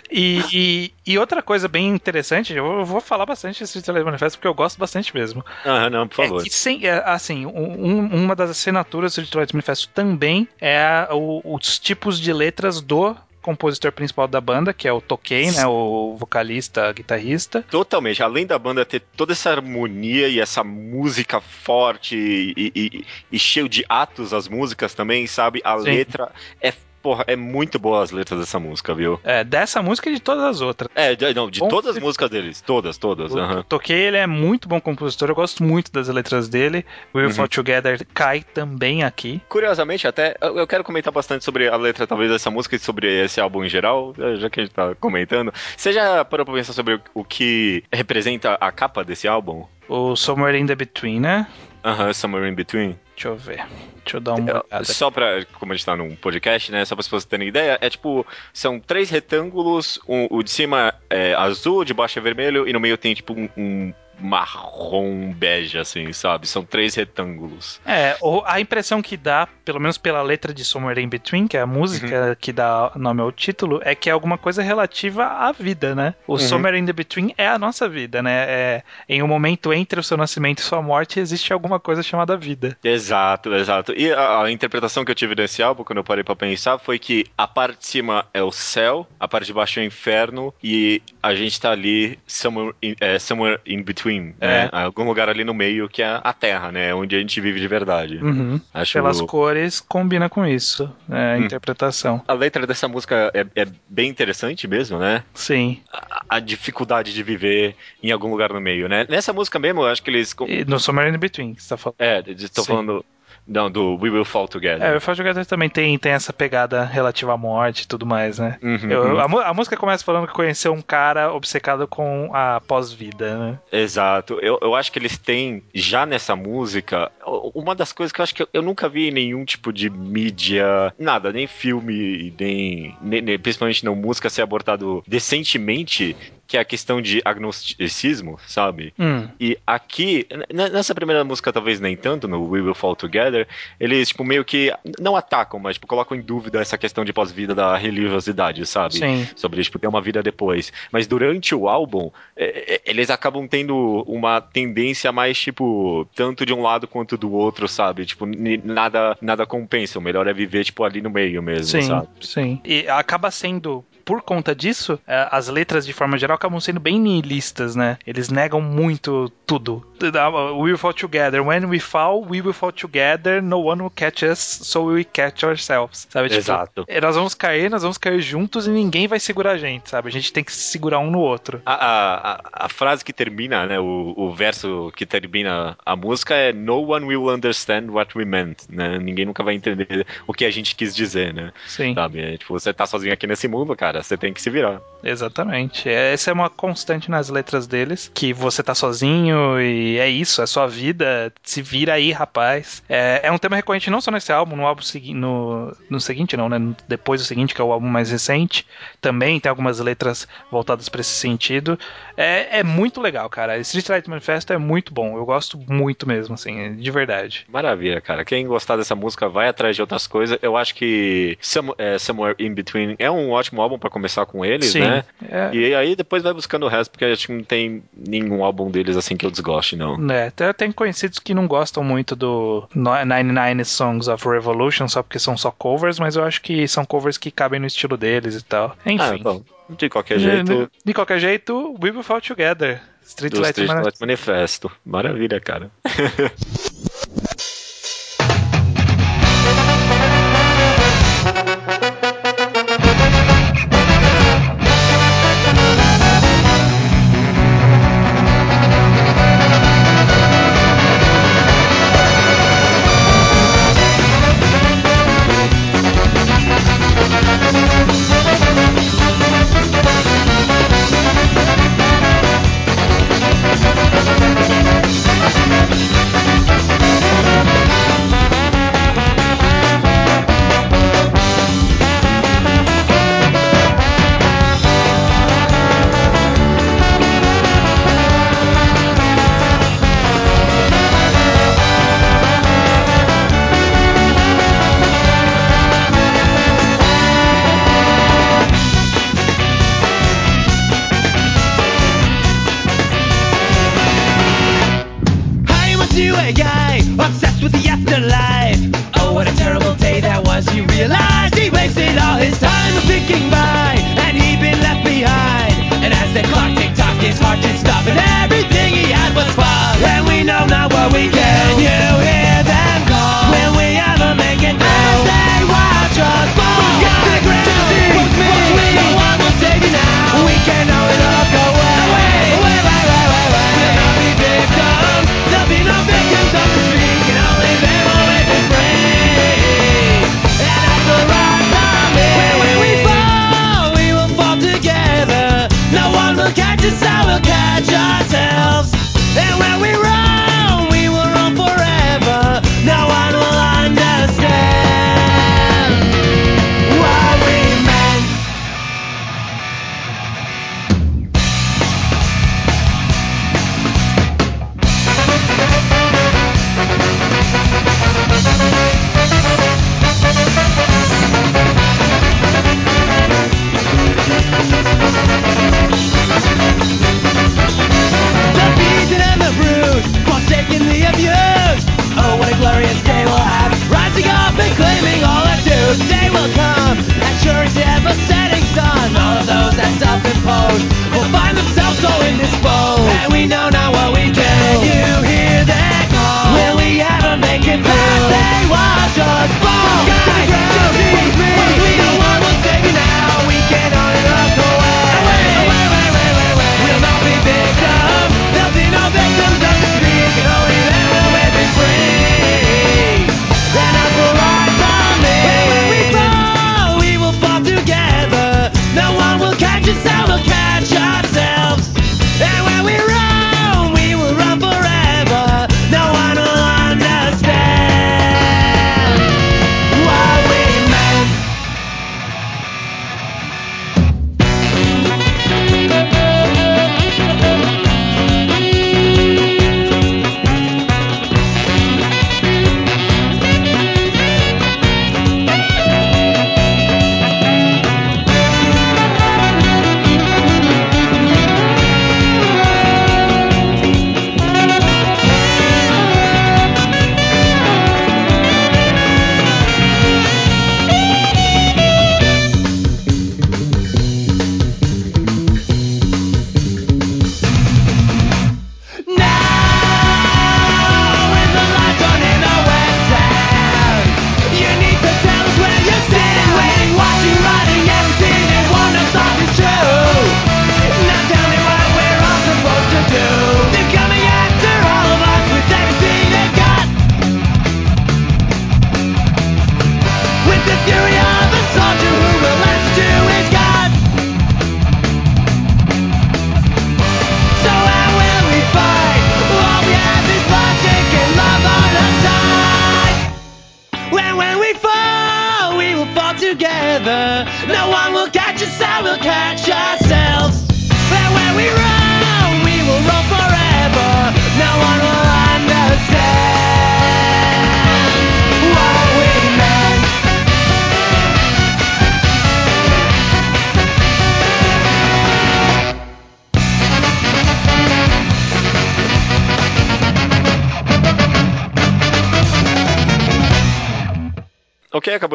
E, 0.09 0.41
e, 0.53 0.93
e 1.05 1.17
outra 1.19 1.41
coisa 1.41 1.67
bem 1.67 1.89
interessante, 1.89 2.53
eu 2.53 2.85
vou- 2.85 3.01
falar 3.01 3.25
bastante 3.25 3.59
desse 3.59 3.77
Street 3.77 3.93
Light 3.97 4.05
Manifesto 4.05 4.37
porque 4.37 4.47
eu 4.47 4.53
gosto 4.53 4.77
bastante 4.79 5.13
mesmo. 5.13 5.43
ah, 5.65 5.89
não, 5.89 6.07
por 6.07 6.15
favor. 6.15 6.41
É 6.45 6.49
sem, 6.49 6.85
é, 6.87 7.03
assim, 7.05 7.45
um- 7.45 8.05
uma 8.15 8.35
das 8.35 8.49
assinaturas 8.51 9.15
do 9.17 9.37
Light 9.37 9.53
Manifesto 9.53 9.89
também 9.89 10.47
é 10.61 10.77
a- 10.79 11.09
o- 11.11 11.41
os 11.43 11.77
tipos 11.77 12.19
de 12.21 12.31
letras 12.31 12.79
do 12.79 13.15
compositor 13.45 13.91
principal 13.91 14.27
da 14.27 14.41
banda, 14.41 14.73
que 14.73 14.87
é 14.87 14.91
o 14.91 14.99
Tokei, 14.99 15.51
né, 15.51 15.67
o 15.67 16.15
vocalista, 16.17 16.91
guitarrista. 16.91 17.61
Totalmente. 17.69 18.23
Além 18.23 18.47
da 18.47 18.57
banda 18.57 18.83
ter 18.83 19.01
toda 19.15 19.33
essa 19.33 19.51
harmonia 19.51 20.27
e 20.27 20.39
essa 20.39 20.63
música 20.63 21.39
forte 21.39 22.15
e, 22.17 22.71
e- 22.75 23.05
e 23.31 23.37
cheio 23.37 23.69
de 23.69 23.85
atos 23.87 24.33
as 24.33 24.47
músicas 24.47 24.95
também, 24.95 25.27
sabe? 25.27 25.61
A 25.63 25.77
Sim. 25.77 25.83
letra 25.85 26.31
é, 26.59 26.73
porra, 27.05 27.23
é 27.27 27.35
muito 27.35 27.77
boa 27.77 28.01
as 28.01 28.09
letras 28.09 28.39
dessa 28.39 28.59
música, 28.59 28.95
viu? 28.95 29.19
É, 29.23 29.43
dessa 29.43 29.79
música 29.79 30.09
e 30.09 30.15
de 30.15 30.19
todas 30.19 30.43
as 30.43 30.59
outras. 30.61 30.89
É, 30.95 31.15
de- 31.15 31.35
não, 31.35 31.51
de 31.51 31.59
Bom, 31.59 31.67
todas 31.67 31.95
as 31.95 32.01
músicas 32.01 32.31
deles. 32.31 32.61
Todas, 32.61 32.97
todas. 32.97 33.31
O 33.31 33.37
aham. 33.37 33.61
Tokei, 33.69 33.95
ele 34.07 34.17
é 34.17 34.25
muito 34.25 34.67
bom 34.67 34.81
compositor, 34.81 35.29
eu 35.29 35.35
gosto 35.35 35.63
muito 35.63 35.91
das 35.91 36.07
letras 36.07 36.49
dele. 36.49 36.83
We 37.13 37.21
Will 37.21 37.29
Uhum. 37.29 37.35
Fall 37.35 37.47
Together 37.47 38.03
cai 38.11 38.41
também 38.41 39.03
aqui. 39.03 39.39
Curiosamente, 39.47 40.07
até, 40.07 40.35
eu 40.41 40.65
quero 40.65 40.83
comentar 40.83 41.13
bastante 41.13 41.45
sobre 41.45 41.67
a 41.67 41.75
letra, 41.77 42.07
talvez, 42.07 42.31
dessa 42.31 42.49
música 42.49 42.75
e 42.75 42.79
sobre 42.79 43.23
esse 43.23 43.39
álbum 43.39 43.63
em 43.63 43.69
geral, 43.69 44.15
eh, 44.17 44.37
já 44.37 44.49
que 44.49 44.59
a 44.61 44.63
gente 44.63 44.73
tá 44.73 44.95
comentando. 44.95 45.53
Você 45.77 45.93
já 45.93 46.25
parou 46.25 46.43
pra 46.43 46.55
pensar 46.55 46.73
sobre 46.73 46.99
o 47.13 47.23
que 47.23 47.83
representa 47.93 48.57
a 48.59 48.71
capa 48.71 49.03
desse 49.03 49.27
álbum? 49.27 49.65
O 49.87 50.15
Somewhere 50.15 50.57
in 50.57 50.65
the 50.65 50.75
Between, 50.75 51.19
né? 51.19 51.47
Aham, 51.83 52.11
Somewhere 52.13 52.49
in 52.49 52.55
Between. 52.55 52.97
Deixa 53.15 53.27
eu 53.29 53.35
ver. 53.35 53.63
Deixa 54.03 54.17
eu 54.17 54.21
dar 54.21 54.35
uma 54.35 54.63
olhada. 54.69 54.83
Só 54.85 55.09
pra, 55.09 55.43
como 55.53 55.71
a 55.71 55.75
gente 55.75 55.85
tá 55.85 55.95
num 55.95 56.15
podcast, 56.15 56.71
né? 56.71 56.83
Só 56.85 56.95
pra 56.95 57.03
vocês 57.03 57.25
terem 57.25 57.47
ideia, 57.47 57.77
é 57.81 57.89
tipo, 57.89 58.25
são 58.53 58.79
três 58.79 59.09
retângulos, 59.09 59.99
um- 60.07 60.27
o 60.29 60.43
de 60.43 60.51
cima 60.51 60.93
é 61.09 61.33
azul, 61.33 61.79
o 61.79 61.85
de 61.85 61.93
baixo 61.93 62.19
é 62.19 62.21
vermelho, 62.21 62.67
e 62.67 62.73
no 62.73 62.79
meio 62.79 62.97
tem 62.97 63.13
tipo 63.13 63.33
um, 63.33 63.49
um 63.57 63.93
marrom 64.19 65.31
bege, 65.33 65.77
assim, 65.77 66.11
sabe? 66.13 66.47
São 66.47 66.63
três 66.63 66.95
retângulos. 66.95 67.79
É, 67.85 68.15
a 68.45 68.59
impressão 68.59 69.01
que 69.01 69.17
dá, 69.17 69.47
pelo 69.63 69.79
menos 69.79 69.97
pela 69.97 70.21
letra 70.21 70.53
de 70.53 70.63
Somewhere 70.63 71.01
in 71.01 71.07
Between, 71.09 71.47
que 71.47 71.57
é 71.57 71.61
a 71.61 71.65
música 71.67 72.29
Uhum. 72.29 72.35
que 72.39 72.51
dá 72.53 72.91
nome 72.95 73.21
ao 73.21 73.31
título, 73.31 73.79
é 73.83 73.95
que 73.95 74.09
é 74.09 74.13
alguma 74.13 74.37
coisa 74.37 74.61
relativa 74.61 75.25
à 75.25 75.51
vida, 75.51 75.95
né? 75.95 76.13
O 76.27 76.33
Uhum. 76.33 76.39
Somewhere 76.39 76.77
in 76.77 76.85
the 76.85 76.93
Between 76.93 77.33
é 77.37 77.47
a 77.47 77.57
nossa 77.57 77.87
vida, 77.89 78.21
né? 78.21 78.45
É, 78.47 78.83
em 79.09 79.21
um 79.21 79.27
momento 79.27 79.73
entre 79.73 79.99
o 79.99 80.03
seu 80.03 80.17
nascimento 80.17 80.59
e 80.59 80.61
sua 80.61 80.81
morte 80.81 81.19
existe 81.19 81.51
alguma 81.53 81.79
coisa 81.79 82.03
chamada 82.03 82.37
vida. 82.37 82.77
Exato, 82.83 83.53
exato. 83.53 83.93
E 83.95 84.11
a, 84.11 84.43
a 84.43 84.51
interpretação 84.51 85.03
que 85.03 85.11
eu 85.11 85.15
tive 85.15 85.35
desse 85.35 85.61
álbum, 85.63 85.83
quando 85.83 85.97
eu 85.97 86.03
parei 86.03 86.23
pra 86.23 86.35
pensar, 86.35 86.77
foi 86.77 86.99
que 86.99 87.25
a 87.37 87.47
parte 87.47 87.79
de 87.79 87.87
cima 87.87 88.25
é 88.33 88.41
o 88.43 88.51
céu, 88.51 89.07
a 89.19 89.27
parte 89.27 89.47
de 89.47 89.53
baixo 89.53 89.79
é 89.79 89.83
o 89.83 89.85
inferno, 89.85 90.53
e 90.63 91.01
a 91.21 91.33
gente 91.35 91.59
tá 91.59 91.71
ali 91.71 92.17
somewhere 92.27 92.75
in, 92.81 92.95
é, 92.99 93.17
somewhere 93.19 93.59
in 93.65 93.81
between, 93.83 94.04
né? 94.09 94.69
Algum 94.71 95.03
lugar 95.03 95.29
ali 95.29 95.43
no 95.43 95.53
meio 95.53 95.87
que 95.89 96.01
é 96.01 96.19
a 96.23 96.33
terra, 96.33 96.71
né? 96.71 96.93
Onde 96.93 97.15
a 97.15 97.19
gente 97.19 97.39
vive 97.41 97.59
de 97.59 97.67
verdade. 97.67 98.17
Uhum. 98.17 98.59
Acho 98.73 98.93
Pelas 98.93 99.21
cores, 99.21 99.79
combina 99.81 100.29
com 100.29 100.45
isso, 100.45 100.91
né? 101.07 101.35
a 101.35 101.37
Hum. 101.37 101.45
interpretação. 101.45 102.21
A 102.27 102.33
letra 102.33 102.65
dessa 102.67 102.87
música 102.87 103.31
é, 103.33 103.45
é 103.55 103.67
bem 103.89 104.09
interessante 104.09 104.67
mesmo, 104.67 104.97
né? 104.99 105.23
Sim. 105.33 105.81
A, 105.91 106.23
a 106.29 106.39
dificuldade 106.39 107.13
de 107.13 107.23
viver 107.23 107.75
em 108.01 108.11
algum 108.11 108.29
lugar 108.29 108.51
no 108.53 108.61
meio, 108.61 108.87
né? 108.87 109.05
Nessa 109.09 109.33
música 109.33 109.59
mesmo, 109.59 109.81
eu 109.81 109.87
acho 109.87 110.01
que 110.03 110.09
eles. 110.09 110.35
E 110.47 110.65
no 110.65 110.79
Somewhere 110.79 111.13
in 111.13 111.17
Between, 111.19 111.53
que 111.53 111.63
você 111.63 111.69
tá 111.69 111.77
falando. 111.77 111.95
É, 111.99 112.23
estou 112.27 112.63
falando. 112.65 113.05
Não, 113.47 113.69
do 113.69 113.95
We 114.01 114.09
Will 114.09 114.25
Fall 114.25 114.47
Together. 114.47 114.81
É, 114.81 114.95
o 114.97 115.01
Fall 115.01 115.15
Together 115.15 115.45
também 115.45 115.69
tem, 115.69 115.97
tem 115.99 116.11
essa 116.13 116.33
pegada 116.33 116.83
relativa 116.83 117.33
à 117.33 117.37
morte 117.37 117.81
e 117.83 117.87
tudo 117.87 118.05
mais, 118.05 118.39
né? 118.39 118.57
Uhum, 118.61 118.89
Eu- 118.91 119.03
uhum. 119.15 119.39
a, 119.39 119.47
a 119.49 119.53
música 119.53 119.77
começa 119.77 120.03
falando 120.03 120.27
que 120.27 120.33
conheceu 120.33 120.73
um 120.73 120.81
cara 120.81 121.31
obcecado 121.31 121.87
com 121.87 122.31
a 122.33 122.59
pós-vida, 122.67 123.37
né? 123.37 123.59
Exato. 123.71 124.39
Eu, 124.41 124.57
eu 124.61 124.73
acho 124.75 124.91
que 124.91 124.97
eles 124.99 125.17
têm, 125.17 125.63
já 125.73 126.05
nessa 126.05 126.35
música, 126.35 127.11
uma 127.53 127.75
das 127.75 127.91
coisas 127.93 128.11
que 128.11 128.19
eu 128.19 128.23
acho 128.23 128.33
que 128.33 128.41
eu, 128.43 128.49
eu 128.53 128.61
nunca 128.61 128.89
vi 128.89 129.09
em 129.09 129.11
nenhum 129.11 129.45
tipo 129.45 129.71
de 129.71 129.89
mídia, 129.89 130.93
nada, 130.97 131.31
nem 131.31 131.45
filme, 131.45 132.33
nem, 132.39 132.95
nem- 133.01 133.21
nem- 133.21 133.39
principalmente 133.39 133.85
não 133.85 133.95
música, 133.95 134.29
ser 134.29 134.41
abordado 134.41 135.03
decentemente, 135.07 136.15
que 136.47 136.57
é 136.57 136.59
a 136.59 136.65
questão 136.65 137.01
de 137.01 137.21
agnosticismo, 137.25 138.39
sabe? 138.47 138.93
Hum. 138.99 139.27
E 139.39 139.57
aqui, 139.65 140.27
nessa 140.53 140.93
primeira 140.93 141.23
música, 141.23 141.51
talvez 141.51 141.79
nem 141.79 141.95
tanto, 141.95 142.27
no 142.27 142.47
We 142.47 142.61
Will 142.61 142.75
Fall 142.75 142.95
Together, 142.95 143.47
eles, 143.79 144.09
tipo, 144.09 144.23
meio 144.23 144.45
que 144.45 144.73
não 144.99 145.15
atacam, 145.15 145.59
mas, 145.59 145.75
tipo, 145.75 145.87
colocam 145.87 146.17
em 146.17 146.21
dúvida 146.21 146.59
essa 146.59 146.77
questão 146.77 147.03
de 147.03 147.11
pós-vida 147.13 147.55
da 147.55 147.75
religiosidade, 147.75 148.65
sabe? 148.65 148.95
Sim. 148.95 149.27
Sobre, 149.35 149.63
tipo, 149.63 149.79
ter 149.79 149.87
uma 149.87 150.01
vida 150.01 150.21
depois. 150.21 150.71
Mas 150.91 151.07
durante 151.07 151.55
o 151.55 151.67
álbum, 151.67 152.11
é, 152.35 152.75
é, 152.75 152.81
eles 152.85 153.09
acabam 153.09 153.47
tendo 153.47 154.03
uma 154.07 154.39
tendência 154.41 155.11
mais, 155.11 155.39
tipo, 155.39 156.07
tanto 156.15 156.45
de 156.45 156.53
um 156.53 156.61
lado 156.61 156.87
quanto 156.87 157.17
do 157.17 157.31
outro, 157.31 157.67
sabe? 157.67 158.05
Tipo, 158.05 158.25
nada, 158.63 159.17
nada 159.21 159.45
compensa. 159.45 159.99
O 159.99 160.01
melhor 160.01 160.27
é 160.27 160.33
viver, 160.33 160.63
tipo, 160.63 160.83
ali 160.83 161.01
no 161.01 161.09
meio 161.09 161.41
mesmo, 161.41 161.81
Sim, 161.81 161.87
sabe? 161.87 162.07
sim. 162.21 162.61
E 162.63 162.87
acaba 162.87 163.31
sendo. 163.31 163.83
Por 164.05 164.21
conta 164.21 164.53
disso, 164.55 164.99
eh, 165.07 165.27
as 165.31 165.47
letras 165.47 165.85
de 165.85 165.91
forma 165.91 166.17
geral 166.17 166.35
acabam 166.35 166.59
sendo 166.59 166.79
bem 166.79 166.99
nihilistas, 166.99 167.75
né? 167.75 167.97
Eles 168.05 168.29
negam 168.29 168.61
muito 168.61 169.31
tudo. 169.47 169.83
We 170.01 170.71
will 170.71 170.77
fall 170.77 170.93
together. 170.93 171.41
When 171.41 171.65
we 171.65 171.79
fall, 171.79 172.23
we 172.23 172.39
will 172.41 172.53
fall 172.53 172.71
together. 172.71 173.41
No 173.41 173.59
one 173.65 173.81
will 173.81 173.91
catch 173.95 174.21
us, 174.23 174.39
so 174.39 174.83
we 174.85 174.93
will 174.95 175.05
catch 175.11 175.43
ourselves. 175.43 176.07
Sabe? 176.09 176.29
Tipo, 176.29 176.39
Exato. 176.39 176.85
eh, 176.87 177.01
nós 177.01 177.15
vamos 177.15 177.33
cair, 177.33 177.69
nós 177.69 177.81
vamos 177.81 177.97
cair 177.97 178.21
juntos 178.21 178.67
e 178.67 178.69
ninguém 178.69 179.07
vai 179.07 179.19
segurar 179.19 179.51
a 179.53 179.57
gente, 179.57 179.89
sabe? 179.89 180.07
A 180.07 180.11
gente 180.11 180.31
tem 180.31 180.43
que 180.43 180.51
se 180.53 180.59
segurar 180.71 180.99
um 180.99 181.09
no 181.09 181.19
outro. 181.19 181.61
A, 181.65 181.73
a, 181.73 182.31
a- 182.35 182.41
a 182.65 182.69
frase 182.69 183.03
que 183.03 183.11
termina, 183.13 183.65
né, 183.65 183.79
o, 183.79 184.13
o 184.15 184.33
verso 184.33 184.91
que 184.95 185.05
termina 185.05 185.75
a 185.85 185.95
música 185.95 186.35
é 186.35 186.53
No 186.53 186.81
one 186.91 187.05
will 187.05 187.27
understand 187.29 187.89
what 187.89 188.15
we 188.17 188.23
meant, 188.25 188.59
né? 188.69 188.99
Ninguém 188.99 189.25
nunca 189.25 189.41
vai 189.43 189.55
entender 189.55 190.05
o 190.27 190.33
que 190.33 190.45
a 190.45 190.51
gente 190.51 190.75
quis 190.75 190.95
dizer, 190.95 191.33
né? 191.33 191.51
Sim. 191.65 191.93
Sabe? 191.95 192.19
É, 192.21 192.37
tipo, 192.37 192.53
você 192.53 192.71
tá 192.73 192.85
sozinho 192.85 193.13
aqui 193.13 193.25
nesse 193.25 193.47
mundo, 193.47 193.75
cara, 193.75 193.94
você 194.03 194.17
tem 194.17 194.33
que 194.33 194.41
se 194.41 194.49
virar. 194.49 194.79
Exatamente. 195.03 195.87
Essa 195.87 196.31
é 196.31 196.33
uma 196.33 196.49
constante 196.49 197.11
nas 197.11 197.29
letras 197.29 197.67
deles, 197.67 198.09
que 198.13 198.33
você 198.33 198.63
tá 198.63 198.73
sozinho 198.73 199.61
e 199.61 199.99
é 199.99 200.09
isso, 200.09 200.41
é 200.41 200.47
sua 200.47 200.65
vida, 200.67 201.31
se 201.43 201.61
vira 201.61 201.93
aí, 201.93 202.11
rapaz. 202.11 202.81
É, 202.89 203.21
é 203.23 203.31
um 203.31 203.37
tema 203.37 203.55
recorrente 203.55 203.89
não 203.91 204.01
só 204.01 204.09
nesse 204.09 204.31
álbum, 204.31 204.55
no 204.55 204.65
álbum 204.65 204.81
segui 204.81 205.13
no, 205.13 205.75
no 205.89 205.99
seguinte 205.99 206.35
não, 206.35 206.49
né? 206.49 206.57
Depois 206.87 207.21
do 207.21 207.25
seguinte, 207.27 207.53
que 207.53 207.61
é 207.61 207.63
o 207.63 207.71
álbum 207.71 207.87
mais 207.87 208.09
recente, 208.09 208.65
também 208.99 209.39
tem 209.39 209.49
algumas 209.49 209.79
letras 209.79 210.27
voltadas 210.51 210.89
pra 210.89 211.01
esse 211.01 211.11
sentido. 211.11 211.77
É, 212.17 212.59
é 212.59 212.63
muito 212.63 212.99
legal, 212.99 213.29
cara. 213.29 213.57
Street 213.59 213.87
Light 213.89 214.09
Manifesto 214.09 214.53
é 214.53 214.57
muito 214.57 214.91
bom, 214.93 215.17
eu 215.17 215.25
gosto 215.25 215.57
muito 215.69 216.07
mesmo, 216.07 216.33
assim, 216.33 216.75
de 216.75 216.91
verdade. 216.91 217.45
Maravilha, 217.47 218.01
cara. 218.01 218.25
Quem 218.25 218.47
gostar 218.47 218.75
dessa 218.77 218.95
música 218.95 219.29
vai 219.29 219.47
atrás 219.47 219.75
de 219.75 219.81
outras 219.83 220.07
coisas. 220.07 220.37
Eu 220.41 220.57
acho 220.57 220.73
que 220.73 221.37
Some- 221.39 221.73
é, 221.77 221.99
Somewhere 221.99 222.35
in 222.39 222.53
Between 222.53 222.95
é 222.97 223.09
um 223.11 223.29
ótimo 223.31 223.61
álbum 223.61 223.77
pra 223.85 223.91
começar 223.91 224.25
com 224.25 224.43
eles, 224.43 224.71
Sim. 224.71 224.79
né? 224.79 225.03
É, 225.29 225.49
E 225.53 225.75
aí 225.75 225.95
depois 225.95 226.23
vai 226.23 226.33
buscando 226.33 226.65
o 226.65 226.69
resto, 226.69 226.89
porque 226.91 227.05
acho 227.05 227.27
que 227.27 227.33
não 227.33 227.43
tem 227.43 227.83
nenhum 227.95 228.43
álbum 228.43 228.71
deles 228.71 228.97
assim 228.97 229.15
que 229.15 229.25
eu 229.25 229.29
desgoste, 229.31 229.75
não. 229.75 229.95
É, 230.11 230.27
até 230.27 230.51
tem 230.53 230.71
conhecidos 230.71 231.19
que 231.19 231.33
não 231.35 231.45
gostam 231.47 231.83
muito 231.83 232.15
do 232.15 232.67
no- 232.73 233.05
99 233.05 233.63
Songs 233.65 234.07
of 234.07 234.27
Revolution 234.27 234.87
só 234.87 235.03
porque 235.03 235.19
são 235.19 235.37
só 235.37 235.51
covers, 235.51 235.99
mas 235.99 236.15
eu 236.15 236.23
acho 236.23 236.41
que 236.41 236.67
são 236.67 236.83
covers 236.83 237.17
que 237.17 237.29
cabem 237.29 237.59
no 237.59 237.67
estilo 237.67 237.95
deles 237.95 238.35
e 238.35 238.43
tal. 238.43 238.75
Ah, 238.83 238.91
Enfim. 238.91 239.21
bom, 239.21 239.43
de 239.69 239.87
qualquer 239.89 240.17
jeito, 240.19 240.71
De 240.83 240.93
qualquer 240.93 241.19
jeito, 241.19 241.75
We 241.81 241.91
Will 241.91 242.01
Fall 242.03 242.21
Together. 242.21 242.81
Street 243.05 243.33
Light 243.35 243.49
Street 243.51 243.67
Manifesto. 243.67 243.85
Light 243.85 243.99
Manifesto. 244.01 244.71
Maravilha, 244.83 245.39
cara. 245.39 245.69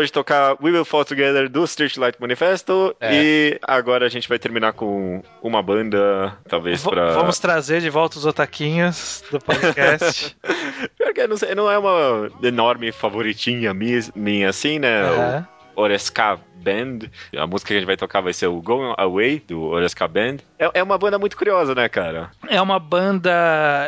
acabou 0.01 0.05
de 0.05 0.12
tocar 0.12 0.57
We 0.62 0.70
Will 0.70 0.84
Fall 0.84 1.05
Together 1.05 1.48
do 1.48 1.64
Streetlight 1.64 2.16
Manifesto. 2.20 2.94
É. 3.01 3.11
E 3.14 3.59
agora 3.62 4.07
a 4.07 4.09
gente 4.09 4.28
vai 4.28 4.38
terminar 4.38 4.72
com 4.72 5.22
uma 5.42 5.62
banda, 5.62 6.36
talvez 6.48 6.82
V- 6.82 6.90
pra. 6.90 7.12
Vamos 7.12 7.38
trazer 7.38 7.80
de 7.80 7.90
volta 7.90 8.18
os 8.18 8.26
otaquinhos 8.26 9.22
do 9.30 9.38
podcast. 9.40 10.36
Pior 10.96 11.12
que 11.12 11.26
não, 11.26 11.36
sei, 11.36 11.55
não 11.55 11.70
é 11.70 11.78
uma 11.78 12.30
enorme 12.42 12.92
favoritinha 12.92 13.72
mi- 13.74 14.11
minha 14.14 14.48
assim, 14.48 14.78
né? 14.78 15.03
Aham. 15.03 15.46
O 15.57 15.59
Oreska 15.74 16.38
Band. 16.56 17.08
A 17.36 17.46
música 17.46 17.68
que 17.68 17.74
a 17.74 17.76
gente 17.78 17.86
vai 17.86 17.96
tocar 17.96 18.20
vai 18.20 18.32
ser 18.32 18.46
o 18.46 18.60
Going 18.60 18.94
Away, 18.96 19.42
do 19.46 19.62
Oreska 19.62 20.06
Band. 20.06 20.36
É, 20.58 20.70
é 20.74 20.82
uma 20.82 20.98
banda 20.98 21.18
muito 21.18 21.36
curiosa, 21.36 21.74
né, 21.74 21.88
cara? 21.88 22.30
É 22.48 22.60
uma 22.60 22.78
banda. 22.78 23.30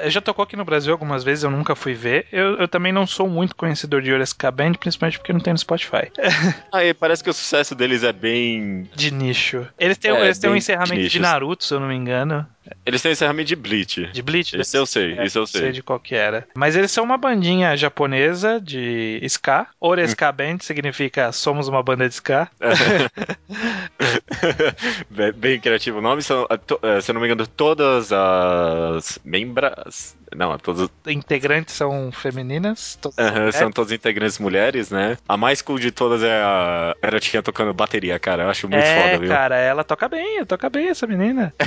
Já 0.07 0.20
tocou 0.20 0.43
aqui 0.43 0.57
no 0.57 0.64
Brasil 0.64 0.93
algumas 0.93 1.22
vezes, 1.22 1.45
eu 1.45 1.51
nunca 1.51 1.74
fui 1.74 1.95
ver. 1.95 2.26
Eu, 2.33 2.57
eu 2.59 2.68
também 2.68 2.93
não 2.93 3.07
sou 3.07 3.28
muito 3.28 3.55
conhecedor 3.55 4.01
de 4.03 4.12
Oreska 4.12 4.51
Band, 4.51 4.72
principalmente 4.74 5.18
porque 5.18 5.33
não 5.33 5.41
tem 5.41 5.53
no 5.53 5.59
Spotify. 5.59 6.11
Aí 6.72 6.95
parece 6.95 7.22
que 7.22 7.30
o 7.30 7.35
sucesso 7.35 7.74
deles 7.74 8.03
é 8.03 8.12
bem. 8.12 8.89
De 8.95 9.12
nicho. 9.12 9.66
Eles 9.78 9.99
têm, 9.99 10.12
É, 10.12 10.24
eles 10.24 10.39
têm 10.39 10.51
um 10.51 10.57
encerramento 10.57 10.95
de 10.95 11.03
nichos. 11.03 11.20
Naruto, 11.20 11.64
se 11.64 11.74
eu 11.74 11.80
não 11.80 11.89
me 11.89 11.95
engano. 11.95 12.47
Eles 12.85 13.01
têm 13.03 13.12
encerramento 13.12 13.49
de 13.49 13.57
Bleach. 13.57 14.07
De 14.12 14.23
Bleach. 14.23 14.59
Isso 14.61 14.77
eu 14.77 14.87
sei, 14.87 15.18
É, 15.18 15.25
isso 15.25 15.39
eu 15.39 15.43
não 15.43 15.47
sei. 15.47 15.73
de 15.73 15.83
qual 15.83 15.99
que 16.01 16.14
era. 16.14 16.47
Mas 16.55 16.77
eles 16.77 16.91
são 16.91 17.05
uma 17.05 17.16
bandinha 17.18 17.77
japonesa 17.77 18.61
de 18.61 19.20
ska. 19.25 19.66
Oreska 19.81 20.31
Band 20.33 20.59
significa 20.61 21.31
somos 21.33 21.68
uma 21.68 21.83
banda 21.83 22.09
de 22.09 22.14
ska. 22.14 22.49
bem, 25.11 25.33
bem 25.33 25.61
criativo 25.61 25.99
o 25.99 26.03
nome. 26.03 26.23
São, 26.23 26.47
to- 26.66 26.81
eh, 26.83 27.01
se 27.01 27.11
eu 27.11 27.14
não 27.14 27.20
me 27.20 27.27
engano, 27.27 27.47
todas 27.47 28.12
as 28.12 29.18
membras. 29.25 30.16
Não, 30.37 30.57
todas, 30.59 30.89
Integrantes 31.07 31.74
são 31.74 32.11
femininas. 32.12 32.99
todas 33.01 33.55
são 33.55 33.70
todas 33.70 33.93
integrantes 33.93 34.39
mulheres, 34.39 34.91
né? 34.91 35.16
A 35.28 35.37
mais 35.37 35.61
cool 35.62 35.78
de 35.78 35.91
todas 35.91 36.22
é 36.22 36.41
a 36.43 36.95
garotinha 37.03 37.43
tocando 37.43 37.72
bateria, 37.74 38.18
cara. 38.18 38.45
Eu 38.45 38.49
acho 38.51 38.68
muito 38.68 38.83
é, 38.85 39.03
foda, 39.03 39.18
viu? 39.18 39.28
cara, 39.28 39.57
ela 39.57 39.85
toca 39.85 40.09
bem, 40.09 40.45
toca 40.45 40.68
bem 40.70 40.89
essa 40.89 41.07
menina. 41.07 41.53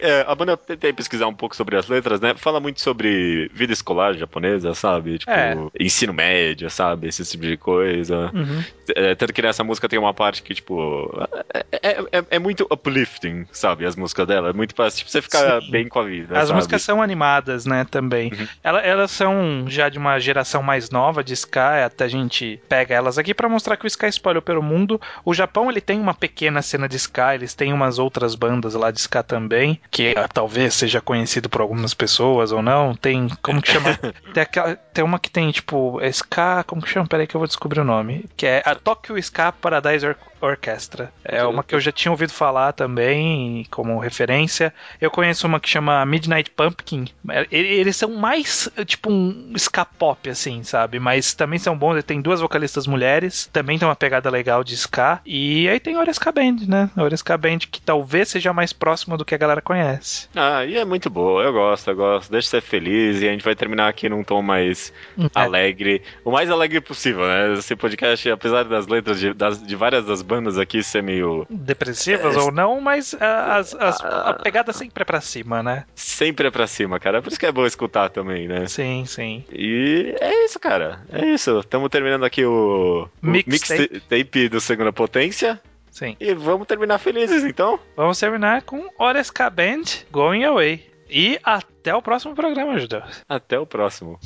É, 0.00 0.24
a 0.26 0.34
banda 0.34 0.52
eu 0.52 0.56
tentei 0.56 0.92
pesquisar 0.92 1.26
um 1.26 1.34
pouco 1.34 1.54
sobre 1.56 1.76
as 1.76 1.88
letras, 1.88 2.20
né? 2.20 2.34
Fala 2.36 2.60
muito 2.60 2.80
sobre 2.80 3.48
vida 3.54 3.72
escolar 3.72 4.14
japonesa, 4.14 4.74
sabe? 4.74 5.18
Tipo, 5.18 5.30
É. 5.30 5.56
ensino 5.80 6.12
médio, 6.12 6.68
sabe? 6.70 7.08
Esse 7.08 7.24
tipo 7.24 7.44
de 7.44 7.56
coisa. 7.56 8.30
Uhum. 8.34 8.62
É, 8.94 9.14
tanto 9.14 9.32
que 9.32 9.42
nessa 9.42 9.64
música 9.64 9.88
tem 9.88 9.98
uma 9.98 10.12
parte 10.12 10.42
que, 10.42 10.54
tipo, 10.54 11.10
é, 11.54 11.64
é- 11.72 12.04
é- 12.18 12.24
é 12.30 12.38
muito 12.38 12.66
uplifting, 12.70 13.46
sabe? 13.52 13.86
As 13.86 13.96
músicas 13.96 14.26
dela. 14.26 14.50
É 14.50 14.52
muito 14.52 14.74
pra 14.74 14.90
tipo, 14.90 15.10
você 15.10 15.22
ficar 15.22 15.62
Sim. 15.62 15.70
bem 15.70 15.88
com 15.88 15.98
a 16.00 16.04
vida. 16.04 16.38
As 16.38 16.48
sabe? 16.48 16.56
músicas 16.56 16.82
são 16.82 17.00
animadas, 17.00 17.55
né, 17.64 17.86
também. 17.90 18.32
Uhum. 18.32 18.46
Ela- 18.62 18.80
elas 18.80 19.10
são 19.10 19.64
já 19.68 19.88
de 19.88 19.98
uma 19.98 20.18
geração 20.18 20.62
mais 20.62 20.90
nova 20.90 21.22
de 21.24 21.32
ska, 21.34 21.84
até 21.86 22.04
a 22.04 22.08
gente 22.08 22.60
pega 22.68 22.94
elas 22.94 23.16
aqui 23.18 23.32
pra 23.32 23.48
mostrar 23.48 23.76
que 23.76 23.86
o 23.86 23.88
ska 23.88 24.08
espalhou 24.08 24.42
pelo 24.42 24.62
mundo. 24.62 25.00
O 25.24 25.32
Japão, 25.32 25.70
ele 25.70 25.80
tem 25.80 25.98
uma 26.00 26.12
pequena 26.14 26.60
cena 26.62 26.88
de 26.88 26.96
ska, 26.96 27.34
eles 27.34 27.54
têm 27.54 27.72
umas 27.72 27.98
outras 27.98 28.34
bandas 28.34 28.74
lá 28.74 28.90
de 28.90 29.00
ska 29.00 29.22
também, 29.22 29.80
que 29.90 30.14
ah, 30.16 30.28
talvez 30.28 30.74
seja 30.74 31.00
conhecido 31.00 31.48
por 31.48 31.60
algumas 31.60 31.94
pessoas 31.94 32.52
ou 32.52 32.60
não. 32.62 32.94
Tem, 32.94 33.28
como 33.40 33.62
que 33.62 33.70
chama? 33.72 33.96
tem, 34.34 34.42
aquela- 34.42 34.74
tem 34.76 35.04
uma 35.04 35.18
que 35.18 35.30
tem, 35.30 35.50
tipo, 35.52 36.00
é 36.00 36.08
ska, 36.08 36.64
como 36.64 36.82
que 36.82 36.88
chama? 36.88 37.06
Peraí 37.06 37.26
que 37.26 37.34
eu 37.36 37.38
vou 37.40 37.46
descobrir 37.46 37.80
o 37.80 37.84
nome. 37.84 38.24
Que 38.36 38.46
é 38.46 38.62
a 38.66 38.74
Tokyo 38.74 39.16
Ska 39.18 39.52
Paradise 39.52 40.04
Or- 40.06 40.16
Orchestra. 40.40 41.12
É 41.24 41.44
uma 41.44 41.62
que 41.62 41.74
eu 41.74 41.80
já 41.80 41.90
tinha 41.92 42.10
ouvido 42.10 42.32
falar 42.32 42.72
também, 42.72 43.66
como 43.70 43.98
referência. 43.98 44.72
Eu 45.00 45.10
conheço 45.10 45.46
uma 45.46 45.60
que 45.60 45.68
chama 45.68 46.04
Midnight 46.06 46.50
Pumpkin. 46.50 47.06
Eles 47.50 47.96
são 47.96 48.10
mais, 48.16 48.68
tipo, 48.86 49.10
um 49.10 49.52
ska 49.56 49.84
pop, 49.84 50.28
assim, 50.28 50.62
sabe? 50.62 50.98
Mas 50.98 51.34
também 51.34 51.58
são 51.58 51.76
bons. 51.76 52.02
Tem 52.04 52.20
duas 52.20 52.40
vocalistas 52.40 52.86
mulheres. 52.86 53.48
Também 53.52 53.78
tem 53.78 53.86
uma 53.86 53.96
pegada 53.96 54.28
legal 54.30 54.62
de 54.64 54.74
ska. 54.74 55.20
E 55.24 55.68
aí 55.68 55.78
tem 55.80 55.96
a 55.96 56.00
Oreska 56.00 56.30
Band, 56.32 56.56
né? 56.66 56.90
A 56.96 57.02
Oreska 57.02 57.36
Band 57.36 57.58
que 57.70 57.80
talvez 57.80 58.28
seja 58.28 58.52
mais 58.52 58.72
próxima 58.72 59.16
do 59.16 59.24
que 59.24 59.34
a 59.34 59.38
galera 59.38 59.60
conhece. 59.60 60.28
Ah, 60.34 60.64
e 60.64 60.76
é 60.76 60.84
muito 60.84 61.08
boa, 61.10 61.42
eu 61.42 61.52
gosto, 61.52 61.88
eu 61.90 61.96
gosto. 61.96 62.30
Deixa 62.30 62.48
você 62.48 62.60
feliz 62.60 63.20
e 63.22 63.28
a 63.28 63.32
gente 63.32 63.44
vai 63.44 63.54
terminar 63.54 63.88
aqui 63.88 64.08
num 64.08 64.22
tom 64.24 64.42
mais 64.42 64.92
É. 65.18 65.24
alegre. 65.34 66.02
O 66.24 66.30
mais 66.30 66.50
alegre 66.50 66.80
possível, 66.80 67.26
né? 67.26 67.54
Esse 67.54 67.74
podcast, 67.76 68.28
apesar 68.30 68.64
das 68.64 68.86
letras 68.86 69.18
de, 69.18 69.32
das- 69.32 69.62
de 69.62 69.76
várias 69.76 70.04
das 70.04 70.22
bandas 70.22 70.58
aqui 70.58 70.82
ser 70.82 71.02
meio. 71.02 71.46
Depressivas 71.50 72.36
É, 72.36 72.38
ou 72.40 72.50
não, 72.52 72.80
mas 72.80 73.14
ah, 73.20 73.56
as- 73.56 73.74
as- 73.74 74.00
a 74.00 74.34
pegada 74.34 74.72
sempre 74.72 75.02
é 75.02 75.04
pra 75.04 75.20
cima, 75.20 75.62
né? 75.62 75.84
Sempre 75.94 76.48
é 76.48 76.50
pra 76.50 76.66
cima, 76.66 76.98
cara. 77.00 77.22
Por 77.26 77.32
isso 77.32 77.40
que 77.40 77.46
é 77.46 77.50
bom 77.50 77.66
escutar 77.66 78.08
também, 78.08 78.46
né? 78.46 78.68
Sim, 78.68 79.04
sim. 79.04 79.44
E 79.50 80.14
é 80.20 80.44
isso, 80.44 80.60
cara. 80.60 81.04
É 81.12 81.26
isso. 81.26 81.58
Estamos 81.58 81.88
terminando 81.88 82.24
aqui 82.24 82.44
o, 82.44 83.08
Mixtape. 83.20 83.90
mixtape 83.94 84.48
do 84.48 84.60
Segunda 84.60 84.92
Potência. 84.92 85.60
Sim. 85.90 86.16
E 86.20 86.32
vamos 86.34 86.68
terminar 86.68 86.98
felizes, 86.98 87.42
então. 87.42 87.80
Vamos 87.96 88.20
terminar 88.20 88.62
com 88.62 88.88
Oreska 88.96 89.50
Band 89.50 89.82
Going 90.12 90.44
Away. 90.44 90.88
E 91.10 91.36
até 91.42 91.92
o 91.96 92.00
próximo 92.00 92.32
programa, 92.32 92.78
Judeu. 92.78 93.02
Até 93.28 93.58
o 93.58 93.66
próximo. 93.66 94.20